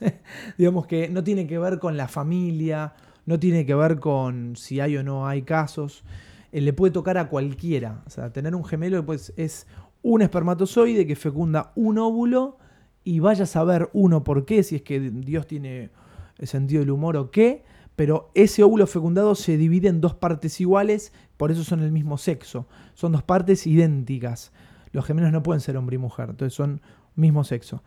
digamos 0.59 0.89
que 0.89 1.09
no 1.09 1.23
tiene 1.23 1.47
que 1.47 1.57
ver 1.61 1.79
con 1.79 1.97
la 1.97 2.09
familia, 2.09 2.95
no 3.27 3.39
tiene 3.39 3.65
que 3.65 3.77
ver 3.77 4.01
con 4.01 4.57
si 4.57 4.81
hay 4.81 4.97
o 4.97 5.05
no 5.05 5.29
hay 5.29 5.43
casos. 5.43 6.03
Eh, 6.51 6.61
le 6.61 6.73
puede 6.73 6.93
tocar 6.93 7.17
a 7.17 7.29
cualquiera. 7.29 8.03
O 8.09 8.11
sea, 8.11 8.33
tener 8.33 8.57
un 8.57 8.65
gemelo 8.65 9.07
pues, 9.07 9.33
es 9.37 9.69
un 10.03 10.21
espermatozoide 10.23 11.07
que 11.07 11.15
fecunda 11.15 11.71
un 11.77 11.99
óvulo 11.99 12.59
y 13.05 13.21
vaya 13.21 13.45
a 13.45 13.47
saber 13.47 13.89
uno 13.93 14.25
por 14.25 14.47
qué, 14.47 14.65
si 14.65 14.75
es 14.75 14.83
que 14.83 14.99
Dios 14.99 15.47
tiene 15.47 15.91
el 16.39 16.49
sentido 16.49 16.81
del 16.81 16.91
humor 16.91 17.17
o 17.17 17.31
qué, 17.31 17.63
pero 18.01 18.31
ese 18.33 18.63
óvulo 18.63 18.87
fecundado 18.87 19.35
se 19.35 19.59
divide 19.59 19.89
en 19.89 20.01
dos 20.01 20.15
partes 20.15 20.59
iguales, 20.59 21.13
por 21.37 21.51
eso 21.51 21.65
son 21.65 21.81
el 21.83 21.93
mismo 21.93 22.17
sexo. 22.17 22.67
Son 22.95 23.13
dos 23.13 23.23
partes 23.23 23.67
idénticas. 23.67 24.53
Los 24.91 25.05
gemelos 25.05 25.33
no 25.33 25.43
pueden 25.43 25.61
ser 25.61 25.77
hombre 25.77 25.97
y 25.97 25.99
mujer, 25.99 26.31
entonces 26.31 26.55
son 26.55 26.81
mismo 27.15 27.45
sexo. 27.45 27.83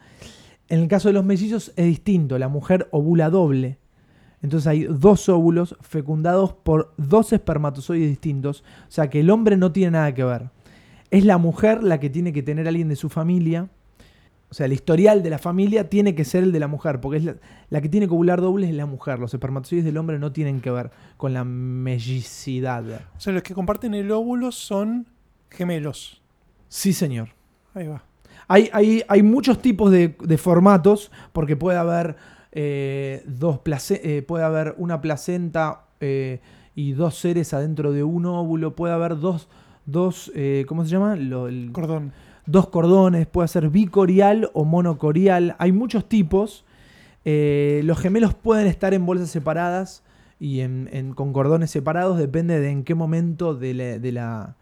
En 0.69 0.82
el 0.82 0.88
caso 0.88 1.10
de 1.10 1.15
los 1.15 1.26
mellizos 1.26 1.73
es 1.78 1.88
distinto, 1.88 2.38
la 2.38 2.47
mujer 2.47 2.89
ovula 2.91 3.32
doble. 3.32 3.80
Entonces 4.43 4.67
hay 4.67 4.84
dos 4.84 5.28
óvulos 5.30 5.78
fecundados 5.82 6.54
por 6.54 6.93
dos 6.97 7.34
espermatozoides 7.34 8.08
distintos, 8.08 8.63
o 8.88 8.91
sea 8.91 9.10
que 9.10 9.21
el 9.21 9.32
hombre 9.32 9.58
no 9.58 9.71
tiene 9.71 9.93
nada 9.93 10.13
que 10.13 10.23
ver. 10.23 10.52
Es 11.10 11.26
la 11.26 11.39
mujer 11.39 11.82
la 11.82 11.99
que 11.99 12.12
tiene 12.12 12.34
que 12.34 12.43
tener 12.43 12.67
a 12.67 12.69
alguien 12.69 12.88
de 12.88 12.97
su 12.97 13.10
familia. 13.10 13.71
O 14.53 14.55
sea, 14.55 14.67
el 14.67 14.73
historial 14.73 15.23
de 15.23 15.31
la 15.31 15.39
familia 15.39 15.89
tiene 15.89 16.13
que 16.13 16.23
ser 16.25 16.43
el 16.43 16.51
de 16.51 16.59
la 16.59 16.67
mujer, 16.67 17.01
porque 17.01 17.17
es 17.17 17.23
la, 17.23 17.37
la 17.71 17.81
que 17.81 17.89
tiene 17.89 18.07
que 18.07 18.13
ovular 18.13 18.39
doble 18.39 18.69
es 18.69 18.75
la 18.75 18.85
mujer. 18.85 19.17
Los 19.17 19.33
espermatozoides 19.33 19.83
del 19.83 19.97
hombre 19.97 20.19
no 20.19 20.31
tienen 20.31 20.61
que 20.61 20.69
ver 20.69 20.91
con 21.17 21.33
la 21.33 21.43
mellicidad. 21.43 22.83
O 23.17 23.19
sea, 23.19 23.33
los 23.33 23.41
que 23.41 23.55
comparten 23.55 23.95
el 23.95 24.11
óvulo 24.11 24.51
son 24.51 25.07
gemelos. 25.49 26.21
Sí, 26.67 26.93
señor. 26.93 27.29
Ahí 27.73 27.87
va. 27.87 28.03
Hay, 28.47 28.69
hay, 28.73 29.01
hay 29.07 29.23
muchos 29.23 29.59
tipos 29.59 29.89
de, 29.89 30.15
de 30.21 30.37
formatos, 30.37 31.11
porque 31.31 31.55
puede 31.55 31.79
haber, 31.79 32.15
eh, 32.51 33.23
dos 33.25 33.57
place- 33.57 34.01
eh, 34.03 34.21
puede 34.21 34.43
haber 34.43 34.75
una 34.77 35.01
placenta 35.01 35.85
eh, 35.99 36.41
y 36.75 36.91
dos 36.91 37.15
seres 37.15 37.55
adentro 37.55 37.91
de 37.91 38.03
un 38.03 38.27
óvulo, 38.27 38.75
puede 38.75 38.93
haber 38.93 39.17
dos, 39.19 39.47
dos 39.87 40.31
eh, 40.35 40.65
¿cómo 40.67 40.83
se 40.85 40.91
llama? 40.91 41.15
Lo- 41.15 41.47
el- 41.47 41.71
Cordón. 41.71 42.13
Dos 42.45 42.69
cordones, 42.69 43.27
puede 43.27 43.47
ser 43.47 43.69
bicorial 43.69 44.49
o 44.53 44.65
monocorial. 44.65 45.56
Hay 45.60 45.71
muchos 45.71 46.08
tipos. 46.08 46.65
Eh, 47.25 47.82
los 47.86 47.99
gemelos 47.99 48.34
pueden 48.34 48.67
estar 48.67 48.93
en 48.93 49.06
bolsas 49.06 49.29
separadas 49.29 50.03
y 50.39 50.60
en, 50.60 51.13
con 51.15 51.32
cordones 51.32 51.71
separados, 51.71 52.17
depende 52.17 52.60
de 52.60 52.69
en 52.69 52.84
qué 52.84 52.95
momento 52.95 53.56
de 53.56 53.73
la, 53.73 54.56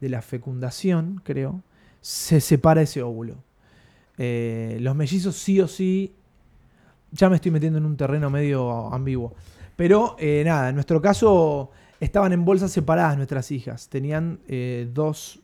de 0.00 0.08
la, 0.08 0.22
fecundación, 0.22 1.20
creo, 1.22 1.62
se 2.00 2.40
separa 2.40 2.82
ese 2.82 3.02
óvulo. 3.02 3.36
Eh, 4.18 4.78
los 4.80 4.96
mellizos 4.96 5.36
sí 5.36 5.60
o 5.60 5.68
sí, 5.68 6.12
ya 7.12 7.30
me 7.30 7.36
estoy 7.36 7.52
metiendo 7.52 7.78
en 7.78 7.86
un 7.86 7.96
terreno 7.96 8.30
medio 8.30 8.92
ambiguo. 8.92 9.34
Pero 9.76 10.16
eh, 10.18 10.42
nada, 10.44 10.70
en 10.70 10.74
nuestro 10.74 11.00
caso 11.00 11.70
estaban 12.00 12.32
en 12.32 12.44
bolsas 12.44 12.72
separadas 12.72 13.16
nuestras 13.16 13.52
hijas. 13.52 13.88
Tenían 13.88 14.40
dos 14.92 15.40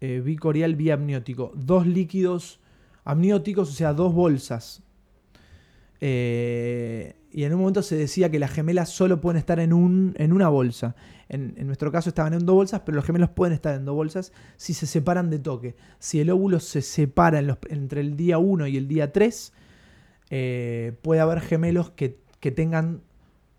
eh, 0.00 0.20
bicorial 0.24 0.76
biamniótico. 0.76 1.52
Dos 1.54 1.86
líquidos 1.86 2.60
amnióticos, 3.04 3.70
o 3.70 3.72
sea, 3.72 3.92
dos 3.92 4.12
bolsas. 4.14 4.82
Eh, 6.00 7.14
y 7.30 7.44
en 7.44 7.52
un 7.52 7.60
momento 7.60 7.82
se 7.82 7.96
decía 7.96 8.30
que 8.30 8.38
las 8.38 8.50
gemelas 8.52 8.88
solo 8.88 9.20
pueden 9.20 9.38
estar 9.38 9.60
en, 9.60 9.72
un, 9.72 10.14
en 10.16 10.32
una 10.32 10.48
bolsa. 10.48 10.94
En, 11.28 11.54
en 11.58 11.66
nuestro 11.66 11.92
caso 11.92 12.08
estaban 12.08 12.32
en 12.32 12.46
dos 12.46 12.54
bolsas, 12.54 12.82
pero 12.86 12.96
los 12.96 13.04
gemelos 13.04 13.30
pueden 13.30 13.52
estar 13.54 13.74
en 13.74 13.84
dos 13.84 13.94
bolsas 13.94 14.32
si 14.56 14.72
se 14.74 14.86
separan 14.86 15.28
de 15.30 15.38
toque. 15.38 15.76
Si 15.98 16.20
el 16.20 16.30
óvulo 16.30 16.60
se 16.60 16.80
separa 16.80 17.38
en 17.38 17.48
los- 17.48 17.58
entre 17.68 18.00
el 18.00 18.16
día 18.16 18.38
1 18.38 18.66
y 18.66 18.76
el 18.76 18.88
día 18.88 19.12
3, 19.12 19.52
eh, 20.30 20.92
puede 21.02 21.20
haber 21.20 21.40
gemelos 21.40 21.90
que, 21.90 22.18
que 22.40 22.50
tengan, 22.50 23.02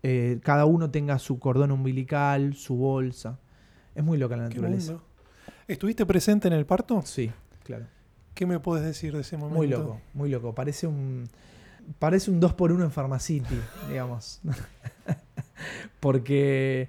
eh, 0.02 0.40
cada 0.42 0.64
uno 0.64 0.90
tenga 0.90 1.18
su 1.18 1.38
cordón 1.38 1.70
umbilical, 1.70 2.54
su 2.54 2.74
bolsa. 2.76 3.38
Es 3.94 4.02
muy 4.02 4.18
loca 4.18 4.36
la 4.36 4.44
naturaleza. 4.44 4.94
¿Estuviste 5.70 6.04
presente 6.04 6.48
en 6.48 6.54
el 6.54 6.66
parto? 6.66 7.00
Sí, 7.04 7.30
claro. 7.62 7.86
¿Qué 8.34 8.44
me 8.44 8.58
puedes 8.58 8.84
decir 8.84 9.14
de 9.14 9.20
ese 9.20 9.36
momento? 9.36 9.56
Muy 9.58 9.68
loco, 9.68 10.00
muy 10.14 10.28
loco. 10.28 10.52
Parece 10.54 10.86
un. 10.88 11.28
Parece 11.98 12.30
un 12.30 12.40
2x1 12.40 12.82
en 12.82 12.90
Pharmacity, 12.90 13.54
digamos. 13.88 14.40
porque. 16.00 16.88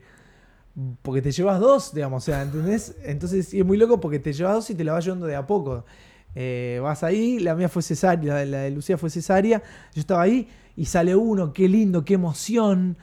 Porque 1.03 1.21
te 1.21 1.31
llevas 1.31 1.59
dos, 1.59 1.93
digamos. 1.93 2.23
O 2.23 2.25
sea, 2.25 2.41
¿entendés? 2.41 2.95
Entonces 3.03 3.53
y 3.53 3.59
es 3.59 3.65
muy 3.65 3.77
loco 3.77 3.99
porque 3.99 4.17
te 4.17 4.33
llevas 4.33 4.55
dos 4.55 4.69
y 4.71 4.75
te 4.75 4.83
la 4.83 4.93
vas 4.93 5.05
llevando 5.05 5.27
de 5.27 5.35
a 5.35 5.45
poco. 5.45 5.85
Eh, 6.33 6.79
vas 6.81 7.03
ahí, 7.03 7.39
la 7.39 7.53
mía 7.53 7.69
fue 7.69 7.83
cesárea, 7.83 8.33
la, 8.33 8.45
la 8.45 8.57
de 8.61 8.71
Lucía 8.71 8.97
fue 8.97 9.11
cesárea. 9.11 9.61
Yo 9.93 9.99
estaba 9.99 10.23
ahí 10.23 10.49
y 10.75 10.85
sale 10.85 11.15
uno, 11.15 11.53
qué 11.53 11.69
lindo, 11.69 12.03
qué 12.03 12.15
emoción. 12.15 12.97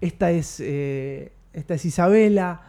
Esta 0.00 0.30
es. 0.30 0.60
eh, 0.60 1.32
esta 1.52 1.74
es 1.74 1.84
Isabela. 1.84 2.60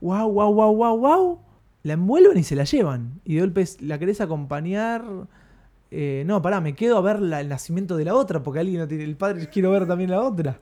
Wow, 0.00 0.30
wow, 0.30 0.54
wow, 0.54 0.74
wow, 0.74 0.98
wow. 0.98 1.43
La 1.84 1.92
envuelven 1.92 2.36
y 2.38 2.42
se 2.42 2.56
la 2.56 2.64
llevan. 2.64 3.20
Y 3.24 3.34
de 3.36 3.40
golpe 3.42 3.64
la 3.80 3.98
querés 3.98 4.20
acompañar. 4.20 5.04
Eh, 5.90 6.24
no, 6.26 6.42
pará, 6.42 6.60
me 6.60 6.74
quedo 6.74 6.96
a 6.98 7.00
ver 7.02 7.20
la- 7.20 7.40
el 7.40 7.48
nacimiento 7.48 7.96
de 7.96 8.04
la 8.04 8.14
otra, 8.16 8.42
porque 8.42 8.58
alguien 8.58 8.80
no 8.80 8.88
tiene 8.88 9.04
el 9.04 9.16
padre, 9.16 9.48
quiero 9.52 9.70
ver 9.70 9.86
también 9.86 10.10
la 10.10 10.20
otra. 10.22 10.58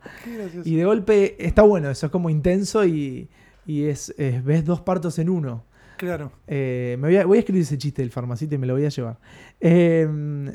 Y 0.64 0.74
de 0.76 0.84
golpe 0.84 1.36
está 1.42 1.62
bueno, 1.62 1.88
eso 1.88 2.04
es 2.06 2.12
como 2.12 2.28
intenso 2.28 2.84
y, 2.84 3.28
y 3.64 3.84
es, 3.84 4.12
es- 4.18 4.44
ves 4.44 4.64
dos 4.66 4.82
partos 4.82 5.18
en 5.18 5.30
uno. 5.30 5.64
Claro. 6.02 6.32
Eh, 6.48 6.96
me 6.98 7.06
voy, 7.06 7.16
a, 7.16 7.26
voy 7.26 7.36
a 7.36 7.40
escribir 7.42 7.62
ese 7.62 7.78
chiste 7.78 8.02
del 8.02 8.10
farmacito 8.10 8.56
y 8.56 8.58
me 8.58 8.66
lo 8.66 8.74
voy 8.74 8.84
a 8.84 8.88
llevar. 8.88 9.20
Eh, 9.60 10.08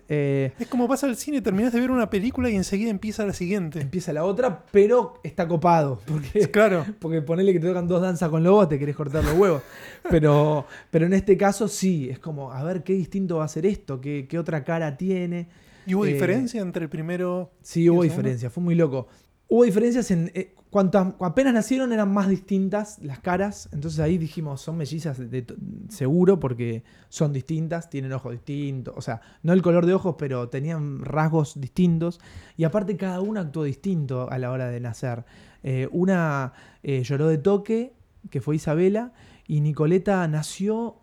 eh, 0.10 0.52
Es 0.60 0.68
como 0.68 0.90
pasa 0.90 1.08
al 1.08 1.16
cine, 1.16 1.42
terminás 1.42 1.72
de 1.72 1.80
ver 1.80 1.90
una 1.90 2.10
película 2.10 2.50
y 2.50 2.58
enseguida 2.58 2.90
empieza 2.90 3.26
la 3.26 3.32
siguiente. 3.32 3.80
empieza 3.80 4.12
la 4.12 4.26
otra, 4.26 4.66
pero 4.74 5.22
está 5.24 5.48
copado. 5.48 6.02
Porque, 6.06 6.52
Claro. 6.52 6.86
porque 7.00 7.22
ponele 7.22 7.54
que 7.54 7.62
te 7.62 7.68
tocan 7.68 7.88
dos 7.88 8.02
danzas 8.02 8.28
con 8.28 8.44
lobos, 8.44 8.68
te 8.68 8.78
querés 8.78 8.98
cortar 8.98 9.24
los 9.24 9.36
huevos. 9.38 9.62
Pero, 10.10 10.66
pero 10.92 11.06
en 11.06 11.14
este 11.14 11.38
caso 11.38 11.70
sí, 11.70 12.10
es 12.10 12.20
como, 12.20 12.52
a 12.52 12.62
ver 12.66 12.84
qué 12.84 12.92
distinto 12.92 13.38
va 13.38 13.46
a 13.46 13.48
ser 13.48 13.66
esto, 13.66 14.02
qué, 14.02 14.28
qué 14.30 14.38
otra 14.38 14.66
cara 14.66 14.98
tiene. 14.98 15.48
¿Y 15.86 15.96
hubo 15.96 16.04
diferencia 16.04 16.62
entre 16.62 16.84
el 16.84 16.90
primero? 16.90 17.52
Sí, 17.62 17.90
hubo 17.90 18.04
diferencias, 18.04 18.52
fue 18.52 18.62
muy 18.62 18.76
loco. 18.76 19.08
Hubo 19.50 19.64
diferencias 19.64 20.12
en. 20.12 20.32
eh, 20.34 20.54
cuanto 20.70 20.98
a- 21.00 21.16
apenas 21.22 21.54
nacieron 21.54 21.94
eran 21.94 22.12
más 22.14 22.28
distintas 22.28 23.00
las 23.02 23.20
caras, 23.20 23.70
entonces 23.72 24.00
ahí 24.02 24.18
dijimos, 24.18 24.60
son 24.62 24.76
mellizas 24.78 25.18
de, 25.18 25.46
seguro 25.90 26.40
porque 26.40 26.84
son 27.08 27.32
distintas, 27.32 27.90
tienen 27.90 28.12
ojos 28.12 28.34
distintos, 28.34 28.94
o 28.98 29.02
sea, 29.02 29.22
no 29.44 29.54
el 29.54 29.62
color 29.62 29.86
de 29.86 29.94
ojos, 29.94 30.16
pero 30.20 30.50
tenían 30.50 31.04
rasgos 31.06 31.60
distintos 31.60 32.20
y 32.58 32.66
aparte 32.66 32.98
cada 32.98 33.22
una 33.22 33.42
actuó 33.42 33.64
distinto 33.64 34.30
a 34.30 34.38
la 34.38 34.52
hora 34.52 34.68
de 34.68 34.80
nacer. 34.82 35.24
Eh, 35.64 35.88
una 35.92 36.52
eh, 36.84 37.04
lloró 37.04 37.28
de 37.28 37.38
toque, 37.38 37.94
que 38.30 38.42
fue 38.42 38.58
Isabela, 38.58 39.14
y 39.48 39.62
Nicoleta 39.62 40.28
nació 40.28 40.98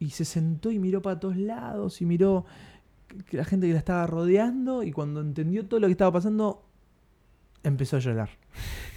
y 0.00 0.10
se 0.10 0.24
sentó 0.24 0.72
y 0.72 0.80
miró 0.80 1.02
para 1.02 1.20
todos 1.20 1.36
lados 1.36 2.02
y 2.02 2.04
miró 2.04 2.44
la 3.30 3.44
gente 3.44 3.68
que 3.68 3.72
la 3.74 3.78
estaba 3.78 4.06
rodeando 4.08 4.82
y 4.82 4.90
cuando 4.90 5.20
entendió 5.20 5.66
todo 5.66 5.78
lo 5.78 5.86
que 5.86 5.92
estaba 5.92 6.10
pasando 6.12 6.64
empezó 7.64 7.96
a 7.96 8.00
llorar. 8.00 8.30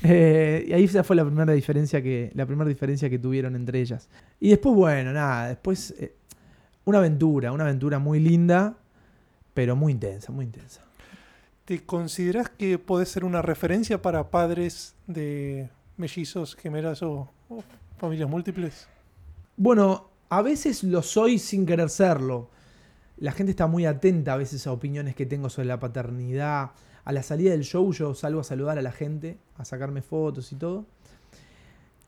Eh, 0.03 0.65
y 0.67 0.73
ahí 0.73 0.83
esa 0.83 1.03
fue 1.03 1.15
la 1.15 1.25
primera 1.25 1.51
diferencia 1.53 2.03
que 2.03 2.29
la 2.35 2.45
primera 2.45 2.69
diferencia 2.69 3.09
que 3.09 3.17
tuvieron 3.17 3.55
entre 3.55 3.81
ellas. 3.81 4.09
Y 4.39 4.49
después 4.49 4.75
bueno, 4.75 5.11
nada, 5.11 5.47
después 5.47 5.95
eh, 5.97 6.13
una 6.85 6.99
aventura, 6.99 7.51
una 7.51 7.63
aventura 7.63 7.97
muy 7.97 8.19
linda, 8.19 8.77
pero 9.55 9.75
muy 9.75 9.93
intensa, 9.93 10.31
muy 10.31 10.45
intensa. 10.45 10.83
¿Te 11.65 11.83
consideras 11.83 12.47
que 12.47 12.77
podés 12.77 13.09
ser 13.09 13.25
una 13.25 13.41
referencia 13.41 13.99
para 13.99 14.29
padres 14.29 14.93
de 15.07 15.67
mellizos, 15.97 16.55
gemelas 16.55 17.01
o, 17.01 17.31
o 17.49 17.63
familias 17.97 18.29
múltiples? 18.29 18.87
Bueno, 19.55 20.11
a 20.29 20.43
veces 20.43 20.83
lo 20.83 21.01
soy 21.01 21.39
sin 21.39 21.65
querer 21.65 21.89
serlo. 21.89 22.49
La 23.17 23.31
gente 23.31 23.49
está 23.49 23.65
muy 23.65 23.85
atenta 23.87 24.33
a 24.33 24.37
veces 24.37 24.67
a 24.67 24.71
opiniones 24.71 25.15
que 25.15 25.25
tengo 25.25 25.49
sobre 25.49 25.69
la 25.69 25.79
paternidad. 25.79 26.71
A 27.07 27.13
la 27.13 27.23
salida 27.23 27.51
del 27.51 27.63
show 27.63 27.91
yo 27.93 28.13
salgo 28.13 28.41
a 28.41 28.43
saludar 28.43 28.77
a 28.77 28.81
la 28.81 28.91
gente, 28.91 29.37
a 29.57 29.63
sacarme 29.63 30.01
fotos 30.01 30.51
y 30.51 30.55
todo. 30.57 30.85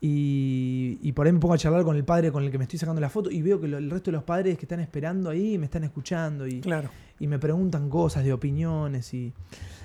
Y, 0.02 0.98
y 1.02 1.12
por 1.12 1.26
ahí 1.26 1.32
me 1.32 1.40
pongo 1.40 1.52
a 1.54 1.58
charlar 1.58 1.84
con 1.84 1.94
el 1.94 2.04
padre 2.04 2.32
con 2.32 2.42
el 2.42 2.50
que 2.50 2.56
me 2.56 2.64
estoy 2.64 2.78
sacando 2.78 3.00
la 3.02 3.10
foto 3.10 3.30
y 3.30 3.42
veo 3.42 3.60
que 3.60 3.68
lo- 3.68 3.76
el 3.76 3.90
resto 3.90 4.10
de 4.10 4.16
los 4.16 4.24
padres 4.24 4.56
que 4.56 4.64
están 4.64 4.80
esperando 4.80 5.28
ahí 5.28 5.58
me 5.58 5.66
están 5.66 5.84
escuchando 5.84 6.46
y, 6.46 6.60
Claro. 6.60 6.88
y 7.18 7.26
me 7.26 7.38
preguntan 7.38 7.90
cosas 7.90 8.24
de 8.24 8.32
opiniones 8.32 9.12
y 9.12 9.30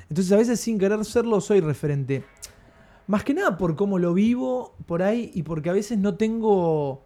entonces 0.09 0.31
a 0.31 0.37
veces 0.37 0.59
sin 0.61 0.79
querer 0.79 1.03
serlo 1.03 1.41
soy 1.41 1.59
referente 1.59 2.23
más 3.07 3.25
que 3.25 3.33
nada 3.33 3.57
por 3.57 3.75
cómo 3.75 3.99
lo 3.99 4.13
vivo 4.13 4.73
por 4.85 5.03
ahí 5.03 5.31
y 5.33 5.43
porque 5.43 5.69
a 5.69 5.73
veces 5.73 5.97
no 5.97 6.15
tengo 6.15 7.03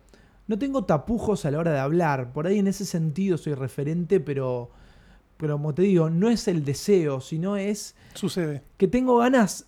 no 0.47 0.59
tengo 0.59 0.83
tapujos 0.85 1.45
a 1.45 1.51
la 1.51 1.57
hora 1.57 1.71
de 1.71 1.79
hablar 1.79 2.31
por 2.31 2.45
ahí 2.45 2.59
en 2.59 2.67
ese 2.67 2.85
sentido 2.85 3.39
soy 3.39 3.55
referente 3.55 4.19
pero 4.19 4.69
pero 5.39 5.53
como 5.55 5.73
te 5.73 5.81
digo 5.81 6.09
no 6.09 6.29
es 6.29 6.47
el 6.47 6.63
deseo 6.65 7.21
sino 7.21 7.55
es 7.57 7.95
Sucede. 8.13 8.61
que 8.77 8.87
tengo 8.87 9.17
ganas 9.17 9.65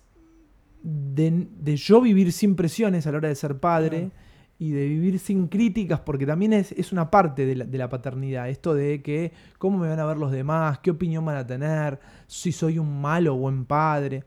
de, 0.82 1.46
de 1.60 1.76
yo 1.76 2.00
vivir 2.00 2.32
sin 2.32 2.54
presiones 2.56 3.06
a 3.06 3.12
la 3.12 3.18
hora 3.18 3.28
de 3.28 3.34
ser 3.34 3.58
padre 3.58 3.98
Claro. 3.98 4.10
y 4.58 4.70
de 4.72 4.86
vivir 4.86 5.18
sin 5.18 5.48
críticas, 5.48 6.00
porque 6.00 6.26
también 6.26 6.52
es, 6.52 6.72
es 6.72 6.92
una 6.92 7.10
parte 7.10 7.46
de 7.46 7.56
la, 7.56 7.64
de 7.64 7.78
la 7.78 7.88
paternidad, 7.88 8.48
esto 8.48 8.74
de 8.74 9.02
que 9.02 9.32
cómo 9.58 9.78
me 9.78 9.88
van 9.88 9.98
a 9.98 10.04
ver 10.06 10.16
los 10.18 10.30
demás, 10.30 10.78
qué 10.80 10.90
opinión 10.90 11.24
van 11.24 11.36
a 11.36 11.46
tener, 11.46 11.98
si 12.28 12.52
soy 12.52 12.78
un 12.78 13.00
malo 13.00 13.34
o 13.34 13.38
buen 13.38 13.64
padre. 13.64 14.24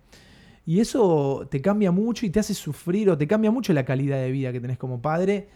Y 0.66 0.80
eso 0.80 1.48
te 1.50 1.62
cambia 1.62 1.92
mucho 1.92 2.26
y 2.26 2.32
te 2.32 2.40
hace 2.40 2.54
sufrir 2.54 3.10
o 3.10 3.18
te 3.18 3.28
cambia 3.28 3.52
mucho 3.52 3.72
la 3.72 3.86
calidad 3.86 4.18
de 4.18 4.32
vida 4.32 4.52
que 4.52 4.60
tenés 4.60 4.78
como 4.78 5.02
padre. 5.02 5.48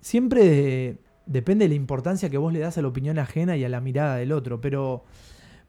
Siempre 0.00 0.44
de- 0.44 0.98
depende 1.26 1.66
de 1.66 1.68
la 1.70 1.74
importancia 1.74 2.28
que 2.30 2.38
vos 2.38 2.52
le 2.52 2.58
das 2.60 2.76
a 2.78 2.82
la 2.82 2.88
opinión 2.88 3.18
ajena 3.18 3.56
y 3.56 3.64
a 3.64 3.68
la 3.68 3.80
mirada 3.80 4.16
del 4.16 4.32
otro, 4.32 4.60
pero 4.60 5.04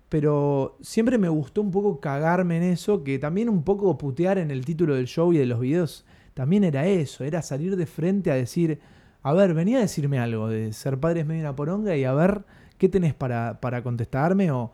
pero 0.10 0.78
siempre 0.82 1.18
me 1.18 1.30
gustó 1.30 1.62
un 1.62 1.72
poco 1.72 2.00
cagarme 2.00 2.58
en 2.58 2.64
eso, 2.64 3.04
que 3.04 3.20
también 3.20 3.50
un 3.50 3.64
poco 3.64 3.98
putear 3.98 4.38
en 4.38 4.52
el 4.52 4.64
título 4.66 4.96
del 4.96 5.08
show 5.08 5.34
y 5.34 5.38
de 5.38 5.46
los 5.46 5.60
videos, 5.60 6.06
también 6.34 6.64
era 6.64 6.86
eso, 6.86 7.24
era 7.24 7.42
salir 7.42 7.76
de 7.76 7.86
frente 7.86 8.32
a 8.32 8.36
decir, 8.36 8.80
a 9.24 9.34
ver, 9.34 9.54
venía 9.54 9.78
a 9.78 9.82
decirme 9.82 10.20
algo 10.20 10.48
de 10.48 10.74
ser 10.74 11.00
padre 11.00 11.22
es 11.22 11.26
medio 11.26 11.42
una 11.42 11.56
poronga 11.56 11.96
y 11.96 12.04
a 12.04 12.14
ver 12.14 12.44
qué 12.78 12.90
tenés 12.90 13.14
para, 13.14 13.60
para 13.62 13.82
contestarme 13.82 14.52
o, 14.52 14.72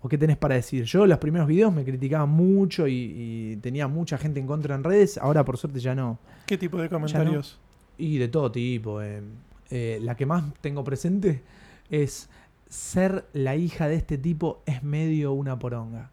o 0.00 0.08
qué 0.08 0.18
tenés 0.18 0.36
para 0.36 0.56
decir. 0.56 0.84
Yo 0.84 1.06
los 1.06 1.18
primeros 1.18 1.48
videos 1.48 1.72
me 1.72 1.84
criticaban 1.84 2.28
mucho 2.28 2.86
y, 2.86 2.94
y 2.94 3.56
tenía 3.56 3.88
mucha 3.88 4.18
gente 4.18 4.40
en 4.40 4.46
contra 4.46 4.74
en 4.74 4.84
redes, 4.84 5.18
ahora 5.18 5.44
por 5.44 5.56
suerte 5.56 5.80
ya 5.80 5.94
no. 5.94 6.18
¿Qué 6.46 6.58
tipo 6.58 6.78
de 6.78 6.88
comentarios? 6.88 7.58
Y 7.96 8.18
de 8.18 8.28
todo 8.28 8.52
tipo. 8.52 9.00
eh. 9.02 9.22
Eh, 9.70 9.98
la 10.02 10.16
que 10.16 10.24
más 10.24 10.44
tengo 10.62 10.82
presente 10.82 11.42
es 11.90 12.30
ser 12.68 13.26
la 13.32 13.56
hija 13.56 13.88
de 13.88 13.96
este 13.96 14.18
tipo 14.18 14.62
es 14.66 14.82
medio 14.82 15.32
una 15.32 15.58
poronga. 15.58 16.10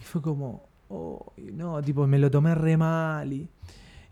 Y 0.00 0.04
fue 0.04 0.22
como, 0.22 0.64
oh, 0.88 1.32
no, 1.52 1.82
tipo, 1.82 2.06
me 2.06 2.18
lo 2.18 2.30
tomé 2.30 2.54
re 2.54 2.76
mal. 2.76 3.32
Y, 3.32 3.48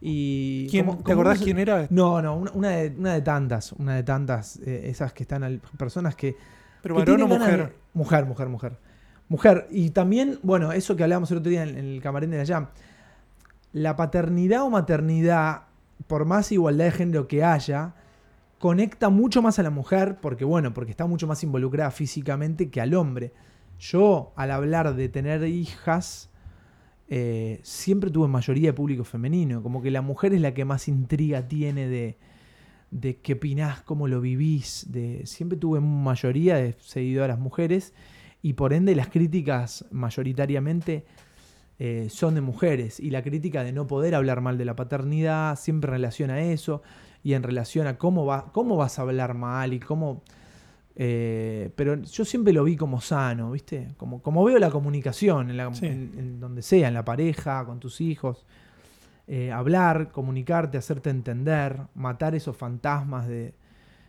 y 0.01 0.67
¿Quién- 0.71 0.85
como- 0.87 0.99
¿Te 0.99 1.05
como 1.05 1.15
acordás 1.23 1.41
quién 1.41 1.59
era? 1.59 1.87
No, 1.91 2.21
no, 2.21 2.37
una, 2.37 2.51
una 2.53 2.69
de, 2.71 2.95
una 2.99 3.15
de 3.15 3.23
tantas, 3.23 3.73
una 3.73 3.95
de 3.97 4.03
tantas, 4.03 4.57
eh, 4.59 4.83
esas 4.91 5.13
que 5.13 5.23
están, 5.23 5.43
al- 5.45 5.61
personas 5.79 6.15
que... 6.15 6.37
¿Pero 6.83 6.97
que 6.97 7.01
varón 7.01 7.15
o 7.15 7.17
tienen 7.27 7.39
ganas 7.39 7.49
mujer? 7.55 7.69
de- 7.69 7.75
mujer, 7.95 8.25
mujer, 8.27 8.49
mujer. 8.49 8.79
Mujer. 9.29 9.67
Y 9.71 9.91
también, 9.91 10.39
bueno, 10.43 10.73
eso 10.73 10.97
que 10.97 11.03
hablábamos 11.03 11.31
el 11.31 11.39
otro 11.39 11.49
día 11.51 11.63
en, 11.63 11.71
en 11.71 11.87
el 11.87 12.03
camarín 12.03 12.31
de 12.31 12.39
la 12.39 12.45
Jam. 12.47 12.67
La 13.73 13.97
paternidad 13.97 14.63
o 14.65 14.71
maternidad, 14.71 15.63
por 16.07 16.27
más 16.27 16.53
igualdad 16.53 16.85
de 16.85 16.91
género 16.91 17.27
que 17.27 17.43
haya, 17.43 17.95
conecta 18.65 19.11
mucho 19.11 19.43
más 19.43 19.59
a 19.59 19.63
la 19.63 19.69
mujer, 19.69 20.17
porque 20.23 20.47
bueno, 20.47 20.73
porque 20.73 20.93
está 20.93 21.05
mucho 21.05 21.27
más 21.27 21.45
involucrada 21.45 21.91
físicamente 21.91 22.71
que 22.71 22.81
al 22.81 22.95
hombre. 22.95 23.35
Yo, 23.79 24.33
al 24.37 24.51
hablar 24.51 24.97
de 24.97 25.11
tener 25.11 25.47
hijas, 25.47 26.31
eh, 27.09 27.61
siempre 27.63 28.11
tuve 28.11 28.27
mayoría 28.27 28.71
de 28.71 28.73
público 28.73 29.05
femenino. 29.05 29.63
Como 29.63 29.83
que 29.83 29.91
la 29.91 30.01
mujer 30.01 30.33
es 30.33 30.41
la 30.41 30.55
que 30.55 30.65
más 30.65 30.89
intriga 30.89 31.47
tiene 31.47 31.89
de, 31.89 32.17
de 32.91 33.19
qué 33.19 33.35
opinás, 33.35 33.83
cómo 33.83 34.09
lo 34.09 34.23
vivís. 34.23 34.87
De, 34.89 35.27
siempre 35.27 35.59
tuve 35.59 35.81
mayoría 35.81 36.57
de 36.57 36.75
seguidoras 36.79 37.39
mujeres 37.39 37.93
y 38.41 38.55
por 38.55 38.73
ende 38.73 38.97
las 38.97 39.09
críticas 39.09 39.85
mayoritariamente 39.91 41.05
eh, 41.79 42.07
son 42.09 42.35
de 42.35 42.41
mujeres. 42.41 42.99
Y 42.99 43.11
la 43.11 43.23
crítica 43.23 43.63
de 43.63 43.73
no 43.73 43.87
poder 43.87 44.15
hablar 44.15 44.41
mal 44.41 44.57
de 44.57 44.65
la 44.65 44.75
paternidad 44.75 45.59
siempre 45.59 45.89
en 45.91 45.97
relación 45.97 46.31
a 46.31 46.41
eso 46.41 46.81
y 47.25 47.33
en 47.35 47.43
relación 47.43 47.89
a 47.89 47.99
cómo, 47.99 48.25
va, 48.27 48.53
cómo 48.53 48.77
vas 48.77 48.99
a 49.01 49.03
hablar 49.03 49.35
mal 49.35 49.73
y 49.73 49.81
cómo... 49.81 50.23
Eh, 50.97 51.71
pero 51.75 52.01
yo 52.03 52.25
siempre 52.25 52.53
lo 52.53 52.63
vi 52.63 52.77
como 52.77 53.01
sano, 53.01 53.51
¿viste? 53.51 53.89
Como, 53.97 54.23
como 54.23 54.45
veo 54.45 54.59
la 54.61 54.71
comunicación, 54.71 55.51
en, 55.51 55.57
la- 55.57 55.75
Sí. 55.75 55.87
en- 55.87 56.13
en 56.17 56.39
donde 56.41 56.63
sea, 56.63 56.87
en 56.87 56.95
la 56.95 57.05
pareja, 57.05 57.65
con 57.65 57.81
tus 57.81 58.01
hijos. 58.01 58.47
Eh, 59.27 59.51
hablar, 59.51 60.13
comunicarte, 60.13 60.79
hacerte 60.79 61.11
entender, 61.11 61.81
matar 61.95 62.35
esos 62.37 62.57
fantasmas 62.57 63.27
de, 63.27 63.55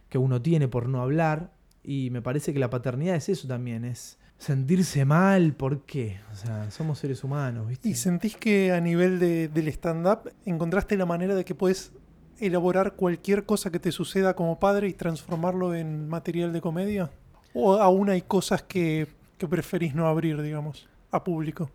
que 0.09 0.17
uno 0.19 0.41
tiene 0.41 0.67
por 0.67 0.87
no 0.87 1.01
hablar. 1.01 1.51
Y 1.83 2.09
me 2.11 2.21
parece 2.21 2.53
que 2.53 2.59
la 2.59 2.69
paternidad 2.69 3.15
es 3.15 3.29
eso 3.29 3.47
también, 3.47 3.85
es 3.85 4.19
sentirse 4.37 5.05
mal, 5.05 5.53
¿por 5.53 5.85
qué? 5.85 6.19
O 6.33 6.35
sea, 6.35 6.69
somos 6.69 6.99
seres 6.99 7.23
humanos, 7.23 7.67
¿viste? 7.69 7.87
¿Y 7.89 7.95
sentís 7.95 8.35
que 8.35 8.73
a 8.73 8.81
nivel 8.81 9.17
de- 9.19 9.47
del 9.47 9.69
stand-up 9.69 10.31
encontraste 10.45 10.97
la 10.97 11.05
manera 11.05 11.33
de 11.33 11.45
que 11.45 11.55
puedes 11.55 11.93
elaborar 12.39 12.93
cualquier 12.93 13.45
cosa 13.45 13.71
que 13.71 13.79
te 13.79 13.91
suceda 13.91 14.35
como 14.35 14.59
padre 14.59 14.87
y 14.87 14.93
transformarlo 14.93 15.73
en 15.73 16.07
material 16.07 16.53
de 16.53 16.61
comedia? 16.61 17.11
¿O 17.53 17.73
aún 17.75 18.09
hay 18.09 18.21
cosas 18.21 18.63
que, 18.63 19.07
que 19.37 19.47
preferís 19.47 19.95
no 19.95 20.07
abrir, 20.07 20.41
digamos, 20.41 20.87
a 21.11 21.23
público? 21.23 21.69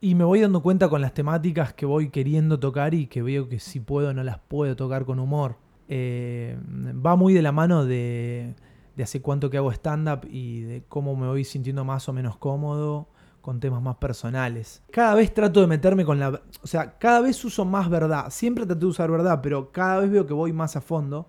Y 0.00 0.14
me 0.14 0.24
voy 0.24 0.40
dando 0.40 0.62
cuenta 0.62 0.88
con 0.88 1.00
las 1.00 1.14
temáticas 1.14 1.72
que 1.72 1.86
voy 1.86 2.10
queriendo 2.10 2.60
tocar 2.60 2.92
y 2.92 3.06
que 3.06 3.22
veo 3.22 3.48
que 3.48 3.58
si 3.58 3.80
puedo 3.80 4.12
no 4.12 4.22
las 4.22 4.38
puedo 4.38 4.76
tocar 4.76 5.06
con 5.06 5.18
humor. 5.18 5.56
Eh, 5.88 6.58
va 7.04 7.16
muy 7.16 7.32
de 7.32 7.42
la 7.42 7.52
mano 7.52 7.84
de, 7.86 8.54
de 8.96 9.02
hace 9.02 9.22
cuánto 9.22 9.48
que 9.48 9.56
hago 9.56 9.72
stand-up 9.72 10.26
y 10.30 10.60
de 10.60 10.82
cómo 10.88 11.16
me 11.16 11.26
voy 11.26 11.44
sintiendo 11.44 11.84
más 11.84 12.08
o 12.08 12.12
menos 12.12 12.36
cómodo 12.36 13.08
con 13.44 13.60
temas 13.60 13.82
más 13.82 13.96
personales. 13.96 14.82
Cada 14.90 15.14
vez 15.14 15.34
trato 15.34 15.60
de 15.60 15.66
meterme 15.66 16.06
con 16.06 16.18
la... 16.18 16.40
O 16.62 16.66
sea, 16.66 16.96
cada 16.96 17.20
vez 17.20 17.44
uso 17.44 17.66
más 17.66 17.90
verdad. 17.90 18.30
Siempre 18.30 18.64
trato 18.64 18.80
de 18.80 18.86
usar 18.86 19.10
verdad, 19.10 19.40
pero 19.42 19.70
cada 19.70 20.00
vez 20.00 20.10
veo 20.10 20.26
que 20.26 20.32
voy 20.32 20.54
más 20.54 20.76
a 20.76 20.80
fondo 20.80 21.28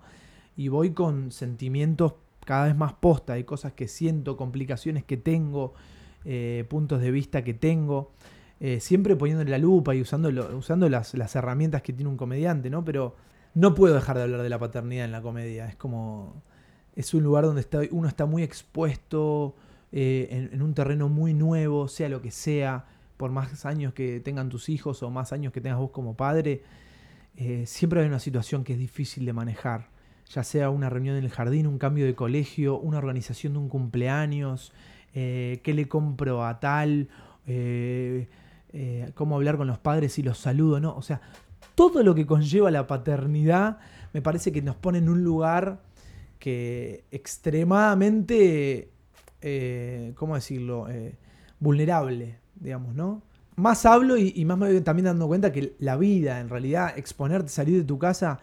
y 0.56 0.68
voy 0.68 0.92
con 0.92 1.30
sentimientos 1.30 2.14
cada 2.46 2.68
vez 2.68 2.74
más 2.74 2.94
posta. 2.94 3.34
Hay 3.34 3.44
cosas 3.44 3.74
que 3.74 3.86
siento, 3.86 4.38
complicaciones 4.38 5.04
que 5.04 5.18
tengo, 5.18 5.74
eh, 6.24 6.64
puntos 6.70 7.02
de 7.02 7.10
vista 7.10 7.44
que 7.44 7.52
tengo. 7.52 8.12
Eh, 8.60 8.80
siempre 8.80 9.14
poniéndole 9.14 9.50
la 9.50 9.58
lupa 9.58 9.94
y 9.94 10.00
usando, 10.00 10.30
usando 10.56 10.88
las, 10.88 11.12
las 11.12 11.36
herramientas 11.36 11.82
que 11.82 11.92
tiene 11.92 12.08
un 12.08 12.16
comediante, 12.16 12.70
¿no? 12.70 12.82
Pero 12.82 13.14
no 13.52 13.74
puedo 13.74 13.94
dejar 13.94 14.16
de 14.16 14.22
hablar 14.22 14.40
de 14.40 14.48
la 14.48 14.58
paternidad 14.58 15.04
en 15.04 15.12
la 15.12 15.20
comedia. 15.20 15.66
Es 15.66 15.76
como. 15.76 16.42
Es 16.94 17.12
un 17.12 17.22
lugar 17.22 17.44
donde 17.44 17.60
está, 17.60 17.80
uno 17.90 18.08
está 18.08 18.24
muy 18.24 18.42
expuesto 18.42 19.54
eh, 19.92 20.48
en, 20.52 20.62
un 20.62 20.74
terreno 20.74 21.08
muy 21.08 21.34
nuevo, 21.34 21.88
sea 21.88 22.08
lo 22.08 22.20
que 22.22 22.30
sea, 22.30 22.86
por 23.16 23.30
más 23.30 23.64
años 23.64 23.94
que 23.94 24.20
tengan 24.20 24.48
tus 24.48 24.68
hijos 24.68 25.02
o 25.02 25.10
más 25.10 25.32
años 25.32 25.52
que 25.52 25.60
tengas 25.60 25.78
vos 25.78 25.90
como 25.90 26.16
padre. 26.16 26.62
eh, 27.36 27.64
siempre 27.66 28.00
hay 28.00 28.06
una 28.06 28.18
situación 28.18 28.64
que 28.64 28.74
es 28.74 28.78
difícil 28.78 29.24
de 29.26 29.32
manejar. 29.32 29.88
Ya 30.30 30.42
sea 30.42 30.70
una 30.70 30.90
reunión 30.90 31.16
en 31.16 31.24
el 31.24 31.30
jardín, 31.30 31.66
un 31.66 31.78
cambio 31.78 32.04
de 32.06 32.14
colegio, 32.14 32.78
una 32.78 32.98
organización 32.98 33.52
de 33.54 33.58
un 33.60 33.68
cumpleaños, 33.68 34.72
eh, 35.14 35.60
qué 35.62 35.72
le 35.72 35.86
compro 35.88 36.44
a 36.44 36.60
tal, 36.60 37.08
eh, 37.46 38.26
cómo 39.14 39.36
hablar 39.36 39.56
con 39.56 39.66
los 39.66 39.78
padres 39.78 40.14
si 40.14 40.22
los 40.22 40.38
saludo, 40.38 40.80
¿no? 40.80 40.96
O 40.96 41.02
sea, 41.02 41.20
todo 41.74 42.02
lo 42.02 42.14
que 42.14 42.26
conlleva 42.26 42.70
la 42.70 42.86
paternidad 42.86 43.78
me 44.12 44.22
parece 44.22 44.50
que 44.50 44.62
nos 44.62 44.76
pone 44.76 44.98
en 44.98 45.08
un 45.08 45.22
lugar 45.22 45.80
que 46.38 47.04
extremadamente, 47.10 48.90
eh, 49.42 50.12
¿cómo 50.16 50.34
decirlo? 50.34 50.88
Eh, 50.88 51.14
vulnerable, 51.60 52.38
digamos, 52.60 52.94
¿no? 52.94 53.22
Más 53.56 53.86
hablo 53.86 54.16
y, 54.18 54.32
y 54.36 54.44
más 54.44 54.58
me 54.58 54.70
voy 54.70 54.80
también 54.82 55.06
dando 55.06 55.26
cuenta 55.26 55.50
que 55.52 55.74
la 55.78 55.96
vida, 55.96 56.40
en 56.40 56.48
realidad, 56.50 56.92
exponerte, 56.98 57.48
salir 57.48 57.78
de 57.78 57.84
tu 57.84 57.98
casa, 57.98 58.40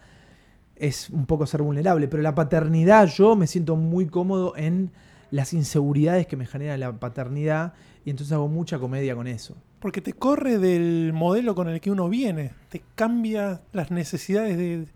es 0.76 1.08
un 1.10 1.26
poco 1.26 1.46
ser 1.46 1.62
vulnerable. 1.62 2.08
Pero 2.08 2.22
la 2.22 2.34
paternidad, 2.34 3.06
yo 3.06 3.36
me 3.36 3.46
siento 3.46 3.76
muy 3.76 4.06
cómodo 4.06 4.54
en 4.56 4.90
las 5.30 5.52
inseguridades 5.52 6.26
que 6.26 6.36
me 6.36 6.46
genera 6.46 6.76
la 6.76 6.92
paternidad 6.98 7.74
y 8.04 8.10
entonces 8.10 8.32
hago 8.32 8.48
mucha 8.48 8.78
comedia 8.80 9.14
con 9.14 9.26
eso. 9.28 9.56
Porque 9.78 10.00
te 10.00 10.12
corre 10.14 10.58
del 10.58 11.12
modelo 11.12 11.54
con 11.54 11.68
el 11.68 11.80
que 11.80 11.90
uno 11.92 12.08
viene, 12.08 12.50
te 12.68 12.82
cambia 12.96 13.60
las 13.72 13.90
necesidades 13.92 14.56
de, 14.56 14.86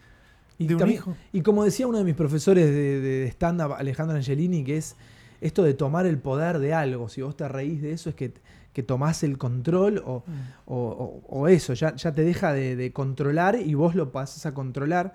Y, 0.59 0.66
de 0.66 0.74
un 0.74 0.78
también- 0.80 0.99
hijo. 0.99 1.14
y 1.32 1.42
como 1.42 1.62
decía 1.64 1.86
uno 1.86 1.99
de 1.99 2.05
mis 2.05 2.14
profesores 2.14 2.66
de, 2.66 3.01
de 3.01 3.26
stand-up, 3.28 3.74
Alejandro 3.74 4.16
Angelini, 4.16 4.64
que 4.64 4.78
es 4.78 4.96
esto 5.41 5.62
de 5.62 5.74
tomar 5.74 6.07
el 6.07 6.18
poder 6.18 6.59
de 6.59 6.74
algo. 6.74 7.09
Si 7.09 7.22
vos 7.22 7.36
te 7.36 7.47
reís 7.49 7.80
de 7.82 7.93
eso, 7.93 8.11
es 8.11 8.14
que, 8.16 8.32
que 8.72 8.82
tomás 8.82 9.22
el 9.22 9.39
control 9.39 10.03
o, 10.05 10.24
o, 10.66 10.76
o- 10.76 11.22
o 11.28 11.49
eso, 11.49 11.74
ya, 11.74 11.95
ya 11.97 12.14
te 12.14 12.22
deja 12.24 12.53
de, 12.53 12.76
de 12.76 12.93
controlar 12.93 13.57
y 13.61 13.74
vos 13.74 13.95
lo 13.95 14.12
pasas 14.12 14.47
a 14.47 14.55
controlar 14.55 15.14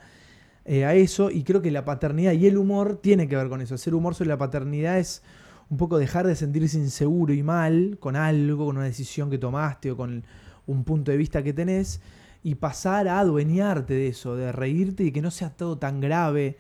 eh, 0.66 0.86
a 0.86 0.94
eso. 0.96 1.30
Y 1.32 1.44
creo 1.44 1.62
que 1.62 1.72
la 1.72 1.86
paternidad 1.86 2.34
y 2.34 2.48
el 2.48 2.58
humor 2.58 3.00
tiene 3.02 3.28
que 3.28 3.36
ver 3.36 3.50
con 3.50 3.62
eso. 3.62 3.76
Hacer 3.76 3.94
humor 3.96 4.16
sobre 4.16 4.30
la 4.30 4.38
paternidad 4.38 4.98
es 5.00 5.22
un 5.70 5.78
poco 5.78 5.98
dejar 5.98 6.28
de 6.28 6.36
sentirse 6.36 6.78
inseguro 6.78 7.34
y 7.34 7.42
mal 7.44 7.98
con 8.00 8.16
algo, 8.16 8.66
con 8.68 8.78
una 8.78 8.86
decisión 8.86 9.30
que 9.30 9.38
tomaste 9.38 9.92
o 9.92 9.98
con 9.98 10.24
un 10.68 10.84
punto 10.84 11.12
de 11.12 11.18
vista 11.18 11.44
que 11.44 11.52
tenés 11.54 12.00
y 12.44 12.56
pasar 12.56 13.08
a 13.08 13.20
adueñarte 13.20 13.94
de 13.94 14.08
eso, 14.08 14.36
de 14.36 14.52
reírte 14.52 15.04
y 15.04 15.12
que 15.12 15.22
no 15.22 15.32
sea 15.32 15.50
todo 15.50 15.78
tan 15.78 16.00
grave 16.02 16.58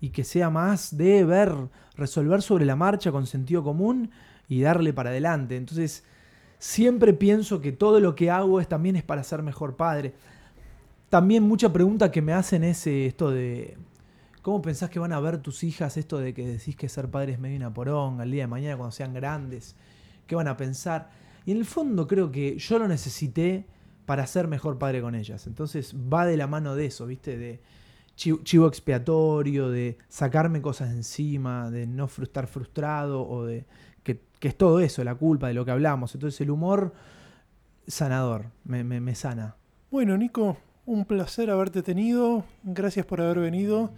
y 0.00 0.10
que 0.10 0.24
sea 0.24 0.50
más 0.50 0.96
de 0.96 1.24
ver, 1.24 1.52
resolver 1.96 2.42
sobre 2.42 2.64
la 2.64 2.76
marcha 2.76 3.10
con 3.12 3.26
sentido 3.26 3.62
común 3.62 4.10
y 4.48 4.60
darle 4.60 4.92
para 4.92 5.10
adelante. 5.10 5.56
Entonces, 5.56 6.04
siempre 6.58 7.12
pienso 7.12 7.60
que 7.60 7.72
todo 7.72 8.00
lo 8.00 8.14
que 8.14 8.30
hago 8.30 8.60
es 8.60 8.68
también 8.68 8.96
es 8.96 9.02
para 9.02 9.24
ser 9.24 9.42
mejor 9.42 9.76
padre. 9.76 10.14
También 11.08 11.42
mucha 11.42 11.72
pregunta 11.72 12.10
que 12.10 12.22
me 12.22 12.32
hacen 12.32 12.64
es 12.64 12.86
eh, 12.86 13.06
esto 13.06 13.30
de 13.30 13.76
¿cómo 14.42 14.62
pensás 14.62 14.90
que 14.90 14.98
van 14.98 15.12
a 15.12 15.20
ver 15.20 15.38
tus 15.38 15.64
hijas 15.64 15.96
esto 15.96 16.18
de 16.18 16.34
que 16.34 16.46
decís 16.46 16.76
que 16.76 16.88
ser 16.88 17.10
padre 17.10 17.32
es 17.32 17.38
medio 17.38 17.56
una 17.56 17.72
poronga 17.74 18.22
al 18.22 18.30
día 18.30 18.44
de 18.44 18.48
mañana 18.48 18.76
cuando 18.76 18.92
sean 18.92 19.14
grandes? 19.14 19.74
¿Qué 20.26 20.34
van 20.34 20.48
a 20.48 20.56
pensar? 20.56 21.10
Y 21.44 21.52
en 21.52 21.58
el 21.58 21.64
fondo 21.64 22.06
creo 22.06 22.30
que 22.30 22.58
yo 22.58 22.78
lo 22.78 22.88
necesité 22.88 23.66
para 24.04 24.26
ser 24.26 24.48
mejor 24.48 24.78
padre 24.78 25.00
con 25.00 25.14
ellas. 25.14 25.46
Entonces 25.46 25.94
va 25.94 26.26
de 26.26 26.36
la 26.36 26.46
mano 26.46 26.74
de 26.74 26.86
eso, 26.86 27.06
¿viste? 27.06 27.36
De 27.36 27.60
chi- 28.16 28.42
chivo 28.42 28.66
expiatorio, 28.66 29.70
de 29.70 29.98
sacarme 30.08 30.60
cosas 30.60 30.90
encima, 30.90 31.70
de 31.70 31.86
no 31.86 32.06
estar 32.22 32.46
frustrado 32.46 33.26
o 33.26 33.44
de 33.44 33.64
que, 34.02 34.20
es 34.40 34.56
todo 34.56 34.80
eso, 34.80 35.02
la 35.04 35.14
culpa 35.14 35.48
de 35.48 35.54
lo 35.54 35.64
que 35.64 35.70
hablamos. 35.70 36.14
Entonces 36.14 36.40
el 36.40 36.50
humor 36.50 36.92
sanador, 37.86 38.46
me 38.64 39.14
sana. 39.14 39.56
Bueno, 39.90 40.16
Nico, 40.16 40.56
un 40.86 41.04
placer 41.04 41.50
haberte 41.50 41.82
tenido. 41.82 42.44
Gracias 42.62 43.04
por 43.06 43.20
haber 43.20 43.40
venido. 43.40 43.90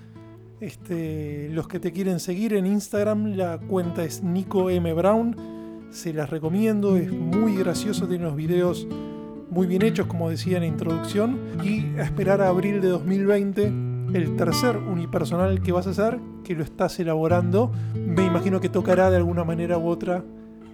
Este, 0.61 1.49
los 1.51 1.69
que 1.69 1.79
te 1.79 1.93
quieren 1.93 2.19
seguir 2.19 2.55
en 2.55 2.67
Instagram, 2.67 3.35
la 3.37 3.59
cuenta 3.59 4.05
es 4.05 4.23
Nico 4.23 4.71
M. 4.71 4.93
Brown. 4.95 5.37
Se 5.91 6.13
las 6.13 6.31
recomiendo, 6.31 6.97
es 6.97 7.13
muy 7.13 7.57
gracioso, 7.57 8.07
tiene 8.09 8.25
unos 8.25 8.37
videos 8.37 8.87
muy 9.51 9.67
bien 9.67 9.83
hechos, 9.83 10.07
como 10.07 10.29
decía 10.31 10.57
en 10.57 10.63
la 10.63 10.67
introducción. 10.67 11.39
Y 11.63 11.99
a 11.99 12.03
esperar 12.05 12.41
a 12.41 12.49
abril 12.49 12.81
de 12.81 12.89
2020, 12.89 13.71
el 14.15 14.37
tercer 14.37 14.77
unipersonal 14.77 15.61
que 15.61 15.73
vas 15.73 15.87
a 15.87 15.91
hacer, 15.91 16.19
que 16.45 16.55
lo 16.55 16.65
estás 16.65 16.99
elaborando. 17.01 17.71
Me 17.95 18.25
imagino 18.25 18.61
que 18.61 18.69
tocará 18.69 19.11
de 19.11 19.17
alguna 19.17 19.45
manera 19.45 19.79
u 19.79 19.87
otra 19.87 20.25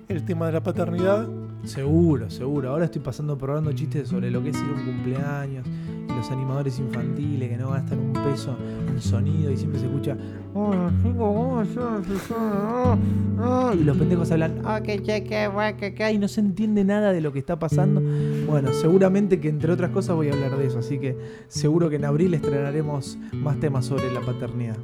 el 0.08 0.24
tema 0.24 0.46
de 0.46 0.52
la 0.52 0.62
paternidad. 0.62 1.26
Seguro, 1.64 2.30
seguro. 2.30 2.70
Ahora 2.70 2.84
estoy 2.84 3.00
pasando 3.00 3.38
probando 3.38 3.72
chistes 3.72 4.08
sobre 4.08 4.30
lo 4.30 4.42
que 4.42 4.50
es 4.50 4.56
ir 4.56 4.64
un 4.64 4.84
cumpleaños 4.84 5.66
y 6.08 6.12
los 6.12 6.30
animadores 6.30 6.78
infantiles 6.78 7.48
que 7.48 7.56
no 7.56 7.70
gastan 7.70 7.98
un 8.00 8.12
peso 8.12 8.56
en 8.88 9.00
sonido 9.00 9.50
y 9.50 9.56
siempre 9.56 9.80
se 9.80 9.86
escucha. 9.86 10.16
"Hola, 10.52 10.92
chicos, 11.02 11.16
¿cómo 11.16 11.62
están? 11.62 12.02
Ah, 12.36 12.96
ah", 13.38 13.72
Y 13.74 13.82
los 13.82 13.96
pendejos 13.96 14.30
hablan. 14.30 14.60
"Ah, 14.64 14.80
que 14.82 15.02
che, 15.02 15.24
que 15.24 15.48
guay, 15.48 15.74
que 15.74 15.94
que", 15.94 16.12
Y 16.12 16.18
no 16.18 16.28
se 16.28 16.40
entiende 16.40 16.84
nada 16.84 17.12
de 17.12 17.20
lo 17.20 17.32
que 17.32 17.38
está 17.38 17.58
pasando. 17.58 18.02
Bueno, 18.46 18.72
seguramente 18.72 19.40
que 19.40 19.48
entre 19.48 19.72
otras 19.72 19.90
cosas 19.90 20.14
voy 20.16 20.28
a 20.28 20.34
hablar 20.34 20.56
de 20.58 20.66
eso. 20.66 20.78
Así 20.78 20.98
que 20.98 21.16
seguro 21.48 21.88
que 21.88 21.96
en 21.96 22.04
abril 22.04 22.34
estrenaremos 22.34 23.18
más 23.32 23.58
temas 23.58 23.86
sobre 23.86 24.12
la 24.12 24.20
paternidad. 24.20 24.76